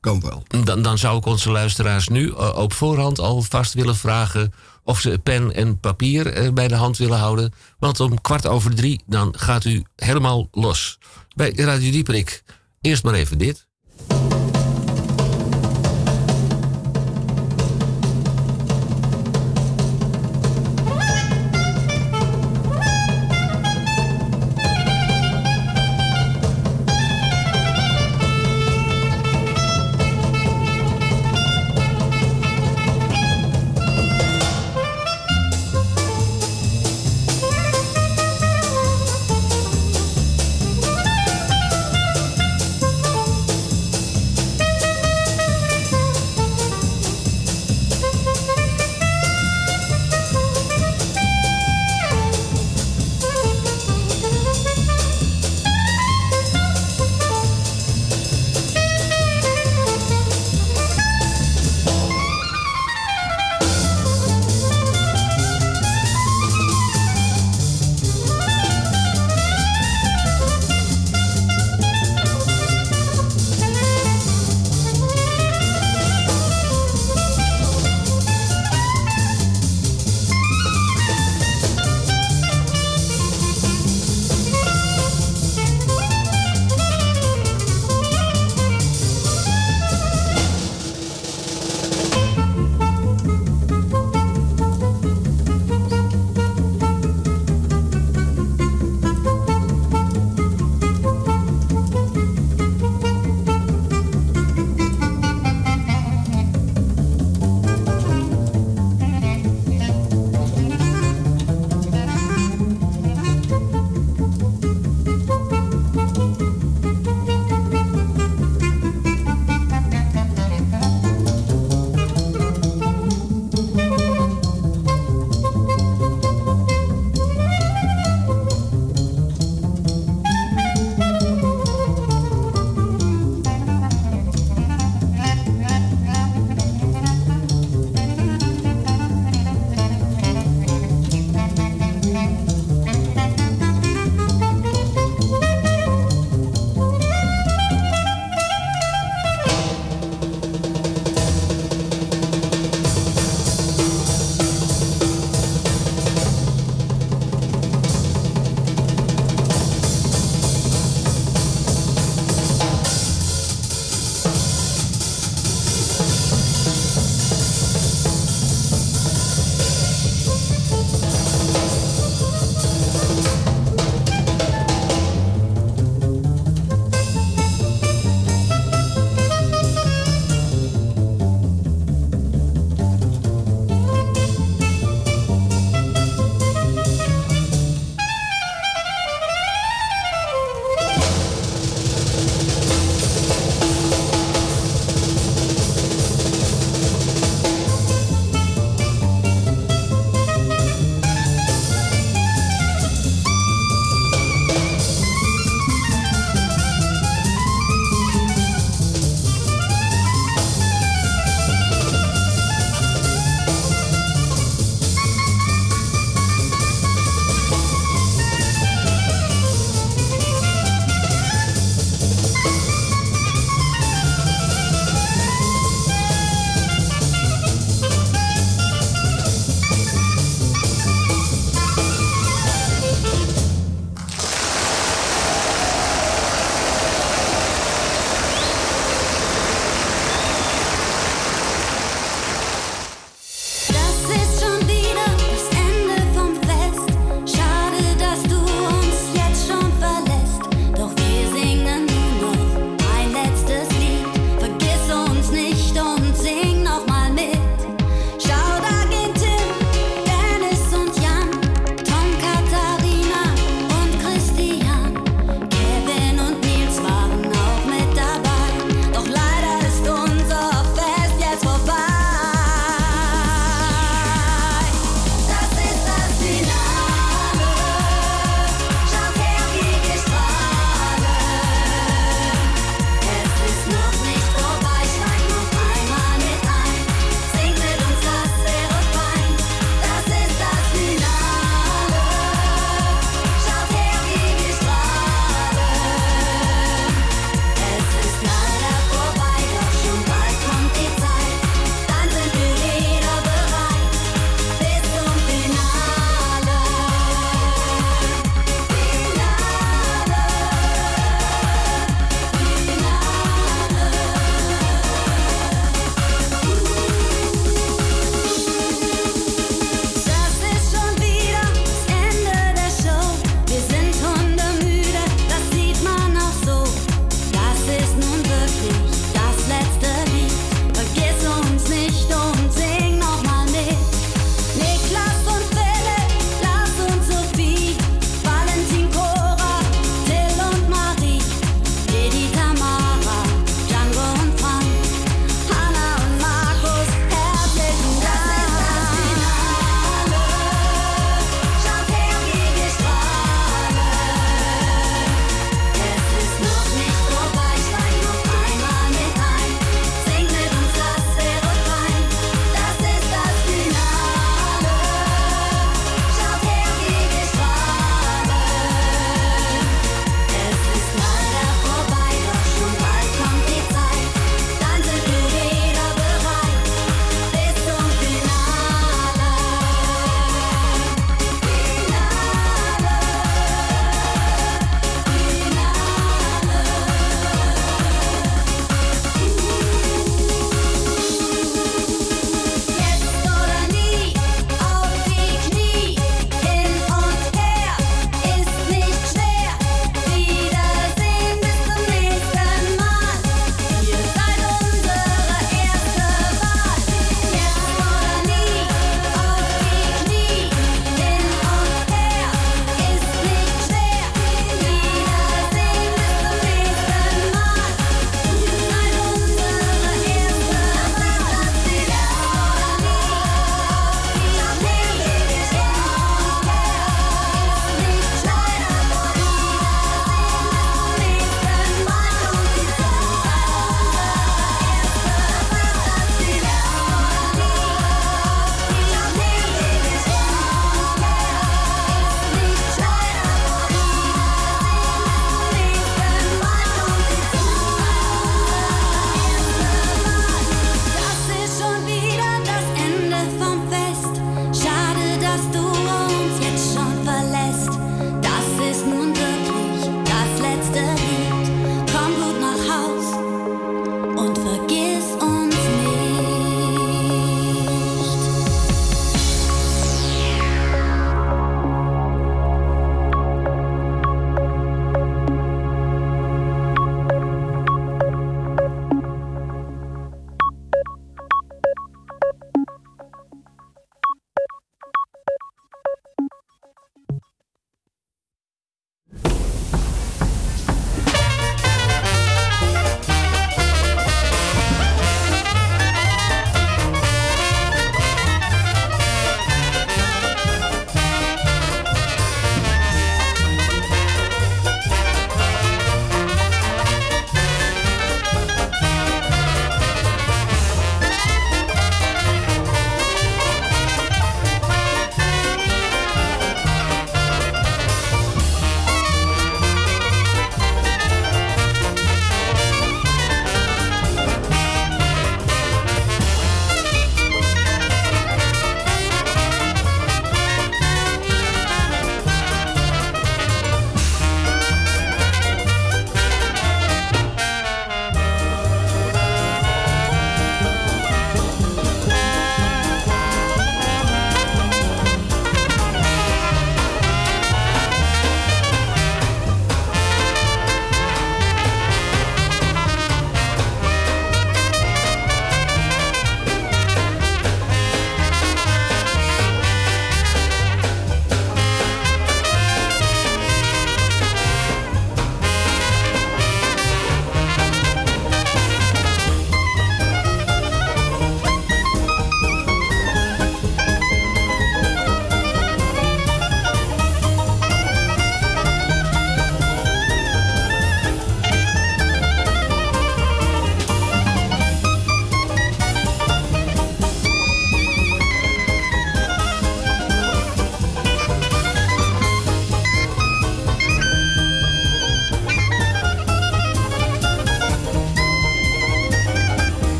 kan 0.00 0.20
wel. 0.20 0.42
Dan, 0.64 0.82
dan 0.82 0.98
zou 0.98 1.18
ik 1.18 1.26
onze 1.26 1.50
luisteraars 1.50 2.08
nu 2.08 2.28
eh, 2.28 2.56
op 2.56 2.72
voorhand 2.72 3.18
alvast 3.18 3.74
willen 3.74 3.96
vragen 3.96 4.52
of 4.84 5.00
ze 5.00 5.18
pen 5.22 5.54
en 5.54 5.78
papier 5.80 6.52
bij 6.54 6.68
de 6.68 6.74
hand 6.74 6.96
willen 6.98 7.18
houden. 7.18 7.52
Want 7.78 8.00
om 8.00 8.20
kwart 8.20 8.46
over 8.46 8.74
drie 8.74 9.02
dan 9.06 9.34
gaat 9.38 9.64
u 9.64 9.82
helemaal 9.96 10.48
los. 10.50 10.98
Bij 11.34 11.52
Radio 11.54 11.90
Dieperik. 11.90 12.42
Eerst 12.80 13.04
maar 13.04 13.14
even 13.14 13.38
dit. 13.38 13.68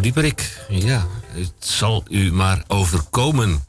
Radio 0.00 0.22
Dieperik. 0.22 0.66
Ja, 0.68 1.06
het 1.32 1.52
zal 1.58 2.04
u 2.08 2.32
maar 2.32 2.64
overkomen. 2.66 3.64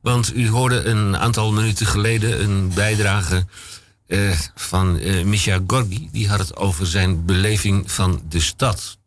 Want 0.00 0.36
u 0.36 0.48
hoorde 0.48 0.84
een 0.84 1.16
aantal 1.16 1.52
minuten 1.52 1.86
geleden 1.86 2.42
een 2.42 2.74
bijdrage 2.74 3.46
eh, 4.06 4.38
van 4.54 4.98
eh, 4.98 5.24
Misha 5.24 5.60
Gorgi. 5.66 6.08
Die 6.12 6.28
had 6.28 6.38
het 6.38 6.56
over 6.56 6.86
zijn 6.86 7.24
beleving 7.24 7.92
van 7.92 8.22
de 8.28 8.40
stad. 8.40 8.98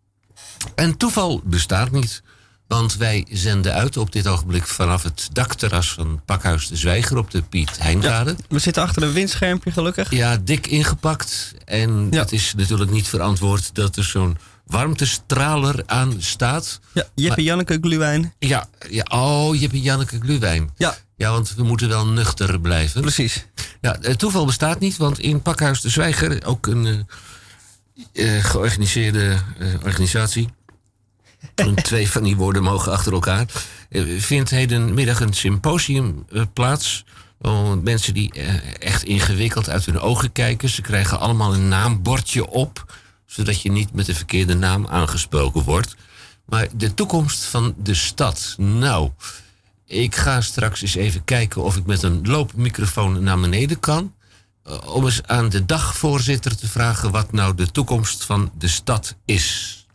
En 0.76 0.98
toeval 0.98 1.42
bestaat 1.44 1.92
niet. 1.92 2.24
Want 2.68 2.96
wij 2.96 3.26
zenden 3.30 3.74
uit 3.74 3.98
op 3.98 4.12
dit 4.12 4.28
ogenblik 4.28 4.68
vanaf 4.68 5.04
het 5.04 5.30
dakterras 5.34 5.94
van 5.94 6.22
Pakhuis 6.26 6.68
de 6.68 6.76
Zwijger 6.76 7.18
op 7.18 7.32
de 7.32 7.42
Piet 7.42 7.80
Heingade. 7.80 8.36
We 8.50 8.60
zitten 8.60 8.84
achter 8.84 9.04
een 9.04 9.14
windschermpje 9.14 9.72
gelukkig. 9.72 10.12
Ja, 10.12 10.38
dik 10.44 10.68
ingepakt. 10.68 11.54
En 11.66 12.08
het 12.12 12.32
is 12.32 12.54
natuurlijk 12.56 12.92
niet 12.92 13.08
verantwoord 13.08 13.76
dat 13.76 13.96
er 13.96 14.04
zo'n 14.04 14.38
warmtestraler 14.68 15.84
aan 15.86 16.16
staat. 16.18 16.80
Ja, 16.94 17.08
Jeppe 17.16 17.44
Janneke 17.44 17.78
Gluwijn. 17.82 18.34
Ja, 18.40 18.70
ja, 18.90 19.06
oh, 19.10 19.60
Jeppe 19.60 19.82
Janneke 19.82 20.20
Gluwijn. 20.20 20.70
Ja. 20.78 20.98
Ja, 21.18 21.32
want 21.32 21.54
we 21.56 21.64
moeten 21.64 21.90
wel 21.90 22.08
nuchter 22.08 22.60
blijven. 22.60 23.02
Precies. 23.02 23.46
Ja, 23.82 23.98
het 24.02 24.20
toeval 24.20 24.46
bestaat 24.46 24.80
niet, 24.80 24.98
want 24.98 25.20
in 25.20 25.42
Pakhuis 25.42 25.82
de 25.82 25.90
Zwijger, 25.90 26.46
ook 26.46 26.68
een 26.68 27.06
eh, 28.14 28.38
eh, 28.38 28.44
georganiseerde 28.44 29.38
eh, 29.60 29.68
organisatie. 29.84 30.50
En 31.56 31.76
twee 31.76 32.10
van 32.10 32.24
die 32.24 32.36
woorden 32.36 32.64
mogen 32.64 32.92
achter 32.92 33.14
elkaar. 33.14 33.46
vindt 34.18 34.50
hedenmiddag 34.50 35.20
een 35.20 35.34
symposium 35.34 36.26
plaats. 36.54 37.06
Oh, 37.42 37.72
mensen 37.84 38.14
die 38.14 38.32
echt 38.80 39.04
ingewikkeld 39.04 39.70
uit 39.70 39.86
hun 39.86 40.00
ogen 40.00 40.32
kijken. 40.32 40.70
Ze 40.70 40.82
krijgen 40.82 41.20
allemaal 41.20 41.54
een 41.54 41.68
naambordje 41.68 42.48
op. 42.48 42.94
Zodat 43.28 43.62
je 43.62 43.72
niet 43.72 43.94
met 43.94 44.06
de 44.06 44.16
verkeerde 44.16 44.56
naam 44.56 44.88
aangesproken 44.88 45.64
wordt. 45.64 45.96
Maar 46.46 46.68
de 46.74 46.94
toekomst 46.94 47.44
van 47.44 47.76
de 47.78 47.94
stad. 47.94 48.56
Nou, 48.58 49.12
ik 49.86 50.16
ga 50.16 50.42
straks 50.42 50.82
eens 50.82 50.96
even 50.96 51.24
kijken 51.24 51.64
of 51.64 51.76
ik 51.76 51.86
met 51.86 52.04
een 52.04 52.28
loopmicrofoon 52.28 53.24
naar 53.24 53.40
beneden 53.40 53.80
kan. 53.80 54.14
Eh, 54.64 54.94
om 54.96 55.06
eens 55.06 55.24
aan 55.24 55.50
de 55.50 55.66
dagvoorzitter 55.66 56.58
te 56.58 56.68
vragen 56.68 57.12
wat 57.12 57.32
nou 57.32 57.56
de 57.56 57.72
toekomst 57.72 58.24
van 58.24 58.52
de 58.58 58.68
stad 58.68 59.16
is. 59.26 59.86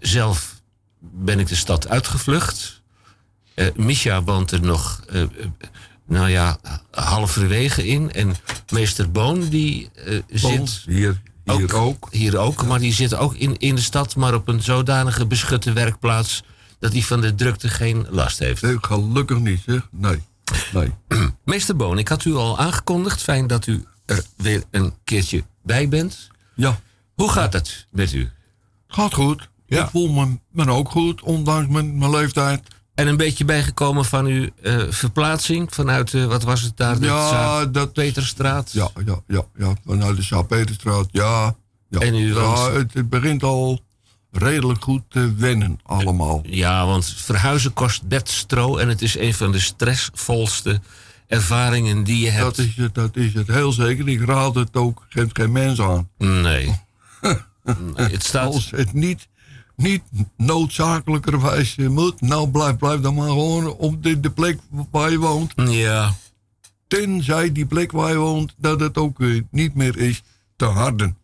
Zelf 0.00 0.60
ben 1.00 1.38
ik 1.38 1.48
de 1.48 1.54
stad 1.54 1.88
uitgevlucht. 1.88 2.82
Eh 3.54 3.74
Misha 3.76 4.22
woont 4.22 4.50
er 4.50 4.60
nog, 4.60 5.04
eh, 5.08 5.22
nou 6.06 6.28
ja, 6.28 6.58
halverwege 6.90 7.86
in. 7.86 8.12
En 8.12 8.36
meester 8.72 9.10
Boon, 9.10 9.48
die 9.48 9.90
zit... 10.28 10.82
Hier, 10.86 11.22
hier 11.44 11.74
ook, 11.74 12.08
Hier 12.10 12.36
ook, 12.38 12.66
maar 12.66 12.78
die 12.78 12.92
zit 12.92 13.14
ook 13.14 13.34
in, 13.34 13.56
in 13.56 13.74
de 13.74 13.80
stad, 13.80 14.16
maar 14.16 14.34
op 14.34 14.48
een 14.48 14.62
zodanige 14.62 15.26
beschutte 15.26 15.72
werkplaats... 15.72 16.42
dat 16.78 16.92
hij 16.92 17.02
van 17.02 17.20
de 17.20 17.34
drukte 17.34 17.68
geen 17.68 18.06
last 18.10 18.38
heeft. 18.38 18.62
Nee, 18.62 18.76
gelukkig 18.80 19.38
niet, 19.38 19.60
zeg. 19.66 19.88
Nee. 19.90 20.22
nee. 20.72 20.92
Meester 21.44 21.76
Boon, 21.76 21.98
ik 21.98 22.08
had 22.08 22.24
u 22.24 22.34
al 22.34 22.58
aangekondigd. 22.58 23.22
Fijn 23.22 23.46
dat 23.46 23.66
u 23.66 23.84
er 24.06 24.24
weer 24.36 24.62
een 24.70 24.94
keertje 25.04 25.44
bij 25.62 25.88
bent. 25.88 26.28
Ja. 26.54 26.80
Hoe 27.14 27.30
gaat 27.30 27.52
het 27.52 27.86
met 27.90 28.12
u? 28.12 28.30
Gaat 28.86 29.14
goed. 29.14 29.48
Ik 29.66 29.88
voel 29.90 30.08
me, 30.08 30.38
me 30.50 30.70
ook 30.70 30.90
goed, 30.90 31.22
ondanks 31.22 31.72
mijn, 31.72 31.98
mijn 31.98 32.10
leeftijd. 32.10 32.62
En 32.94 33.06
een 33.06 33.16
beetje 33.16 33.44
bijgekomen 33.44 34.04
van 34.04 34.26
uw 34.26 34.48
eh, 34.62 34.82
verplaatsing 34.88 35.74
vanuit, 35.74 36.14
eh, 36.14 36.24
wat 36.24 36.42
was 36.42 36.60
het 36.60 36.76
daar? 36.76 36.98
de 36.98 37.06
Ja, 37.06 37.66
dat... 37.66 37.92
Peterstraat? 37.92 38.72
Ja, 38.72 38.90
ja, 39.06 39.20
ja, 39.26 39.44
ja. 39.56 39.74
Vanuit 39.86 40.16
de 40.16 40.22
Sjaap-Peterstraat, 40.22 41.08
ja. 41.10 41.54
ja. 41.88 41.98
En 41.98 42.14
u 42.14 42.34
ja, 42.34 42.72
het, 42.72 42.94
het 42.94 43.08
begint 43.08 43.42
al 43.42 43.80
redelijk 44.30 44.82
goed 44.82 45.02
te 45.08 45.34
wennen, 45.34 45.78
allemaal. 45.82 46.40
Ja, 46.46 46.86
want 46.86 47.06
verhuizen 47.06 47.72
kost 47.72 48.08
bedstro 48.08 48.76
en 48.76 48.88
het 48.88 49.02
is 49.02 49.18
een 49.18 49.34
van 49.34 49.52
de 49.52 49.60
stressvolste 49.60 50.80
ervaringen 51.26 52.04
die 52.04 52.24
je 52.24 52.30
hebt. 52.30 52.56
Dat 52.56 52.66
is, 52.66 52.76
het, 52.76 52.94
dat 52.94 53.16
is 53.16 53.34
het 53.34 53.46
heel 53.46 53.72
zeker. 53.72 54.08
Ik 54.08 54.24
raad 54.24 54.54
het 54.54 54.76
ook 54.76 55.06
geen, 55.08 55.30
geen 55.32 55.52
mens 55.52 55.80
aan. 55.80 56.08
Nee. 56.18 56.80
Nee, 57.96 58.08
het 58.08 58.24
staat... 58.24 58.52
Als 58.52 58.70
het 58.70 58.92
niet, 58.92 59.28
niet 59.76 60.02
noodzakelijkerwijs 60.36 61.76
moet, 61.76 62.20
nou 62.20 62.48
blijf, 62.48 62.76
blijf 62.76 63.00
dan 63.00 63.14
maar 63.14 63.28
gewoon 63.28 63.76
op 63.76 64.02
de, 64.02 64.20
de 64.20 64.30
plek 64.30 64.58
waar 64.90 65.10
je 65.10 65.18
woont. 65.18 65.52
Ja. 65.56 66.14
Tenzij 66.88 67.52
die 67.52 67.66
plek 67.66 67.92
waar 67.92 68.10
je 68.10 68.16
woont, 68.16 68.54
dat 68.56 68.80
het 68.80 68.98
ook 68.98 69.20
eh, 69.20 69.42
niet 69.50 69.74
meer 69.74 69.98
is 69.98 70.22
te 70.56 70.64
harden. 70.64 71.16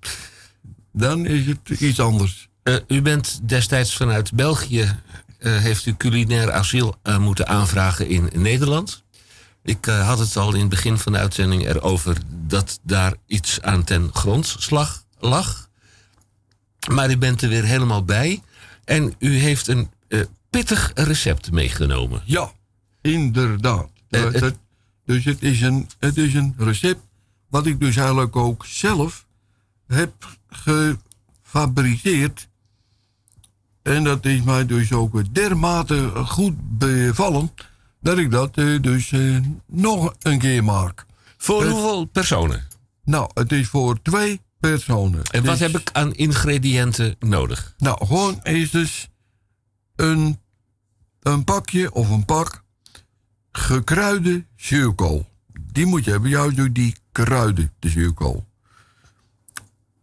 Dan 0.92 1.26
is 1.26 1.46
het 1.46 1.80
iets 1.80 2.00
anders. 2.00 2.48
Eh, 2.62 2.74
u 2.88 3.02
bent 3.02 3.40
destijds 3.48 3.96
vanuit 3.96 4.32
België, 4.32 4.98
eh, 5.38 5.56
heeft 5.56 5.86
u 5.86 5.96
culinair 5.96 6.52
asiel 6.52 6.94
moeten 7.20 7.48
aanvragen 7.48 8.08
in 8.08 8.30
Nederland. 8.32 9.02
Ik 9.62 9.84
had 9.84 10.18
het 10.18 10.36
al 10.36 10.54
in 10.54 10.60
het 10.60 10.68
begin 10.68 10.98
van 10.98 11.12
de 11.12 11.18
uitzending 11.18 11.66
erover 11.66 12.16
dat 12.30 12.80
daar 12.82 13.14
iets 13.26 13.60
aan 13.60 13.84
ten 13.84 14.10
grondslag 14.12 15.04
lag. 15.18 15.69
Maar 16.88 17.10
u 17.10 17.16
bent 17.18 17.42
er 17.42 17.48
weer 17.48 17.64
helemaal 17.64 18.04
bij. 18.04 18.42
En 18.84 19.14
u 19.18 19.36
heeft 19.36 19.68
een 19.68 19.90
eh, 20.08 20.20
pittig 20.50 20.90
recept 20.94 21.50
meegenomen. 21.52 22.22
Ja, 22.24 22.52
inderdaad. 23.00 23.88
Dat- 24.08 24.32
dat- 24.32 24.58
dus 25.04 25.24
het 25.24 25.42
is, 25.42 25.60
een, 25.60 25.88
het 25.98 26.16
is 26.16 26.34
een 26.34 26.54
recept 26.58 27.00
wat 27.48 27.66
ik 27.66 27.80
dus 27.80 27.96
eigenlijk 27.96 28.36
ook 28.36 28.66
zelf 28.66 29.26
heb 29.86 30.12
gefabriceerd. 30.48 32.48
En 33.82 34.04
dat 34.04 34.24
is 34.26 34.42
mij 34.42 34.66
dus 34.66 34.92
ook 34.92 35.34
dermate 35.34 36.10
goed 36.14 36.78
bevallen 36.78 37.50
dat 38.00 38.18
ik 38.18 38.30
dat 38.30 38.56
eh, 38.56 38.82
dus 38.82 39.12
eh, 39.12 39.36
nog 39.66 40.14
een 40.22 40.38
keer 40.38 40.64
maak. 40.64 41.06
Voor 41.36 41.64
hoeveel 41.66 42.04
personen? 42.04 42.66
Nou, 43.04 43.30
het 43.34 43.52
is 43.52 43.68
voor 43.68 44.02
twee 44.02 44.40
personen. 44.60 45.22
En 45.24 45.44
wat 45.44 45.58
Dus- 45.58 45.72
heb 45.72 45.80
ik 45.80 45.90
aan 45.92 46.14
ingrediënten 46.14 47.16
nodig? 47.18 47.74
Nou, 47.78 48.06
gewoon 48.06 48.42
is 48.42 48.70
dus 48.70 49.08
een, 49.96 50.40
een 51.20 51.44
pakje 51.44 51.92
of 51.92 52.08
een 52.08 52.24
pak 52.24 52.62
gekruide 53.52 54.44
zuurkool. 54.56 55.28
Die 55.72 55.86
moet 55.86 56.04
je 56.04 56.10
hebben, 56.10 56.30
juist 56.30 56.56
door 56.56 56.72
die 56.72 56.94
kruiden, 57.12 57.72
de 57.78 57.88
zuurkool. 57.88 58.46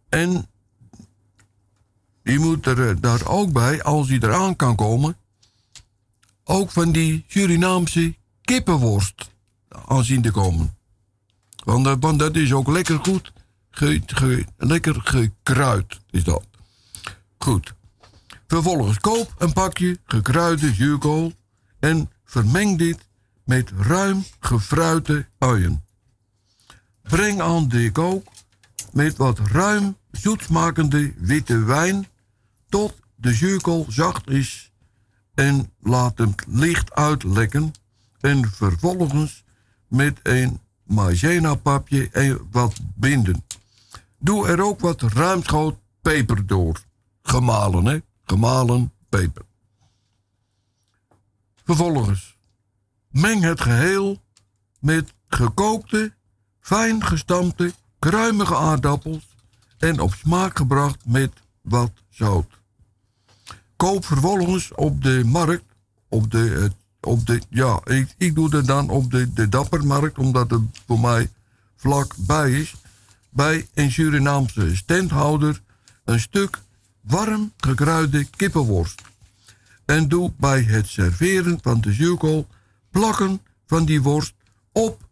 En 0.08 0.46
die 2.22 2.38
moet 2.38 2.66
er 2.66 2.88
eh, 2.88 2.96
daar 3.00 3.26
ook 3.26 3.52
bij, 3.52 3.82
als 3.82 4.06
die 4.06 4.22
eraan 4.22 4.56
kan 4.56 4.76
komen, 4.76 5.16
ook 6.44 6.70
van 6.70 6.92
die 6.92 7.24
Surinaamse 7.28 8.14
kippenworst 8.42 9.30
aan 9.86 10.04
zien 10.04 10.22
te 10.22 10.30
komen. 10.30 10.76
Want 11.64 12.18
dat 12.18 12.36
is 12.36 12.52
ook 12.52 12.68
lekker 12.68 12.98
goed, 12.98 13.32
ge, 13.78 14.44
lekker 14.56 15.00
gekruid 15.04 16.00
is 16.10 16.24
dat. 16.24 16.46
Goed. 17.38 17.74
Vervolgens 18.46 18.98
koop 18.98 19.34
een 19.38 19.52
pakje 19.52 19.98
gekruide 20.04 20.74
zuurkool 20.74 21.32
en 21.78 22.10
vermeng 22.24 22.78
dit 22.78 23.08
met 23.44 23.70
ruim 23.76 24.24
gefruite 24.40 25.26
uien. 25.38 25.84
Breng 27.02 27.40
aan 27.40 27.68
de 27.68 27.92
kook 27.92 28.26
met 28.92 29.16
wat 29.16 29.38
ruim 29.38 29.96
zoetsmakende 30.10 31.12
witte 31.18 31.58
wijn 31.64 32.06
tot 32.68 32.94
de 33.14 33.32
zuurkool 33.32 33.86
zacht 33.88 34.30
is 34.30 34.72
en 35.34 35.72
laat 35.80 36.18
hem 36.18 36.34
licht 36.46 36.94
uitlekken 36.94 37.72
en 38.20 38.50
vervolgens 38.50 39.44
met 39.88 40.20
een 40.22 40.60
maizena-papje 40.82 42.08
en 42.10 42.48
wat 42.50 42.80
binden. 42.94 43.44
Doe 44.18 44.46
er 44.46 44.60
ook 44.60 44.80
wat 44.80 45.02
ruimschoots 45.02 45.76
peper 46.02 46.46
door. 46.46 46.80
Gemalen, 47.22 47.84
hè? 47.84 47.98
Gemalen 48.24 48.92
peper. 49.08 49.42
Vervolgens 51.64 52.36
meng 53.10 53.42
het 53.42 53.60
geheel 53.60 54.22
met 54.80 55.14
gekookte, 55.28 56.14
fijn 56.60 57.04
gestampte, 57.04 57.72
kruimige 57.98 58.56
aardappels 58.56 59.28
en 59.78 60.00
op 60.00 60.14
smaak 60.14 60.56
gebracht 60.56 60.98
met 61.04 61.32
wat 61.62 61.92
zout. 62.08 62.46
Koop 63.76 64.04
vervolgens 64.04 64.74
op 64.74 65.02
de 65.02 65.22
markt, 65.26 65.64
op 66.08 66.30
de, 66.30 66.54
eh, 66.54 67.10
op 67.10 67.26
de 67.26 67.42
ja, 67.48 67.80
ik, 67.84 68.14
ik 68.16 68.34
doe 68.34 68.56
het 68.56 68.66
dan 68.66 68.90
op 68.90 69.10
de, 69.10 69.32
de 69.32 69.48
Dappermarkt, 69.48 70.18
omdat 70.18 70.50
het 70.50 70.62
voor 70.86 71.00
mij 71.00 71.30
vlakbij 71.76 72.52
is, 72.52 72.74
bij 73.38 73.66
een 73.74 73.92
Surinaamse 73.92 74.76
standhouder 74.76 75.60
een 76.04 76.20
stuk 76.20 76.58
warm 77.00 77.52
gekruide 77.56 78.24
kippenworst. 78.24 79.02
En 79.84 80.08
doe 80.08 80.32
bij 80.36 80.62
het 80.62 80.86
serveren 80.86 81.58
van 81.62 81.80
de 81.80 81.92
zuurkool 81.92 82.46
plakken 82.90 83.40
van 83.66 83.84
die 83.84 84.02
worst 84.02 84.34
op 84.72 85.08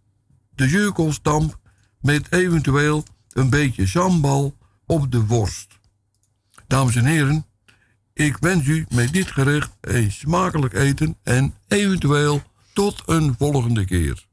de 0.54 0.68
zuurkoolstamp 0.68 1.58
met 2.00 2.32
eventueel 2.32 3.04
een 3.32 3.50
beetje 3.50 3.86
sambal 3.86 4.54
op 4.86 5.12
de 5.12 5.26
worst. 5.26 5.78
Dames 6.66 6.96
en 6.96 7.04
heren, 7.04 7.46
Ik 8.12 8.36
wens 8.40 8.66
u 8.66 8.86
met 8.88 9.12
dit 9.12 9.30
gerecht 9.30 9.70
een 9.80 10.12
smakelijk 10.12 10.74
eten 10.74 11.16
en 11.22 11.54
eventueel 11.68 12.42
tot 12.72 13.02
een 13.06 13.34
volgende 13.38 13.84
keer. 13.84 14.26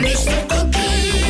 Mr. 0.00 0.48
Cookie, 0.48 1.25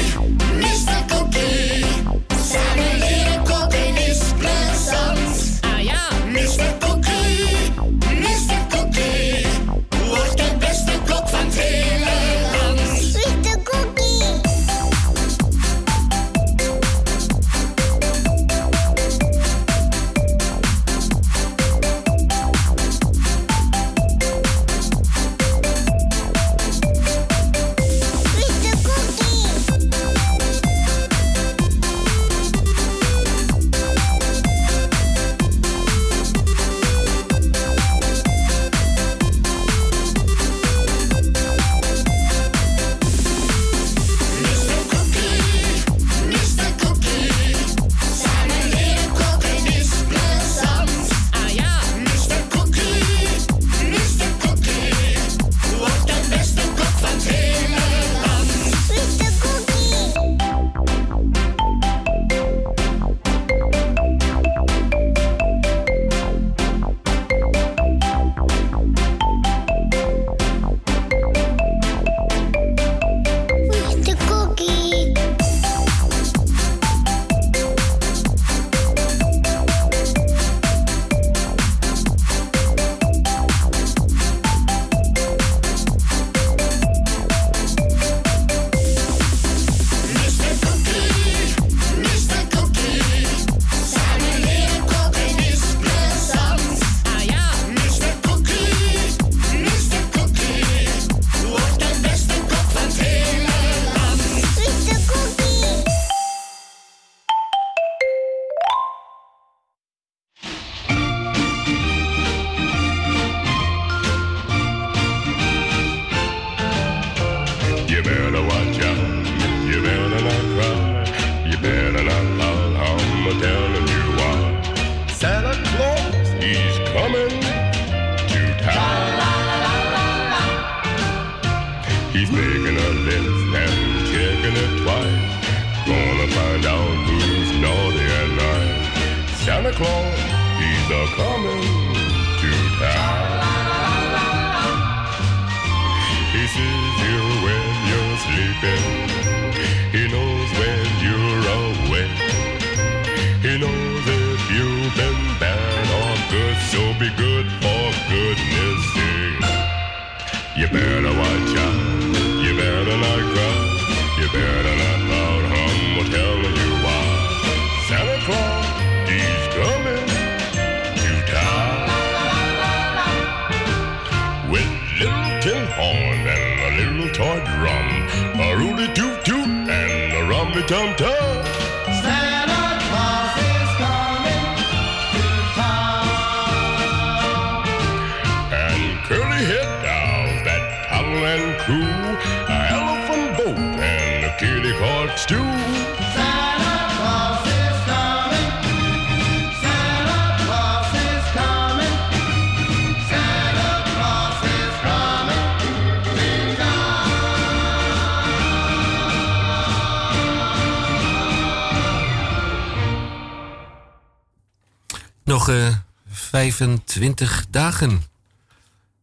25 216.52 217.47
dagen. 217.51 218.02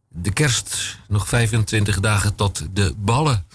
De 0.08 0.32
kerst, 0.32 0.98
nog 1.08 1.28
25 1.28 2.00
dagen 2.00 2.34
tot 2.34 2.66
de 2.72 2.94
ballen. 2.96 3.46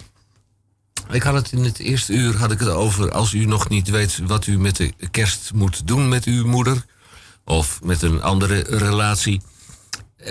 Ik 1.10 1.24
had 1.24 1.34
het 1.34 1.52
in 1.52 1.64
het 1.64 1.80
eerste 1.80 2.14
uur 2.14 2.38
had 2.38 2.52
ik 2.52 2.60
het 2.60 2.70
over 2.70 3.12
als 3.12 3.34
u 3.34 3.46
nog 3.46 3.70
niet 3.70 3.90
weet 3.90 4.20
wat 4.28 4.48
u 4.48 4.60
met 4.60 4.76
de 4.76 4.94
kerst 5.12 5.54
moet 5.54 5.88
doen 5.88 6.10
met 6.10 6.26
uw 6.26 6.48
moeder 6.48 6.86
of 7.46 7.80
met 7.84 8.02
een 8.02 8.22
andere 8.22 8.60
relatie. 8.78 9.42
Eh, 10.18 10.28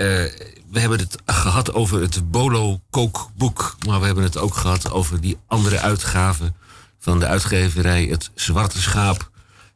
we 0.70 0.80
hebben 0.80 0.98
het 0.98 1.16
gehad 1.26 1.72
over 1.72 2.00
het 2.00 2.30
Bolo 2.30 2.80
kookboek, 2.90 3.76
maar 3.86 4.00
we 4.00 4.06
hebben 4.06 4.24
het 4.24 4.38
ook 4.38 4.54
gehad 4.54 4.90
over 4.90 5.20
die 5.20 5.36
andere 5.46 5.80
uitgave 5.80 6.52
van 6.98 7.18
de 7.18 7.26
uitgeverij 7.26 8.04
Het 8.04 8.30
Zwarte 8.34 8.80
Schaap. 8.80 9.30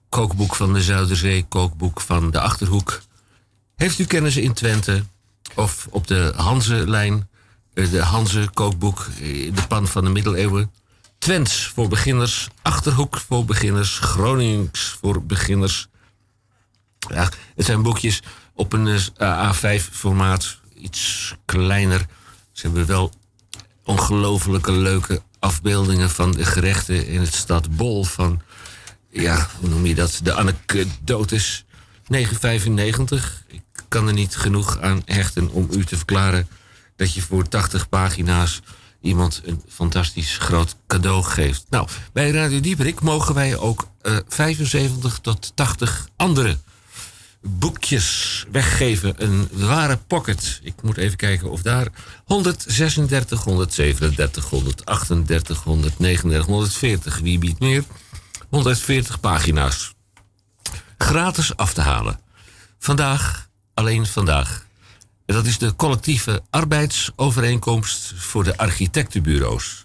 Kookboek 0.08 0.54
van 0.54 0.72
de 0.72 0.82
Zuiderzee, 0.82 1.44
kookboek 1.48 2.00
van 2.00 2.30
de 2.30 2.40
Achterhoek. 2.40 3.02
Heeft 3.82 3.98
u 3.98 4.04
kennis 4.04 4.36
in 4.36 4.52
Twente 4.52 5.04
of 5.54 5.86
op 5.90 6.06
de 6.06 6.32
Hanze-lijn, 6.36 7.28
eh, 7.74 7.90
de 7.90 8.02
Hanze 8.02 8.48
kookboek, 8.54 9.06
eh, 9.20 9.54
de 9.54 9.66
pan 9.68 9.88
van 9.88 10.04
de 10.04 10.10
middeleeuwen? 10.10 10.72
Twents 11.18 11.66
voor 11.74 11.88
beginners, 11.88 12.48
Achterhoek 12.62 13.16
voor 13.16 13.44
beginners, 13.44 13.98
Gronings 13.98 14.96
voor 15.00 15.24
beginners. 15.24 15.88
Ja, 16.98 17.28
het 17.54 17.66
zijn 17.66 17.82
boekjes 17.82 18.22
op 18.54 18.72
een 18.72 18.98
A5-formaat, 19.18 20.58
iets 20.74 21.34
kleiner. 21.44 22.06
Ze 22.52 22.62
hebben 22.62 22.86
wel 22.86 23.12
ongelofelijke 23.84 24.72
leuke 24.72 25.22
afbeeldingen 25.38 26.10
van 26.10 26.32
de 26.32 26.44
gerechten 26.44 27.06
in 27.06 27.20
het 27.20 27.34
stad 27.34 27.76
Bol. 27.76 28.04
Van, 28.04 28.42
ja, 29.10 29.48
hoe 29.60 29.68
noem 29.68 29.86
je 29.86 29.94
dat? 29.94 30.20
De 30.22 30.34
anekdotes. 30.34 31.64
9,95. 32.12 33.44
Ik 33.46 33.62
kan 33.92 34.06
er 34.06 34.12
niet 34.12 34.36
genoeg 34.36 34.80
aan 34.80 35.02
hechten 35.04 35.50
om 35.50 35.68
u 35.70 35.84
te 35.84 35.96
verklaren 35.96 36.48
dat 36.96 37.14
je 37.14 37.22
voor 37.22 37.48
80 37.48 37.88
pagina's 37.88 38.60
iemand 39.00 39.40
een 39.44 39.62
fantastisch 39.68 40.36
groot 40.38 40.76
cadeau 40.86 41.22
geeft. 41.22 41.64
Nou, 41.70 41.88
bij 42.12 42.30
Radio 42.30 42.60
Dieperik 42.60 43.00
mogen 43.00 43.34
wij 43.34 43.56
ook 43.56 43.88
eh, 44.00 44.16
75 44.28 45.18
tot 45.18 45.52
80 45.54 46.08
andere 46.16 46.58
boekjes 47.40 48.44
weggeven. 48.52 49.14
Een 49.16 49.48
ware 49.52 49.96
pocket. 49.96 50.60
Ik 50.62 50.82
moet 50.82 50.96
even 50.96 51.16
kijken 51.16 51.50
of 51.50 51.62
daar 51.62 51.88
136, 52.24 53.44
137, 53.44 54.44
138, 54.48 55.62
139, 55.62 56.46
140. 56.46 57.18
Wie 57.18 57.38
biedt 57.38 57.60
meer? 57.60 57.84
140 58.48 59.20
pagina's. 59.20 59.94
Gratis 60.98 61.56
af 61.56 61.72
te 61.72 61.80
halen. 61.80 62.20
Vandaag, 62.78 63.50
alleen 63.74 64.06
vandaag. 64.06 64.66
En 65.26 65.34
dat 65.34 65.46
is 65.46 65.58
de 65.58 65.76
collectieve 65.76 66.42
arbeidsovereenkomst 66.50 68.12
voor 68.16 68.44
de 68.44 68.56
architectenbureaus. 68.56 69.84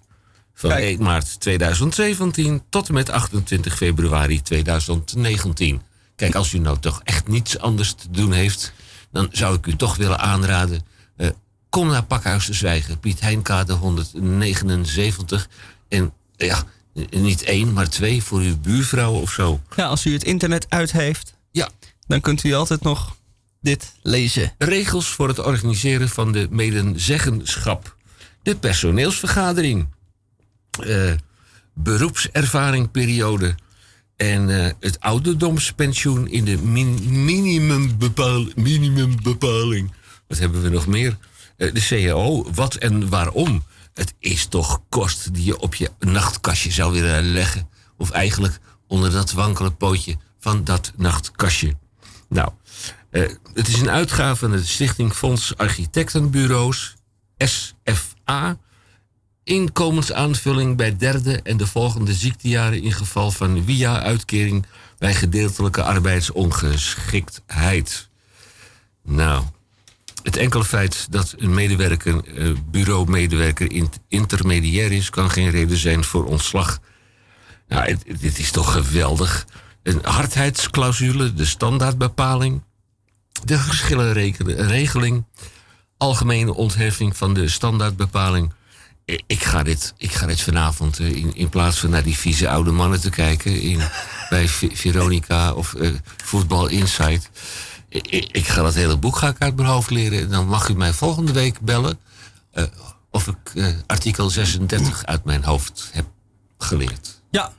Van 0.53 0.71
1 0.71 1.03
maart 1.03 1.39
2017 1.39 2.63
tot 2.69 2.87
en 2.87 2.93
met 2.93 3.09
28 3.09 3.75
februari 3.75 4.41
2019. 4.41 5.81
Kijk, 6.15 6.35
als 6.35 6.53
u 6.53 6.57
nou 6.57 6.79
toch 6.79 7.01
echt 7.03 7.27
niets 7.27 7.59
anders 7.59 7.93
te 7.93 8.11
doen 8.11 8.31
heeft, 8.31 8.73
dan 9.11 9.27
zou 9.31 9.55
ik 9.57 9.65
u 9.65 9.75
toch 9.75 9.95
willen 9.95 10.19
aanraden. 10.19 10.81
eh, 11.17 11.29
kom 11.69 11.87
naar 11.87 12.03
Pakhuis 12.03 12.45
de 12.45 12.53
Zwijgen, 12.53 12.99
Piet 12.99 13.19
Heinkade 13.19 13.73
179. 13.73 15.49
En 15.87 16.13
ja, 16.35 16.63
niet 17.09 17.43
één, 17.43 17.73
maar 17.73 17.89
twee 17.89 18.23
voor 18.23 18.39
uw 18.39 18.57
buurvrouw 18.57 19.13
of 19.13 19.31
zo. 19.31 19.61
Ja, 19.75 19.85
als 19.85 20.05
u 20.05 20.13
het 20.13 20.23
internet 20.23 20.65
uit 20.69 20.91
heeft, 20.91 21.33
ja. 21.51 21.69
dan 22.07 22.21
kunt 22.21 22.43
u 22.43 22.53
altijd 22.53 22.81
nog 22.81 23.16
dit 23.67 23.93
lezen. 24.01 24.53
Regels 24.57 25.07
voor 25.07 25.27
het 25.27 25.39
organiseren 25.39 26.09
van 26.09 26.31
de 26.31 26.47
medezeggenschap. 26.49 27.95
De 28.43 28.55
personeelsvergadering. 28.55 29.87
eh 30.79 31.11
beroepservaringperiode. 31.73 33.55
En 34.15 34.49
eh, 34.65 34.71
het 34.79 34.99
ouderdomspensioen 34.99 36.27
in 36.27 36.45
de 36.45 36.57
min- 36.57 37.23
minimumbepaling. 38.55 39.91
Wat 40.27 40.37
hebben 40.37 40.61
we 40.61 40.69
nog 40.69 40.87
meer? 40.87 41.17
Eh, 41.57 41.73
de 41.73 41.85
CAO. 41.87 42.51
Wat 42.53 42.75
en 42.75 43.09
waarom? 43.09 43.63
Het 43.93 44.13
is 44.19 44.45
toch 44.45 44.81
kost 44.89 45.33
die 45.33 45.45
je 45.45 45.59
op 45.59 45.75
je 45.75 45.91
nachtkastje 45.99 46.71
zou 46.71 46.93
willen 46.93 47.31
leggen. 47.31 47.69
Of 47.97 48.09
eigenlijk 48.11 48.59
onder 48.87 49.11
dat 49.11 49.31
wankele 49.31 49.71
pootje 49.71 50.15
van 50.39 50.63
dat 50.63 50.91
nachtkastje. 50.97 51.75
Nou, 52.29 52.51
eh, 53.09 53.29
het 53.53 53.67
is 53.67 53.81
een 53.81 53.89
uitgave 53.89 54.35
van 54.35 54.51
de 54.51 54.65
Stichting 54.65 55.13
Fonds 55.13 55.57
Architectenbureaus, 55.57 56.95
SFA. 57.37 58.57
Inkomensaanvulling 59.43 60.77
bij 60.77 60.97
derde 60.97 61.41
en 61.41 61.57
de 61.57 61.67
volgende 61.67 62.13
ziektejaren 62.13 62.81
in 62.81 62.91
geval 62.91 63.31
van 63.31 63.65
WIA-uitkering 63.65 64.65
bij 64.97 65.13
gedeeltelijke 65.13 65.83
arbeidsongeschiktheid. 65.83 68.09
Nou, 69.03 69.43
het 70.23 70.37
enkele 70.37 70.65
feit 70.65 71.07
dat 71.09 71.33
een 71.37 71.53
medewerker, 71.53 72.23
eh, 72.23 72.51
bureaumedewerker 72.65 73.71
in- 73.71 73.91
intermediair 74.07 74.91
is, 74.91 75.09
kan 75.09 75.31
geen 75.31 75.49
reden 75.49 75.77
zijn 75.77 76.03
voor 76.03 76.25
ontslag. 76.25 76.79
Nou, 77.67 77.97
dit 78.19 78.39
is 78.39 78.51
toch 78.51 78.71
geweldig. 78.71 79.45
Een 79.83 79.99
hardheidsclausule, 80.03 81.33
de 81.33 81.45
standaardbepaling, 81.45 82.61
de 83.45 83.57
geschillenregeling, 83.57 85.25
algemene 85.97 86.53
ontheffing 86.53 87.17
van 87.17 87.33
de 87.33 87.49
standaardbepaling. 87.49 88.53
Ik 89.27 89.43
ga 89.43 89.63
dit, 89.63 89.93
ik 89.97 90.11
ga 90.11 90.25
dit 90.25 90.41
vanavond, 90.41 90.99
eh, 90.99 91.11
in, 91.15 91.35
in 91.35 91.49
plaats 91.49 91.79
van 91.79 91.89
naar 91.89 92.03
die 92.03 92.17
vieze 92.17 92.49
oude 92.49 92.71
mannen 92.71 93.01
te 93.01 93.09
kijken 93.09 93.61
in, 93.61 93.79
bij 94.29 94.47
Ve- 94.47 94.69
Veronica 94.73 95.53
of 95.53 95.73
eh, 95.73 95.89
Voetbal 96.23 96.67
Insight. 96.67 97.29
I- 97.91 98.01
I- 98.17 98.29
Ik 98.31 98.47
ga 98.47 98.61
dat 98.61 98.73
hele 98.73 98.97
boek 98.97 99.15
ga 99.17 99.27
ik 99.27 99.37
uit 99.39 99.55
mijn 99.55 99.67
hoofd 99.67 99.89
leren. 99.89 100.19
En 100.19 100.29
dan 100.29 100.47
mag 100.47 100.69
u 100.69 100.73
mij 100.73 100.93
volgende 100.93 101.31
week 101.31 101.59
bellen 101.59 101.99
eh, 102.51 102.63
of 103.11 103.27
ik 103.27 103.73
artikel 103.85 104.29
36 104.29 105.05
uit 105.05 105.23
mijn 105.23 105.43
hoofd 105.43 105.89
heb 105.93 106.05
geleerd. 106.57 107.21
Ja. 107.31 107.53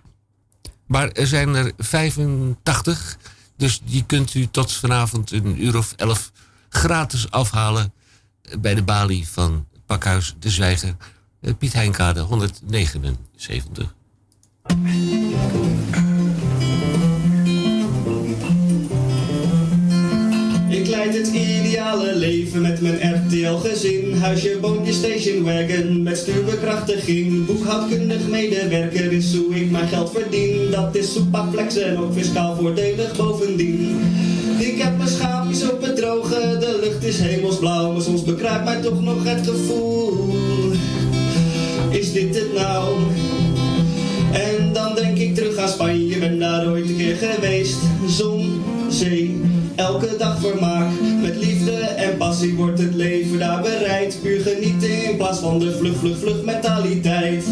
Maar 0.86 1.08
er 1.10 1.26
zijn 1.26 1.54
er 1.54 1.72
85, 1.78 3.16
dus 3.58 3.80
die 3.84 4.04
kunt 4.06 4.34
u 4.34 4.48
tot 4.50 4.72
vanavond 4.72 5.32
een 5.32 5.64
uur 5.64 5.76
of 5.76 5.92
elf 5.96 6.32
gratis 6.68 7.30
afhalen 7.30 7.92
bij 8.58 8.74
de 8.74 8.82
balie 8.82 9.28
van 9.28 9.66
Pakhuis 9.86 10.34
de 10.38 10.50
Zwijger. 10.50 10.96
eh, 11.40 11.52
Piet 11.58 11.72
Heinkade 11.72 12.20
179. 12.20 13.94
Ik 20.68 20.86
leid 20.86 21.14
het 21.14 21.30
leven 21.96 22.60
met 22.60 22.80
mijn 22.80 23.14
RTL-gezin. 23.14 24.14
Huisje, 24.14 24.58
boontje, 24.60 24.92
station 24.92 25.44
wagon 25.44 26.02
met 26.02 26.16
stuurbekrachtiging. 26.16 27.46
Boekhoudkundig 27.46 28.28
medewerker 28.28 29.12
is 29.12 29.34
hoe 29.34 29.54
ik 29.54 29.70
mijn 29.70 29.88
geld 29.88 30.10
verdien. 30.10 30.70
Dat 30.70 30.94
is 30.94 31.12
soepapflex 31.12 31.76
en 31.76 31.98
ook 31.98 32.12
fiscaal 32.12 32.56
voordelig 32.56 33.16
bovendien. 33.16 34.00
Ik 34.58 34.82
heb 34.82 34.96
mijn 34.96 35.08
schaapjes 35.08 35.70
op 35.70 35.82
het 35.82 35.96
de 35.96 36.78
lucht 36.82 37.04
is 37.04 37.18
hemelsblauw. 37.18 37.92
Maar 37.92 38.02
soms 38.02 38.24
bekruipt 38.24 38.64
mij 38.64 38.80
toch 38.80 39.02
nog 39.02 39.24
het 39.24 39.46
gevoel. 39.46 40.32
Is 41.90 42.12
dit 42.12 42.34
het 42.34 42.54
nou? 42.54 42.96
En 44.32 44.72
dan 44.72 44.94
denk 44.94 45.18
ik 45.18 45.34
terug 45.34 45.56
aan 45.56 45.68
Spanje, 45.68 45.97
ben 46.28 46.38
daar 46.38 46.66
ooit 46.66 46.88
een 46.88 46.96
keer 46.96 47.16
geweest. 47.16 47.78
Zon, 48.06 48.62
zee, 48.88 49.40
elke 49.76 50.16
dag 50.18 50.40
vermaak. 50.40 50.88
Met 51.22 51.36
liefde 51.36 51.72
en 51.72 52.16
passie 52.16 52.54
wordt 52.54 52.78
het 52.78 52.94
leven 52.94 53.38
daar 53.38 53.62
bereid. 53.62 54.18
Puur 54.22 54.40
genieten 54.40 55.04
in 55.04 55.16
plaats 55.16 55.38
van 55.38 55.58
de 55.58 55.76
vlug, 55.76 55.96
vlug, 55.96 56.18
vlug 56.18 56.42
mentaliteit. 56.44 57.44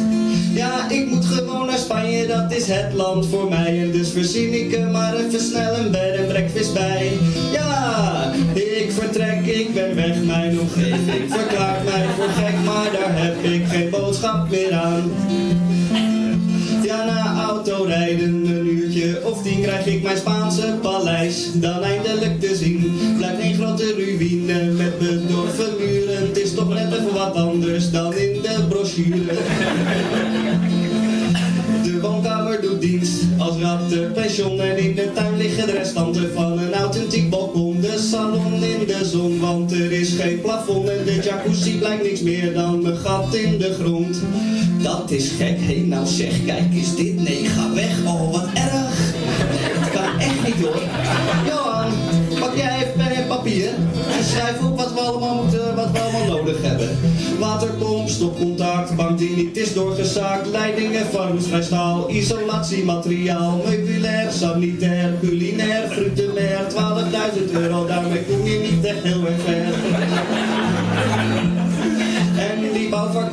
Ja, 0.55 0.91
ik 0.91 1.11
moet 1.11 1.25
gewoon 1.25 1.67
naar 1.67 1.79
Spanje, 1.79 2.27
dat 2.27 2.53
is 2.53 2.67
het 2.67 2.93
land 2.93 3.27
voor 3.27 3.49
mij. 3.49 3.83
En 3.83 3.91
dus 3.91 4.11
verzin 4.11 4.53
ik 4.53 4.75
er 4.75 4.91
maar 4.91 5.17
even 5.17 5.41
snel 5.41 5.77
een 5.77 5.91
bed 5.91 6.15
en 6.15 6.27
breakfast 6.27 6.75
bij. 6.75 7.13
Ja, 7.53 8.33
ik 8.55 8.91
vertrek, 8.93 9.47
ik 9.47 9.75
ben 9.75 9.95
weg, 9.95 10.23
mijn 10.25 10.61
omgeving 10.61 11.25
verklaart 11.29 11.85
mij 11.85 12.07
voor 12.17 12.29
gek. 12.29 12.55
Maar 12.65 12.91
daar 12.93 13.23
heb 13.23 13.45
ik 13.45 13.67
geen 13.67 13.91
boodschap 13.91 14.51
meer 14.51 14.73
aan. 14.73 15.11
Ja, 16.83 17.26
na 17.67 17.73
autorijden 17.73 18.47
een 18.47 18.67
uurtje 18.67 19.21
of 19.25 19.43
tien 19.43 19.63
krijg 19.63 19.87
ik 19.87 20.03
mijn 20.03 20.17
Spaanse 20.17 20.75
paleis 20.83 21.47
dan 21.55 21.83
eindelijk 21.83 22.41
te 22.41 22.57
zien. 22.57 22.93
Blijft 23.17 23.43
een 23.43 23.55
grote 23.55 23.95
ruïne 23.97 24.73
met 24.73 24.99
bedorven 24.99 25.73
muren. 25.79 26.27
Het 26.27 26.39
is 26.39 26.55
toch 26.55 26.77
even 26.77 27.13
wat 27.13 27.35
anders 27.35 27.91
dan 27.91 28.15
in 28.15 28.43
de 28.43 28.65
brochure. 28.69 29.35
De 31.83 32.01
woonkamer 32.01 32.61
doet 32.61 32.81
dienst 32.81 33.23
als 33.39 33.57
rattenpension 33.61 34.61
en 34.61 34.77
in 34.77 34.95
de 34.95 35.13
tuin 35.15 35.37
liggen 35.37 35.67
de 35.67 35.73
restanten 35.73 36.33
van 36.35 36.59
een 36.59 36.73
authentiek 36.73 37.31
balkon. 37.31 37.81
De 37.81 37.99
salon 37.99 38.63
in 38.63 38.87
de 38.87 39.05
zon, 39.05 39.41
want 39.41 39.73
er 39.73 39.93
is 39.93 40.13
geen 40.13 40.41
plafond 40.41 40.89
en 40.89 41.05
de 41.05 41.21
jacuzzi 41.23 41.79
blijkt 41.79 42.03
niks 42.03 42.21
meer 42.21 42.55
dan 42.55 42.87
een 42.87 42.97
gat 42.97 43.35
in 43.35 43.59
de 43.59 43.75
grond. 43.81 44.23
Dat 44.87 45.11
is 45.11 45.29
gek, 45.39 45.59
hé 45.59 45.85
nou 45.87 46.07
zeg, 46.07 46.45
kijk 46.45 46.75
is 46.75 46.95
dit, 46.95 47.23
nee 47.23 47.45
ga 47.45 47.75
weg, 47.75 48.05
oh 48.05 48.33
wat 48.33 48.49
erg. 48.55 48.95
Het 49.79 49.91
kan 49.91 50.19
echt 50.19 50.47
niet 50.47 50.65
hoor. 50.65 50.83
Johan, 51.47 51.93
pak 52.41 52.57
jij 52.57 52.77
even 52.77 52.93
pen 52.97 53.17
en 53.17 53.27
papier 53.27 53.69
en 54.19 54.25
schrijf 54.25 54.63
op 54.63 54.77
wat 54.77 54.93
we 54.93 55.01
allemaal 55.01 55.35
moeten, 55.43 55.75
wat 55.75 55.91
we 55.91 55.99
allemaal 55.99 56.37
nodig 56.37 56.63
hebben. 56.63 56.99
Waterpomp, 57.39 58.09
stopcontact, 58.09 58.97
bank 58.97 59.19
die 59.19 59.37
niet 59.37 59.57
is 59.57 59.73
doorgezaakt, 59.73 60.49
leidingen, 60.49 61.07
vormsvrij 61.07 61.63
staal, 61.63 62.11
isolatiemateriaal, 62.11 63.63
meubilair, 63.65 64.33
sanitair, 64.33 65.15
culinair, 65.21 65.89
fruitenair, 65.89 66.61
12.000 66.71 67.53
euro, 67.53 67.87
daarmee 67.87 68.25
kom 68.25 68.47
je 68.47 68.59
niet 68.59 68.85
echt 68.85 69.03
heel 69.03 69.27
erg 69.27 69.41
ver. 69.45 70.46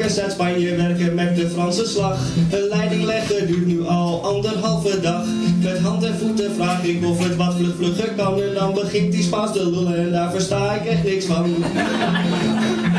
Uit 0.04 0.32
Spanje 0.32 0.76
werken 0.76 1.16
met 1.16 1.36
de 1.36 1.50
Franse 1.50 1.86
slag. 1.86 2.20
Een 2.52 2.68
leiding 2.70 3.04
leggen 3.04 3.48
duurt 3.48 3.66
nu 3.66 3.88
al 3.88 4.24
anderhalve 4.24 5.00
dag. 5.00 5.26
Met 5.62 5.80
hand 5.80 6.04
en 6.04 6.18
voeten 6.18 6.56
vraag 6.56 6.84
ik 6.84 7.06
of 7.06 7.24
het 7.24 7.36
wat 7.36 7.56
vlug 7.56 7.76
vlugger 7.76 8.10
kan. 8.18 8.42
En 8.42 8.54
dan 8.54 8.74
begint 8.74 9.12
die 9.12 9.24
Spaans 9.24 9.52
te 9.52 9.70
lullen 9.70 9.98
en 9.98 10.12
daar 10.12 10.32
versta 10.32 10.74
ik 10.74 10.86
echt 10.86 11.04
niks 11.04 11.26
van. 11.26 11.56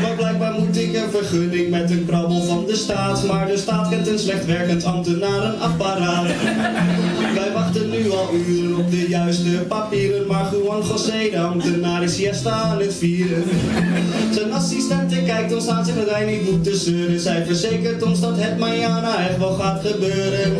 Maar 0.01 0.15
blijkbaar 0.15 0.53
moet 0.59 0.77
ik 0.77 0.95
een 0.95 1.09
vergunning 1.09 1.69
met 1.69 1.91
een 1.91 2.05
krabbel 2.07 2.41
van 2.41 2.65
de 2.65 2.75
staat. 2.75 3.25
Maar 3.25 3.47
de 3.47 3.57
staat 3.57 3.89
kent 3.89 4.07
een 4.07 4.19
slecht 4.19 4.45
werkend 4.45 4.83
ambtenarenapparaat. 4.83 6.27
Wij 7.35 7.51
wachten 7.53 7.89
nu 7.89 8.11
al 8.11 8.29
uren 8.47 8.77
op 8.77 8.91
de 8.91 9.05
juiste 9.09 9.49
papieren. 9.49 10.27
Maar 10.27 10.51
Juan 10.51 10.81
José, 10.87 11.29
de 11.31 11.39
ambtenaar, 11.39 12.03
is 12.03 12.15
siesta 12.15 12.51
aan 12.51 12.79
het 12.79 12.93
vieren. 12.93 13.43
Zijn 14.31 14.53
assistente 14.53 15.21
kijkt 15.25 15.53
ons 15.53 15.67
aan, 15.67 15.85
zegt 15.85 15.97
dat 15.97 16.25
niet 16.25 16.51
moeten 16.51 16.75
zeuren. 16.75 17.19
Zij 17.19 17.45
verzekert 17.45 18.03
ons 18.03 18.19
dat 18.19 18.35
het 18.37 18.57
Mayana 18.57 19.27
echt 19.29 19.37
wel 19.37 19.53
gaat 19.53 19.81
gebeuren. 19.85 20.53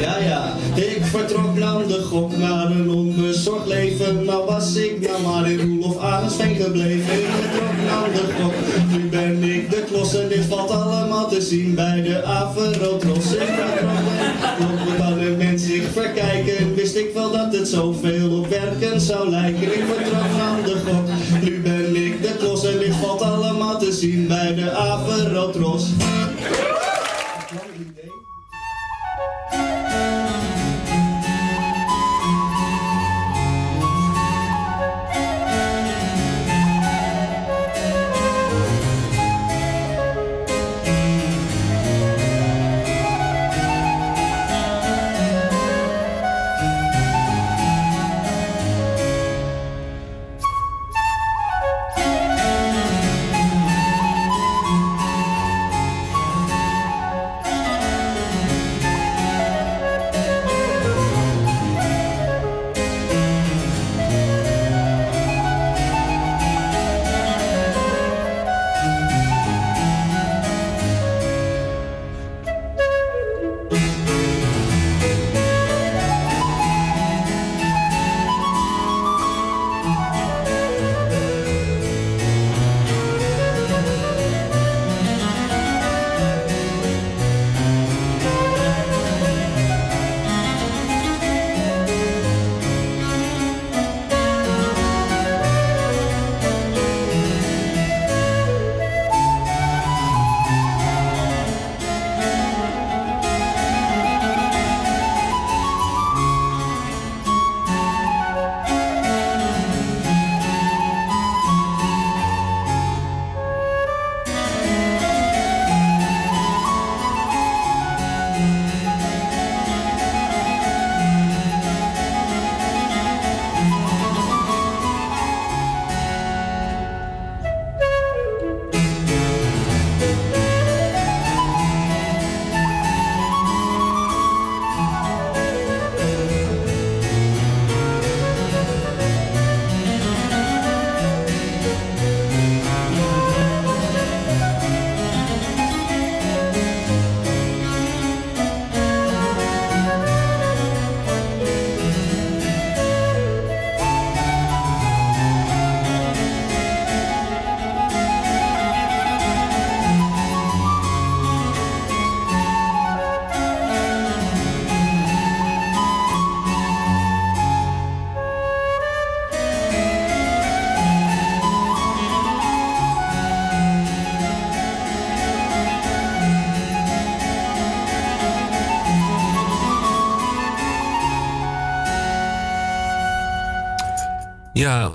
Ja, 0.00 0.18
ja, 0.18 0.52
ik 0.74 1.02
vertrok 1.02 1.58
naar 1.58 1.86
de 1.86 2.02
gok 2.02 2.36
naar 2.36 2.70
een 2.70 2.90
onbezorgd 2.90 3.66
leven. 3.66 4.24
Nou 4.24 4.46
was 4.46 4.76
ik 4.76 5.00
nou 5.00 5.22
maar 5.22 5.50
in 5.50 5.60
Roelof 5.60 5.98
Arendsveen 5.98 6.54
gebleven. 6.54 7.14
Ik 7.14 7.81
de 8.00 8.50
nu 8.90 9.08
ben 9.08 9.42
ik 9.42 9.70
de 9.70 9.84
klos. 9.86 10.14
En 10.14 10.28
dit 10.28 10.44
valt 10.44 10.70
allemaal 10.70 11.28
te 11.28 11.40
zien 11.40 11.74
bij 11.74 12.02
de 12.02 12.24
Averotros. 12.24 13.32
Ik 13.32 13.40
vertrok 13.40 13.98
en 14.18 14.56
klok, 14.56 14.96
kan 14.98 15.18
een 15.18 15.36
mens 15.36 15.62
zich 15.62 15.84
verkijken. 15.92 16.74
Wist 16.74 16.96
ik 16.96 17.10
wel 17.14 17.32
dat 17.32 17.54
het 17.54 17.68
zoveel 17.68 18.38
op 18.38 18.48
werken 18.48 19.00
zou 19.00 19.28
lijken. 19.28 19.62
Ik 19.62 19.84
vertrok 19.94 20.36
naar 20.36 20.62
de 20.64 20.76
gok, 20.86 21.42
nu 21.42 21.60
ben 21.60 21.96
ik 21.96 22.22
de 22.22 22.36
klos. 22.38 22.64
En 22.64 22.78
dit 22.78 22.94
valt 22.94 23.22
allemaal 23.22 23.78
te 23.78 23.92
zien 23.92 24.26
bij 24.26 24.54
de 24.54 24.70
Averotros. 24.72 25.90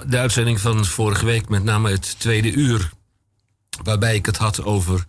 De 0.07 0.17
uitzending 0.17 0.59
van 0.59 0.85
vorige 0.85 1.25
week, 1.25 1.49
met 1.49 1.63
name 1.63 1.91
het 1.91 2.19
tweede 2.19 2.51
uur. 2.51 2.89
Waarbij 3.83 4.15
ik 4.15 4.25
het 4.25 4.37
had 4.37 4.63
over 4.63 5.05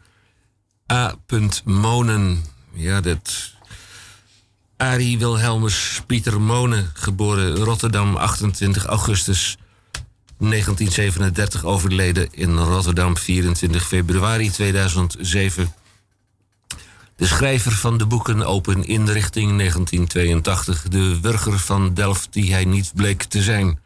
A. 0.93 1.15
Monen. 1.65 2.45
Ja, 2.73 3.01
dat. 3.01 3.53
Arie 4.77 5.19
Wilhelmus 5.19 6.03
Pieter 6.07 6.41
Monen, 6.41 6.91
geboren 6.95 7.57
Rotterdam 7.57 8.17
28 8.17 8.85
augustus 8.85 9.57
1937, 10.39 11.65
overleden 11.65 12.29
in 12.31 12.57
Rotterdam 12.57 13.17
24 13.17 13.87
februari 13.87 14.51
2007. 14.51 15.75
De 17.17 17.27
schrijver 17.27 17.73
van 17.73 17.99
de 17.99 18.07
boeken 18.07 18.43
Open 18.43 18.85
Inrichting 18.85 19.57
1982, 19.59 20.83
de 20.83 21.19
burger 21.23 21.59
van 21.59 21.95
Delft 21.95 22.33
die 22.33 22.53
hij 22.53 22.65
niet 22.65 22.93
bleek 22.95 23.23
te 23.23 23.43
zijn. 23.43 23.79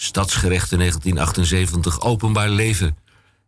Stadsgerechten 0.00 0.78
1978, 0.78 2.00
Openbaar 2.00 2.48
Leven 2.48 2.96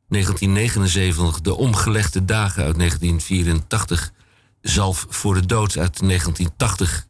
1979, 0.09 1.41
De 1.41 1.55
Omgelegde 1.55 2.25
Dagen 2.25 2.65
uit 2.65 2.79
1984, 2.79 4.13
Zalf 4.61 5.07
voor 5.09 5.35
de 5.35 5.47
Dood 5.47 5.79
uit 5.79 5.99
1980, 6.01 7.07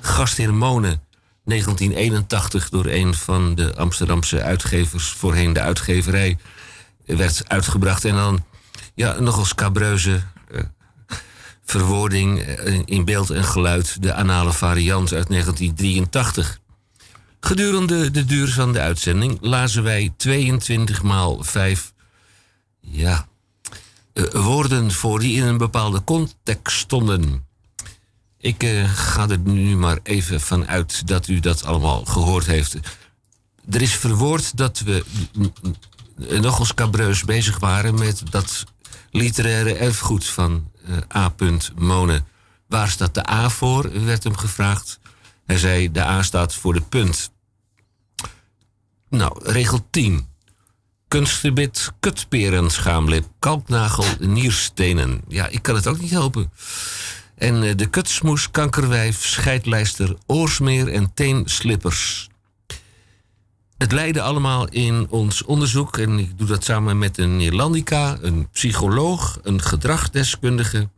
Gastheer 0.00 0.54
Monen 0.54 1.02
1981 1.44 2.68
door 2.68 2.86
een 2.86 3.14
van 3.14 3.54
de 3.54 3.76
Amsterdamse 3.76 4.42
uitgevers, 4.42 5.08
voorheen 5.08 5.52
de 5.52 5.60
uitgeverij, 5.60 6.38
werd 7.06 7.48
uitgebracht. 7.48 8.04
En 8.04 8.14
dan 8.14 8.44
ja, 8.94 9.20
nogal 9.20 9.44
scabreuze 9.44 10.22
eh, 10.50 10.60
verwoording 11.64 12.40
eh, 12.40 12.80
in 12.84 13.04
beeld 13.04 13.30
en 13.30 13.44
geluid, 13.44 14.02
de 14.02 14.14
anale 14.14 14.52
variant 14.52 15.12
uit 15.12 15.28
1983. 15.28 16.62
Gedurende 17.44 18.10
de 18.10 18.24
duur 18.24 18.48
van 18.48 18.72
de 18.72 18.80
uitzending 18.80 19.38
lazen 19.40 19.82
wij 19.82 20.12
22 20.16 21.02
maal 21.02 21.42
5 21.42 21.92
ja, 22.80 23.28
eh, 24.12 24.24
woorden 24.24 24.92
voor 24.92 25.20
die 25.20 25.36
in 25.36 25.42
een 25.42 25.58
bepaalde 25.58 26.04
context 26.04 26.78
stonden. 26.78 27.46
Ik 28.38 28.62
eh, 28.62 28.90
ga 28.94 29.28
er 29.28 29.38
nu 29.38 29.76
maar 29.76 29.98
even 30.02 30.40
van 30.40 30.66
uit 30.66 31.06
dat 31.06 31.28
u 31.28 31.40
dat 31.40 31.64
allemaal 31.64 32.04
gehoord 32.04 32.46
heeft. 32.46 32.76
Er 33.70 33.82
is 33.82 33.94
verwoord 33.94 34.56
dat 34.56 34.78
we 34.78 35.04
nogal 36.40 36.64
scabreus 36.64 37.24
bezig 37.24 37.58
waren 37.58 37.94
met 37.94 38.22
dat 38.30 38.64
literaire 39.10 39.74
erfgoed 39.74 40.26
van 40.26 40.70
eh, 40.86 41.22
A. 41.22 41.34
Monen. 41.76 42.26
Waar 42.68 42.88
staat 42.88 43.14
de 43.14 43.30
A 43.30 43.48
voor? 43.48 44.04
werd 44.04 44.24
hem 44.24 44.36
gevraagd. 44.36 44.98
Hij 45.46 45.58
zei: 45.58 45.92
de 45.92 46.02
A 46.02 46.22
staat 46.22 46.54
voor 46.54 46.72
de 46.74 46.80
punt. 46.80 47.32
Nou, 49.14 49.32
regel 49.42 49.86
10. 49.90 50.26
kunstgebit, 51.08 51.92
kutperen, 52.00 52.70
schaamlip, 52.70 53.26
kalknagel, 53.38 54.04
nierstenen. 54.20 55.20
Ja, 55.28 55.48
ik 55.48 55.62
kan 55.62 55.74
het 55.74 55.86
ook 55.86 56.00
niet 56.00 56.10
helpen. 56.10 56.52
En 57.36 57.62
eh, 57.62 57.76
de 57.76 57.86
kutsmoes, 57.86 58.50
kankerwijf, 58.50 59.24
scheidlijster, 59.24 60.16
oorsmeer 60.26 60.88
en 60.92 61.14
teenslippers. 61.14 62.28
Het 63.76 63.92
leidde 63.92 64.22
allemaal 64.22 64.68
in 64.68 65.06
ons 65.10 65.42
onderzoek, 65.42 65.98
en 65.98 66.18
ik 66.18 66.38
doe 66.38 66.46
dat 66.46 66.64
samen 66.64 66.98
met 66.98 67.18
een 67.18 67.36
Neerlandica, 67.36 68.18
een 68.20 68.48
psycholoog, 68.52 69.38
een 69.42 69.62
gedragsdeskundige 69.62 70.88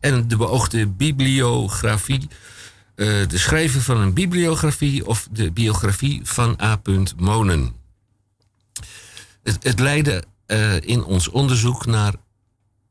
en 0.00 0.28
de 0.28 0.36
beoogde 0.36 0.86
bibliografie, 0.86 2.28
de 2.96 3.38
schrijver 3.38 3.80
van 3.80 3.96
een 3.96 4.12
bibliografie 4.12 5.06
of 5.06 5.28
de 5.30 5.50
biografie 5.50 6.20
van 6.24 6.60
A. 6.62 6.80
Monen. 7.16 7.74
Het, 9.42 9.64
het 9.64 9.78
leidde 9.78 10.24
eh, 10.46 10.80
in 10.80 11.04
ons 11.04 11.28
onderzoek 11.28 11.86
naar 11.86 12.14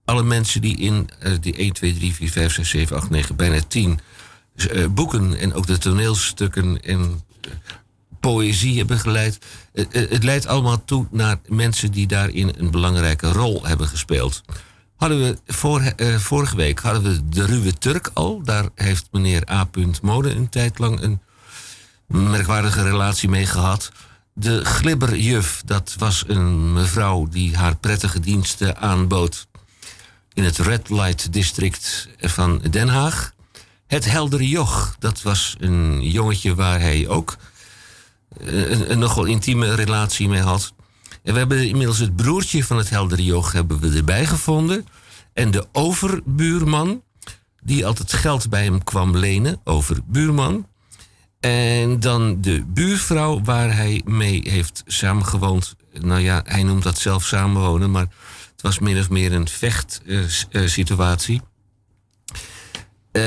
alle 0.06 0.23
mensen 0.23 0.61
die 0.61 0.77
in 0.77 1.10
eh, 1.19 1.34
die 1.41 1.56
1, 1.56 1.73
2, 1.73 1.94
3, 1.94 2.14
4, 2.14 2.30
5, 2.30 2.53
6, 2.53 2.69
7, 2.69 2.98
8, 2.98 3.10
9, 3.10 3.36
bijna 3.36 3.61
10 3.68 3.99
eh, 4.56 4.86
boeken 4.88 5.38
en 5.38 5.53
ook 5.53 5.68
de 5.68 5.77
toneelstukken 5.77 6.82
en 6.82 7.22
eh, 7.41 7.52
poëzie 8.19 8.77
hebben 8.77 8.99
geleid. 8.99 9.40
Eh, 9.73 9.86
eh, 9.91 10.10
het 10.10 10.23
leidt 10.23 10.48
allemaal 10.48 10.86
toe 10.86 11.07
naar 11.11 11.38
mensen 11.48 11.91
die 11.91 12.07
daarin 12.07 12.53
een 12.57 12.72
belangrijke 12.72 13.32
rol 13.32 13.65
hebben 13.65 13.88
gespeeld. 13.88 14.41
Hadden 14.95 15.19
we 15.19 15.38
voor, 15.53 15.81
eh, 15.81 16.15
vorige 16.15 16.55
week 16.55 16.80
hadden 16.80 17.03
we 17.03 17.30
de 17.30 17.45
Ruwe 17.45 17.73
Turk 17.73 18.11
al. 18.13 18.43
Daar 18.43 18.65
heeft 18.76 19.07
meneer 19.11 19.49
A. 19.51 19.69
Mode 20.01 20.30
een 20.30 20.49
tijd 20.49 20.80
lang 20.80 21.01
een 21.01 21.19
merkwaardige 22.05 22.84
relatie 22.84 23.30
mee 23.30 23.45
gehad. 23.45 23.91
De 24.34 24.65
glibberjuf, 24.65 25.61
dat 25.65 25.95
was 25.97 26.23
een 26.27 26.73
mevrouw 26.73 27.27
die 27.27 27.57
haar 27.57 27.76
prettige 27.76 28.19
diensten 28.19 28.77
aanbood 28.77 29.47
in 30.34 30.43
het 30.43 30.57
Red 30.57 30.89
Light 30.89 31.34
District 31.34 32.09
van 32.19 32.61
Den 32.69 32.88
Haag. 32.88 33.34
Het 33.88 34.05
Heldere 34.05 34.47
Joch, 34.47 34.95
dat 34.99 35.22
was 35.22 35.55
een 35.59 36.01
jongetje 36.01 36.55
waar 36.55 36.80
hij 36.80 37.07
ook 37.07 37.38
eh, 38.39 38.69
een, 38.69 38.91
een 38.91 38.99
nogal 38.99 39.26
intieme 39.26 39.76
relatie 39.76 40.27
mee 40.27 40.41
had. 40.41 40.73
En 41.26 41.34
we 41.34 41.39
hebben 41.39 41.68
inmiddels 41.68 41.99
het 41.99 42.15
broertje 42.15 42.64
van 42.64 42.77
het 42.77 42.89
Heldere 42.89 43.23
Joch 43.23 43.52
hebben 43.52 43.80
we 43.80 43.97
erbij 43.97 44.26
gevonden. 44.26 44.88
En 45.34 45.52
de 45.52 45.68
overbuurman, 45.72 47.03
die 47.61 47.85
altijd 47.85 48.14
geld 48.14 48.49
bij 48.49 48.64
hem 48.64 48.84
kwam 48.84 49.18
lenen, 49.18 49.60
overbuurman. 49.64 50.68
En 51.39 51.99
dan 51.99 52.41
de 52.41 52.64
buurvrouw 52.68 53.41
waar 53.41 53.76
hij 53.76 54.02
mee 54.06 54.41
heeft 54.49 54.84
samengewoond. 54.85 55.76
Nou 55.99 56.22
ja, 56.22 56.41
hij 56.45 56.64
noemt 56.64 56.84
dat 56.84 56.97
zelf 56.97 57.26
samenwonen, 57.26 57.91
maar 57.91 58.07
het 58.52 58.61
was 58.61 58.80
min 58.80 58.99
of 58.99 59.10
meer 59.10 59.34
een 59.34 59.47
vechtsituatie. 59.47 61.41
Eh, 63.11 63.23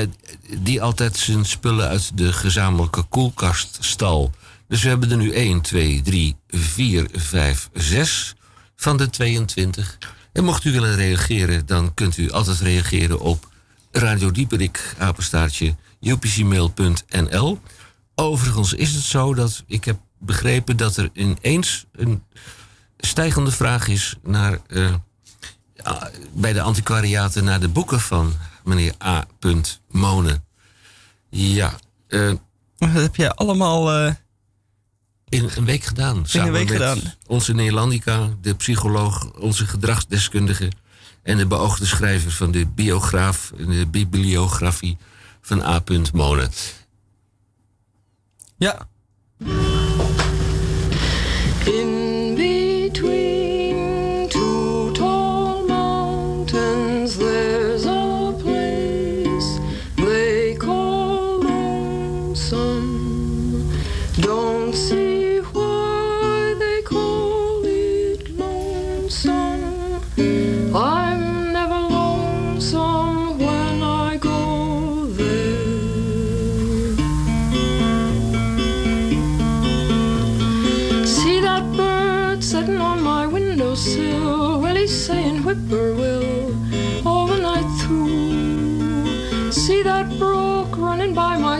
die 0.57 0.81
altijd 0.81 1.17
zijn 1.17 1.45
spullen 1.45 1.87
uit 1.87 2.17
de 2.17 2.33
gezamenlijke 2.33 3.03
koelkast 3.03 3.77
stal. 3.79 4.31
Dus 4.69 4.83
we 4.83 4.89
hebben 4.89 5.11
er 5.11 5.17
nu 5.17 5.31
1, 5.31 5.61
2, 5.61 6.01
3, 6.01 6.35
4, 6.47 7.07
5, 7.13 7.69
6 7.73 8.35
van 8.75 8.97
de 8.97 9.09
22. 9.09 9.97
En 10.33 10.43
mocht 10.43 10.63
u 10.63 10.71
willen 10.71 10.95
reageren, 10.95 11.65
dan 11.65 11.93
kunt 11.93 12.17
u 12.17 12.31
altijd 12.31 12.59
reageren 12.59 13.19
op 13.19 13.47
Radio 13.91 14.31
Dieperik, 14.31 14.95
apenstaartje, 14.97 15.75
upcmail.nl. 16.01 17.59
Overigens 18.15 18.73
is 18.73 18.93
het 18.95 19.03
zo 19.03 19.33
dat 19.33 19.63
ik 19.67 19.83
heb 19.85 19.99
begrepen 20.19 20.77
dat 20.77 20.97
er 20.97 21.09
ineens 21.13 21.85
een 21.91 22.23
stijgende 22.97 23.51
vraag 23.51 23.87
is 23.87 24.15
naar, 24.23 24.59
ja, 25.73 26.11
bij 26.33 26.53
de 26.53 26.61
antiquariaten 26.61 27.43
naar 27.43 27.59
de 27.59 27.69
boeken 27.69 27.99
van 27.99 28.33
meneer 28.63 28.93
A. 29.03 29.25
Monen. 29.87 30.43
Ja. 31.29 31.73
eh, 32.07 32.31
Dat 32.77 32.89
heb 32.91 33.15
je 33.15 33.33
allemaal... 33.35 33.91
eh, 33.91 34.13
in 35.29 35.49
een 35.55 35.65
week 35.65 35.83
gedaan. 35.83 36.25
In 36.31 36.41
een 36.41 36.51
week 36.51 36.69
met 36.69 36.77
gedaan. 36.77 36.99
Onze 37.27 37.53
Neerlandica, 37.53 38.29
de 38.41 38.55
psycholoog, 38.55 39.31
onze 39.33 39.67
gedragsdeskundige... 39.67 40.71
en 41.23 41.37
de 41.37 41.47
beoogde 41.47 41.85
schrijver 41.85 42.31
van 42.31 42.51
de 42.51 42.65
biograaf, 42.65 43.51
de 43.57 43.87
bibliografie 43.87 44.97
van 45.41 45.61
A. 45.63 45.81
Monen. 46.13 46.51
Ja. 48.57 48.87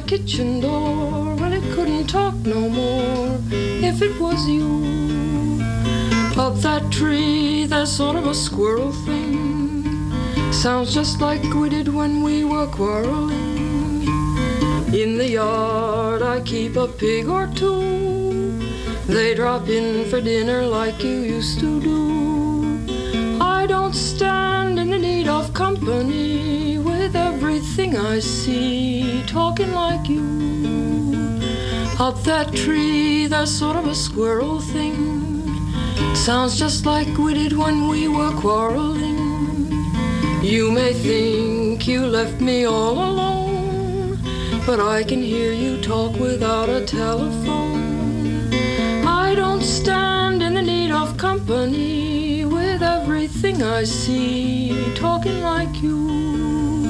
Kitchen 0.09 0.59
door? 0.59 1.35
Well, 1.35 1.53
it 1.53 1.61
couldn't 1.75 2.07
talk 2.07 2.33
no 2.37 2.67
more 2.67 3.37
if 3.51 4.01
it 4.01 4.19
was 4.19 4.49
you. 4.49 5.61
Up 6.35 6.55
that 6.61 6.91
tree, 6.91 7.65
there's 7.67 7.91
sort 7.91 8.15
of 8.15 8.25
a 8.25 8.33
squirrel 8.33 8.91
thing. 9.05 10.11
Sounds 10.51 10.95
just 10.95 11.21
like 11.21 11.43
we 11.53 11.69
did 11.69 11.87
when 11.89 12.23
we 12.23 12.43
were 12.43 12.65
quarreling. 12.65 14.07
In 15.01 15.15
the 15.19 15.29
yard, 15.29 16.23
I 16.23 16.41
keep 16.41 16.75
a 16.75 16.87
pig 16.87 17.27
or 17.27 17.45
two. 17.45 18.57
They 19.05 19.35
drop 19.35 19.69
in 19.69 20.09
for 20.09 20.21
dinner 20.21 20.63
like 20.63 21.03
you 21.03 21.17
used 21.37 21.59
to 21.59 21.79
do. 21.79 22.58
Don't 23.69 23.93
stand 23.93 24.79
in 24.79 24.89
the 24.89 24.97
need 24.97 25.27
of 25.27 25.53
company 25.53 26.79
with 26.79 27.15
everything 27.15 27.95
I 27.95 28.17
see 28.17 29.23
talking 29.27 29.71
like 29.73 30.09
you. 30.09 31.39
Up 31.99 32.17
that 32.23 32.51
tree, 32.55 33.27
there's 33.27 33.51
sort 33.51 33.75
of 33.75 33.85
a 33.85 33.93
squirrel 33.93 34.59
thing. 34.59 34.97
Sounds 36.15 36.57
just 36.57 36.87
like 36.87 37.15
we 37.19 37.35
did 37.35 37.53
when 37.53 37.87
we 37.87 38.07
were 38.07 38.31
quarreling. 38.41 39.19
You 40.41 40.71
may 40.71 40.91
think 40.93 41.87
you 41.87 42.07
left 42.07 42.41
me 42.41 42.65
all 42.65 42.97
alone, 42.97 44.17
but 44.65 44.79
I 44.79 45.03
can 45.03 45.21
hear 45.21 45.53
you 45.53 45.79
talk 45.79 46.19
without 46.19 46.69
a 46.69 46.83
telephone. 46.87 48.51
I 49.05 49.35
don't 49.35 49.61
stand 49.61 50.41
in 50.41 50.55
the 50.55 50.63
need 50.63 50.89
of 50.89 51.17
company 51.17 51.98
everything 53.39 53.63
I 53.63 53.85
see 53.85 54.93
talking 54.95 55.41
like 55.41 55.81
you. 55.81 56.83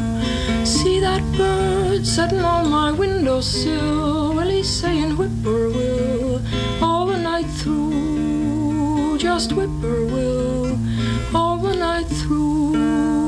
See 0.66 1.00
that 1.00 1.22
bird 1.38 2.08
sitting 2.08 2.40
on 2.40 2.72
my 2.72 2.92
windowsill? 2.92 4.40
He's 4.40 4.68
saying 4.68 5.12
whippoorwill 5.12 6.42
all 6.82 7.06
the 7.06 7.20
night 7.20 7.46
through. 7.62 9.20
Just 9.20 9.52
whippoorwill 9.52 10.76
all 11.36 11.58
the 11.58 11.76
night 11.76 12.08
through. 12.08 13.19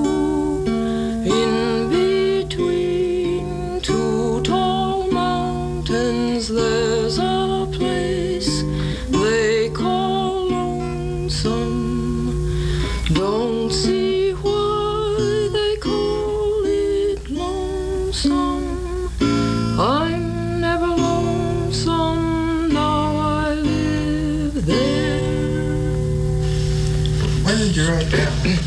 Yeah. 28.12 28.61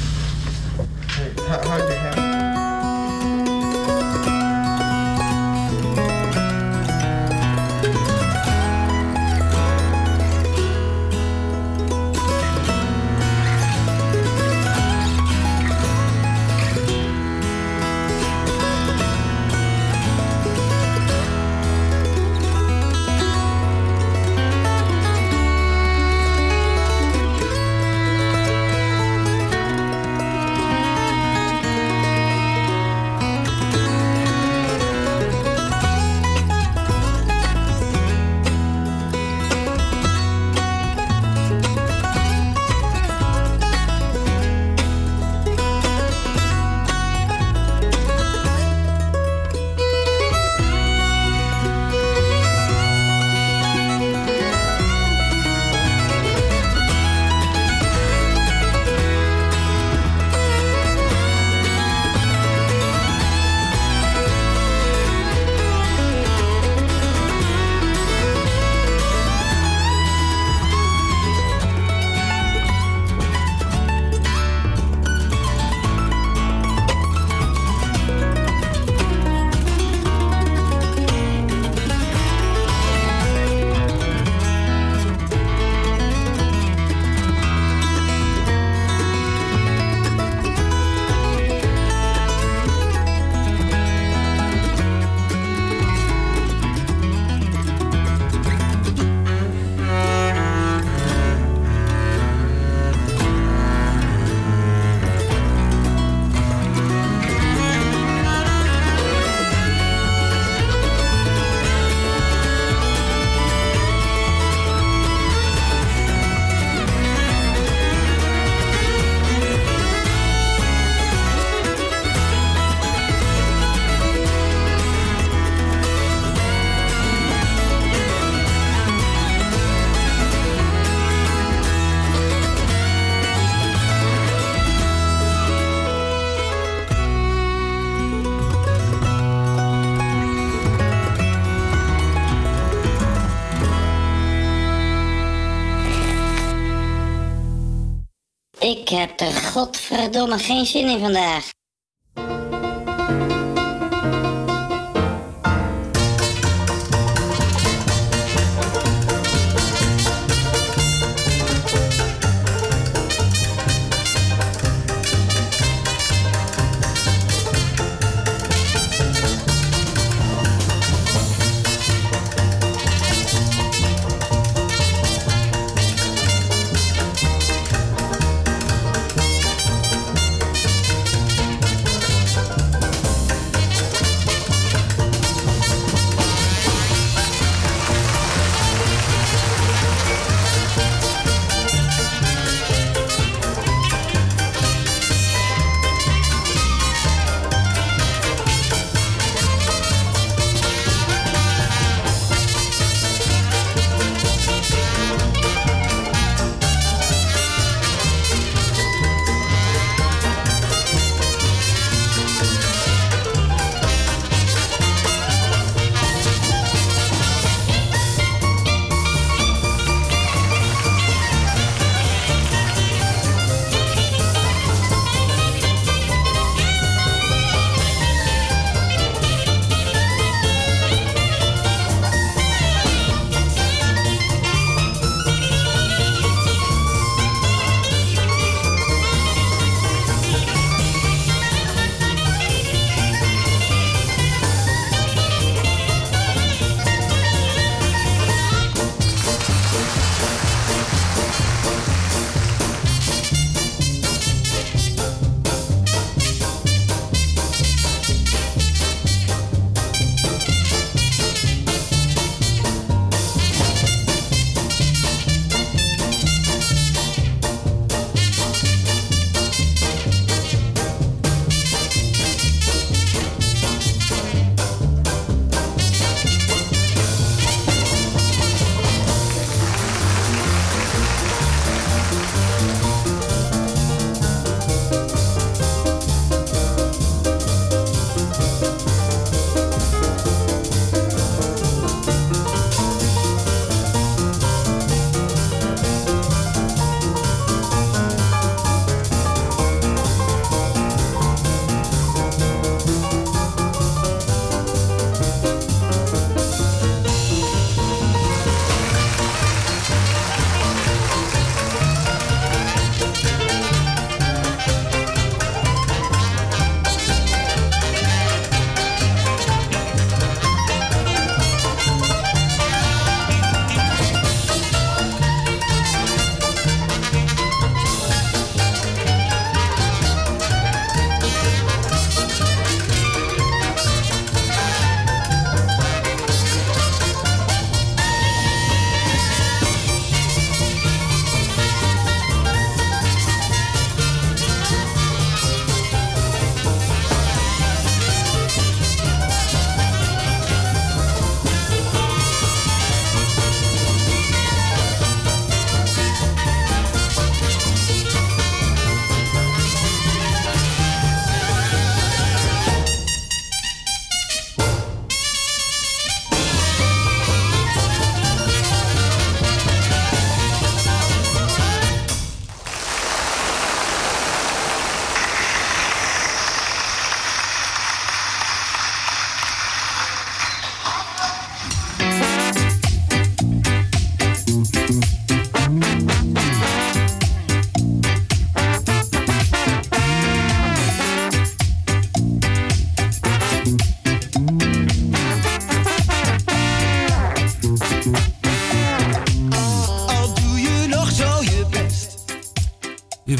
Heb 149.21 149.29
er 149.29 149.43
godverdomme 149.43 150.39
geen 150.39 150.67
zin 150.67 150.89
in 150.89 150.99
vandaag. 150.99 151.54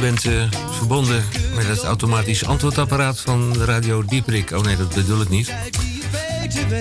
Bent 0.05 0.25
eh, 0.25 0.61
verbonden 0.71 1.25
met 1.55 1.67
het 1.67 1.83
automatisch 1.83 2.45
antwoordapparaat 2.45 3.21
van 3.21 3.57
Radio 3.57 4.05
Dieprik. 4.05 4.51
Oh 4.51 4.63
nee, 4.63 4.77
dat 4.77 4.95
bedoel 4.95 5.21
ik 5.21 5.29
niet. 5.29 5.53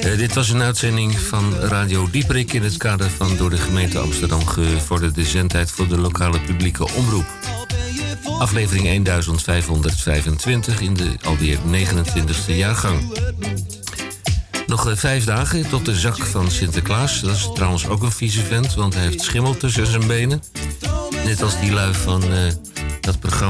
Eh, 0.01 0.17
dit 0.17 0.33
was 0.33 0.49
een 0.49 0.61
uitzending 0.61 1.19
van 1.19 1.55
Radio 1.55 2.07
Dieprik 2.11 2.53
in 2.53 2.63
het 2.63 2.77
kader 2.77 3.09
van 3.09 3.37
door 3.37 3.49
de 3.49 3.57
gemeente 3.57 3.99
Amsterdam 3.99 4.45
gevorderde 4.45 5.23
zendtijd 5.25 5.71
voor 5.71 5.87
de 5.87 5.97
lokale 5.97 6.39
publieke 6.39 6.93
omroep. 6.93 7.25
Aflevering 8.39 9.05
1525 9.05 10.81
in 10.81 10.93
de 10.93 11.11
alweer 11.23 11.57
29e 11.57 12.55
jaargang. 12.55 13.17
Nog 14.67 14.89
eh, 14.89 14.95
vijf 14.95 15.25
dagen 15.25 15.69
tot 15.69 15.85
de 15.85 15.95
zak 15.95 16.17
van 16.17 16.51
Sinterklaas. 16.51 17.21
Dat 17.21 17.35
is 17.35 17.49
trouwens 17.53 17.87
ook 17.87 18.03
een 18.03 18.11
vieze 18.11 18.41
vent, 18.41 18.73
want 18.73 18.93
hij 18.93 19.03
heeft 19.03 19.21
schimmel 19.21 19.57
tussen 19.57 19.87
zijn 19.87 20.07
benen. 20.07 20.43
Net 21.25 21.41
als 21.41 21.59
die 21.59 21.71
lui 21.71 21.93
van 21.93 22.23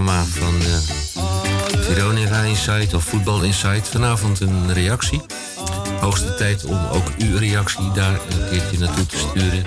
van 0.02 0.60
eh, 0.62 1.82
Veronica 1.82 2.42
Insight 2.42 2.94
of 2.94 3.04
Voetbal 3.04 3.42
Insight. 3.42 3.88
Vanavond 3.88 4.40
een 4.40 4.74
reactie. 4.74 5.22
Hoogste 6.00 6.36
tijd 6.36 6.66
om 6.66 6.86
ook 6.92 7.08
uw 7.18 7.38
reactie 7.38 7.92
daar 7.92 8.14
een 8.14 8.50
keertje 8.50 8.78
naartoe 8.80 9.06
te 9.06 9.18
sturen. 9.18 9.64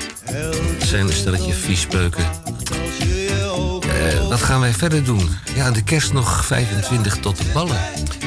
Het 0.79 0.89
zijn 0.89 1.07
een 1.07 1.13
stelletje 1.13 1.53
viespeuken. 1.53 2.25
Eh, 3.83 4.29
wat 4.29 4.43
gaan 4.43 4.61
wij 4.61 4.73
verder 4.73 5.05
doen? 5.05 5.29
Ja, 5.55 5.71
de 5.71 5.83
kerst 5.83 6.13
nog 6.13 6.47
25 6.47 7.17
tot 7.17 7.37
de 7.37 7.45
ballen. 7.53 7.81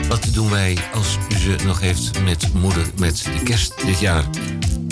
Wat 0.08 0.28
doen 0.34 0.50
wij 0.50 0.78
als 0.94 1.18
u 1.30 1.38
ze 1.38 1.56
nog 1.66 1.80
heeft 1.80 2.22
met 2.24 2.54
moeder 2.54 2.86
met 2.98 3.24
de 3.24 3.44
kerst 3.44 3.74
dit 3.86 4.00
jaar? 4.00 4.24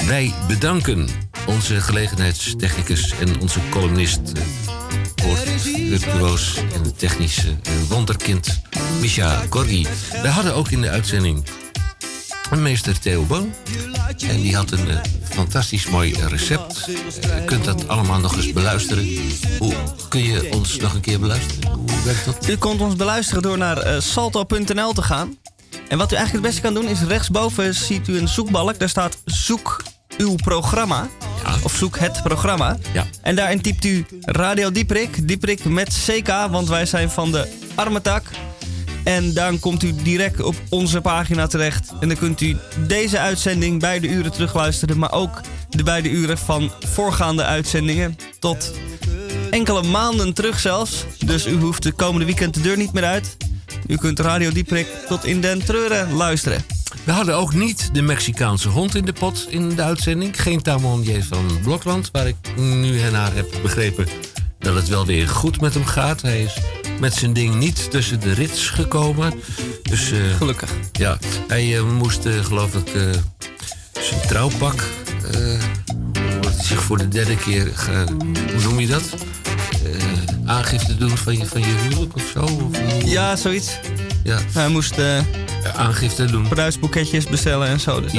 Wij 0.08 0.34
bedanken 0.48 1.08
onze 1.46 1.82
gelegenheidstechnicus 1.82 3.14
en 3.20 3.42
onze 3.42 3.60
columnist... 3.70 4.32
eh, 5.93 5.99
virtuoos 5.99 6.57
en 6.73 6.95
technische 6.95 7.49
eh, 7.64 7.72
wonderkind 7.89 8.61
Misha 8.99 9.43
Gorgi. 9.49 9.88
We 10.22 10.27
hadden 10.27 10.55
ook 10.55 10.69
in 10.69 10.81
de 10.81 10.89
uitzending 10.89 11.43
een 12.51 12.61
meester 12.61 12.99
Theo 12.99 13.23
Boon. 13.23 13.53
En 14.27 14.41
die 14.41 14.55
had 14.55 14.72
een 14.72 14.89
eh, 14.89 14.97
fantastisch 15.23 15.88
mooi 15.88 16.15
recept. 16.27 16.88
Eh, 16.88 17.35
je 17.35 17.43
kunt 17.45 17.65
dat 17.65 17.88
allemaal 17.88 18.19
nog 18.19 18.35
eens 18.35 18.53
beluisteren. 18.53 19.07
Hoe 19.59 19.73
kun 20.09 20.23
je 20.23 20.49
ons 20.53 20.77
nog 20.77 20.93
een 20.93 21.01
keer 21.01 21.19
beluisteren? 21.19 21.72
Hoe 21.72 22.03
werkt 22.05 22.26
dat? 22.26 22.47
U 22.47 22.57
kunt 22.57 22.81
ons 22.81 22.95
beluisteren 22.95 23.41
door 23.41 23.57
naar 23.57 23.77
eh, 23.77 23.99
salto.nl 23.99 24.93
te 24.93 25.01
gaan. 25.01 25.38
En 25.88 25.97
wat 25.97 26.11
u 26.11 26.15
eigenlijk 26.15 26.31
het 26.31 26.41
beste 26.41 26.61
kan 26.61 26.73
doen 26.73 26.91
is 26.91 27.01
rechtsboven 27.01 27.76
ziet 27.76 28.07
u 28.07 28.18
een 28.18 28.27
zoekbalk. 28.27 28.80
Daar 28.80 28.89
staat 28.89 29.18
zoek 29.26 29.84
uw 30.18 30.35
programma. 30.35 31.10
Of 31.64 31.76
zoek 31.76 31.99
het 31.99 32.23
programma. 32.23 32.77
Ja. 32.94 33.06
En 33.22 33.35
daarin 33.35 33.61
typt 33.61 33.85
u 33.85 34.06
Radio 34.22 34.72
Dieprik. 34.72 35.27
Dieprik 35.27 35.65
met 35.65 36.06
CK, 36.06 36.27
want 36.49 36.68
wij 36.68 36.85
zijn 36.85 37.10
van 37.10 37.31
de 37.31 37.48
arme 37.76 38.02
tak. 38.02 38.23
En 39.03 39.34
dan 39.34 39.60
komt 39.60 39.84
u 39.84 39.95
direct 40.03 40.41
op 40.41 40.56
onze 40.69 41.02
pagina 41.02 41.48
terecht. 41.48 41.91
En 41.99 42.07
dan 42.07 42.18
kunt 42.18 42.41
u 42.41 42.57
deze 42.88 43.19
uitzending 43.19 43.80
beide 43.80 44.07
uren 44.07 44.31
terugluisteren. 44.31 44.98
Maar 44.98 45.11
ook 45.11 45.41
de 45.69 45.84
beide 45.84 46.10
uren 46.10 46.38
van 46.38 46.72
voorgaande 46.80 47.44
uitzendingen. 47.44 48.18
Tot 48.39 48.73
enkele 49.49 49.84
maanden 49.84 50.34
terug 50.34 50.60
zelfs. 50.60 51.06
Dus 51.26 51.45
u 51.45 51.60
hoeft 51.60 51.84
de 51.84 51.91
komende 51.91 52.26
weekend 52.26 52.53
de 52.53 52.61
deur 52.61 52.77
niet 52.77 52.94
meer 52.94 53.06
uit. 53.06 53.38
U 53.88 53.98
kunt 53.98 54.19
Radio 54.19 54.52
Dieprik 54.52 54.88
tot 55.07 55.26
in 55.26 55.41
den 55.41 55.65
treuren 55.65 56.14
luisteren. 56.14 56.77
We 57.08 57.14
hadden 57.14 57.36
ook 57.36 57.54
niet 57.54 57.90
de 57.94 58.02
Mexicaanse 58.02 58.70
hond 58.70 58.96
in 58.96 59.06
de 59.06 59.14
pot 59.14 59.48
in 59.50 59.70
de 59.70 59.84
uitzending. 59.84 60.42
Geen 60.42 60.62
tamonier 60.62 61.24
van 61.24 61.60
Blokland, 61.64 62.10
waar 62.12 62.28
ik 62.28 62.36
nu 62.56 63.02
en 63.02 63.12
naar 63.12 63.34
heb 63.34 63.48
begrepen 63.62 64.08
dat 64.60 64.76
het 64.76 64.88
wel 64.88 65.06
weer 65.06 65.28
goed 65.28 65.62
met 65.62 65.74
hem 65.74 65.86
gaat. 65.86 66.22
Hij 66.22 66.44
is 66.44 66.58
met 67.00 67.14
zijn 67.14 67.34
ding 67.34 67.56
niet 67.56 67.92
tussen 67.92 68.20
de 68.20 68.34
rits 68.34 68.70
gekomen. 68.70 69.34
Dus, 69.82 70.12
eh, 70.12 70.20
Gelukkig. 70.38 70.72
Ja, 70.92 71.18
hij 71.48 71.78
eh, 71.78 71.92
moest, 71.92 72.26
eh, 72.26 72.46
geloof 72.46 72.76
ik, 72.76 72.92
zijn 73.92 74.22
trouwpak... 74.28 74.84
wordt 76.42 76.66
zich 76.66 76.84
voor 76.84 76.98
de 76.98 77.08
derde 77.08 77.38
keer, 77.38 77.72
hoe 78.54 78.62
noem 78.64 78.80
je 78.80 78.88
dat? 78.88 79.14
Aangifte 80.46 80.98
doen 80.98 81.18
van 81.18 81.38
je, 81.38 81.46
van 81.46 81.62
je 81.62 81.76
huwelijk 81.88 82.16
of 82.16 82.32
zo? 82.34 82.44
Of, 82.44 83.04
Ja, 83.06 83.36
zoiets. 83.36 83.80
Ja. 84.28 84.40
Hij 84.54 84.68
moest 84.68 84.98
eh, 84.98 85.20
aangifte 85.76 86.26
doen. 86.26 86.48
Bruisboeketjes 86.48 87.26
bestellen 87.26 87.68
en 87.68 87.80
zo. 87.80 88.02
Dus 88.02 88.12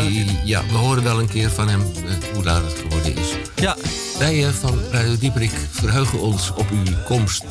Ja, 0.45 0.63
we 0.71 0.77
horen 0.77 1.03
wel 1.03 1.19
een 1.19 1.29
keer 1.29 1.51
van 1.51 1.69
hem 1.69 1.81
eh, 1.81 2.35
hoe 2.35 2.45
laat 2.45 2.63
het 2.63 2.75
geworden 2.79 3.17
is. 3.17 3.29
Ja. 3.55 3.77
Wij 4.19 4.45
eh, 4.47 4.51
van 4.51 4.79
Radio 4.91 5.19
Dieperik 5.19 5.53
verheugen 5.71 6.21
ons 6.21 6.53
op 6.55 6.71
uw 6.71 6.95
komst, 7.05 7.45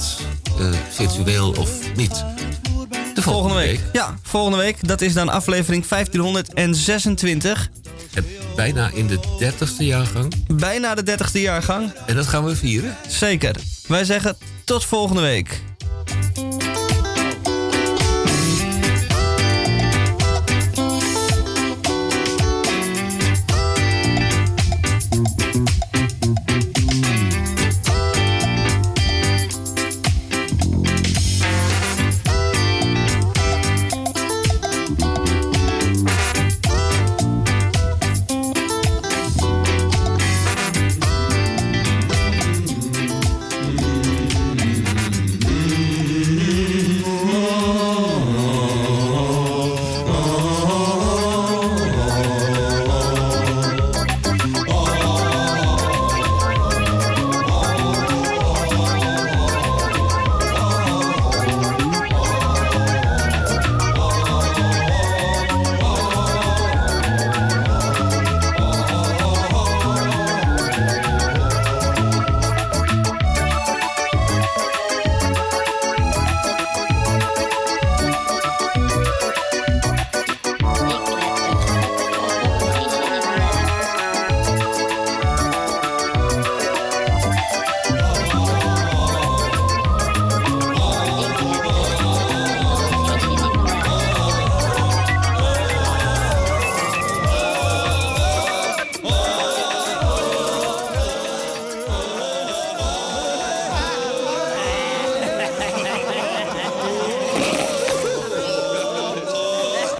virtueel 0.89 1.51
of 1.51 1.95
niet. 1.95 2.25
De 3.13 3.21
volgende 3.21 3.55
week. 3.55 3.79
Ja, 3.93 4.15
volgende 4.21 4.57
week. 4.57 4.87
Dat 4.87 5.01
is 5.01 5.13
dan 5.13 5.29
aflevering 5.29 5.87
1526. 5.87 7.69
En 8.13 8.25
bijna 8.55 8.89
in 8.93 9.07
de 9.07 9.19
30ste 9.41 9.77
jaargang. 9.77 10.33
Bijna 10.47 10.95
de 10.95 11.17
30ste 11.17 11.41
jaargang. 11.41 11.93
En 12.05 12.15
dat 12.15 12.27
gaan 12.27 12.45
we 12.45 12.55
vieren. 12.55 12.97
Zeker. 13.07 13.55
Wij 13.87 14.03
zeggen 14.03 14.37
tot 14.63 14.85
volgende 14.85 15.21
week. 15.21 15.61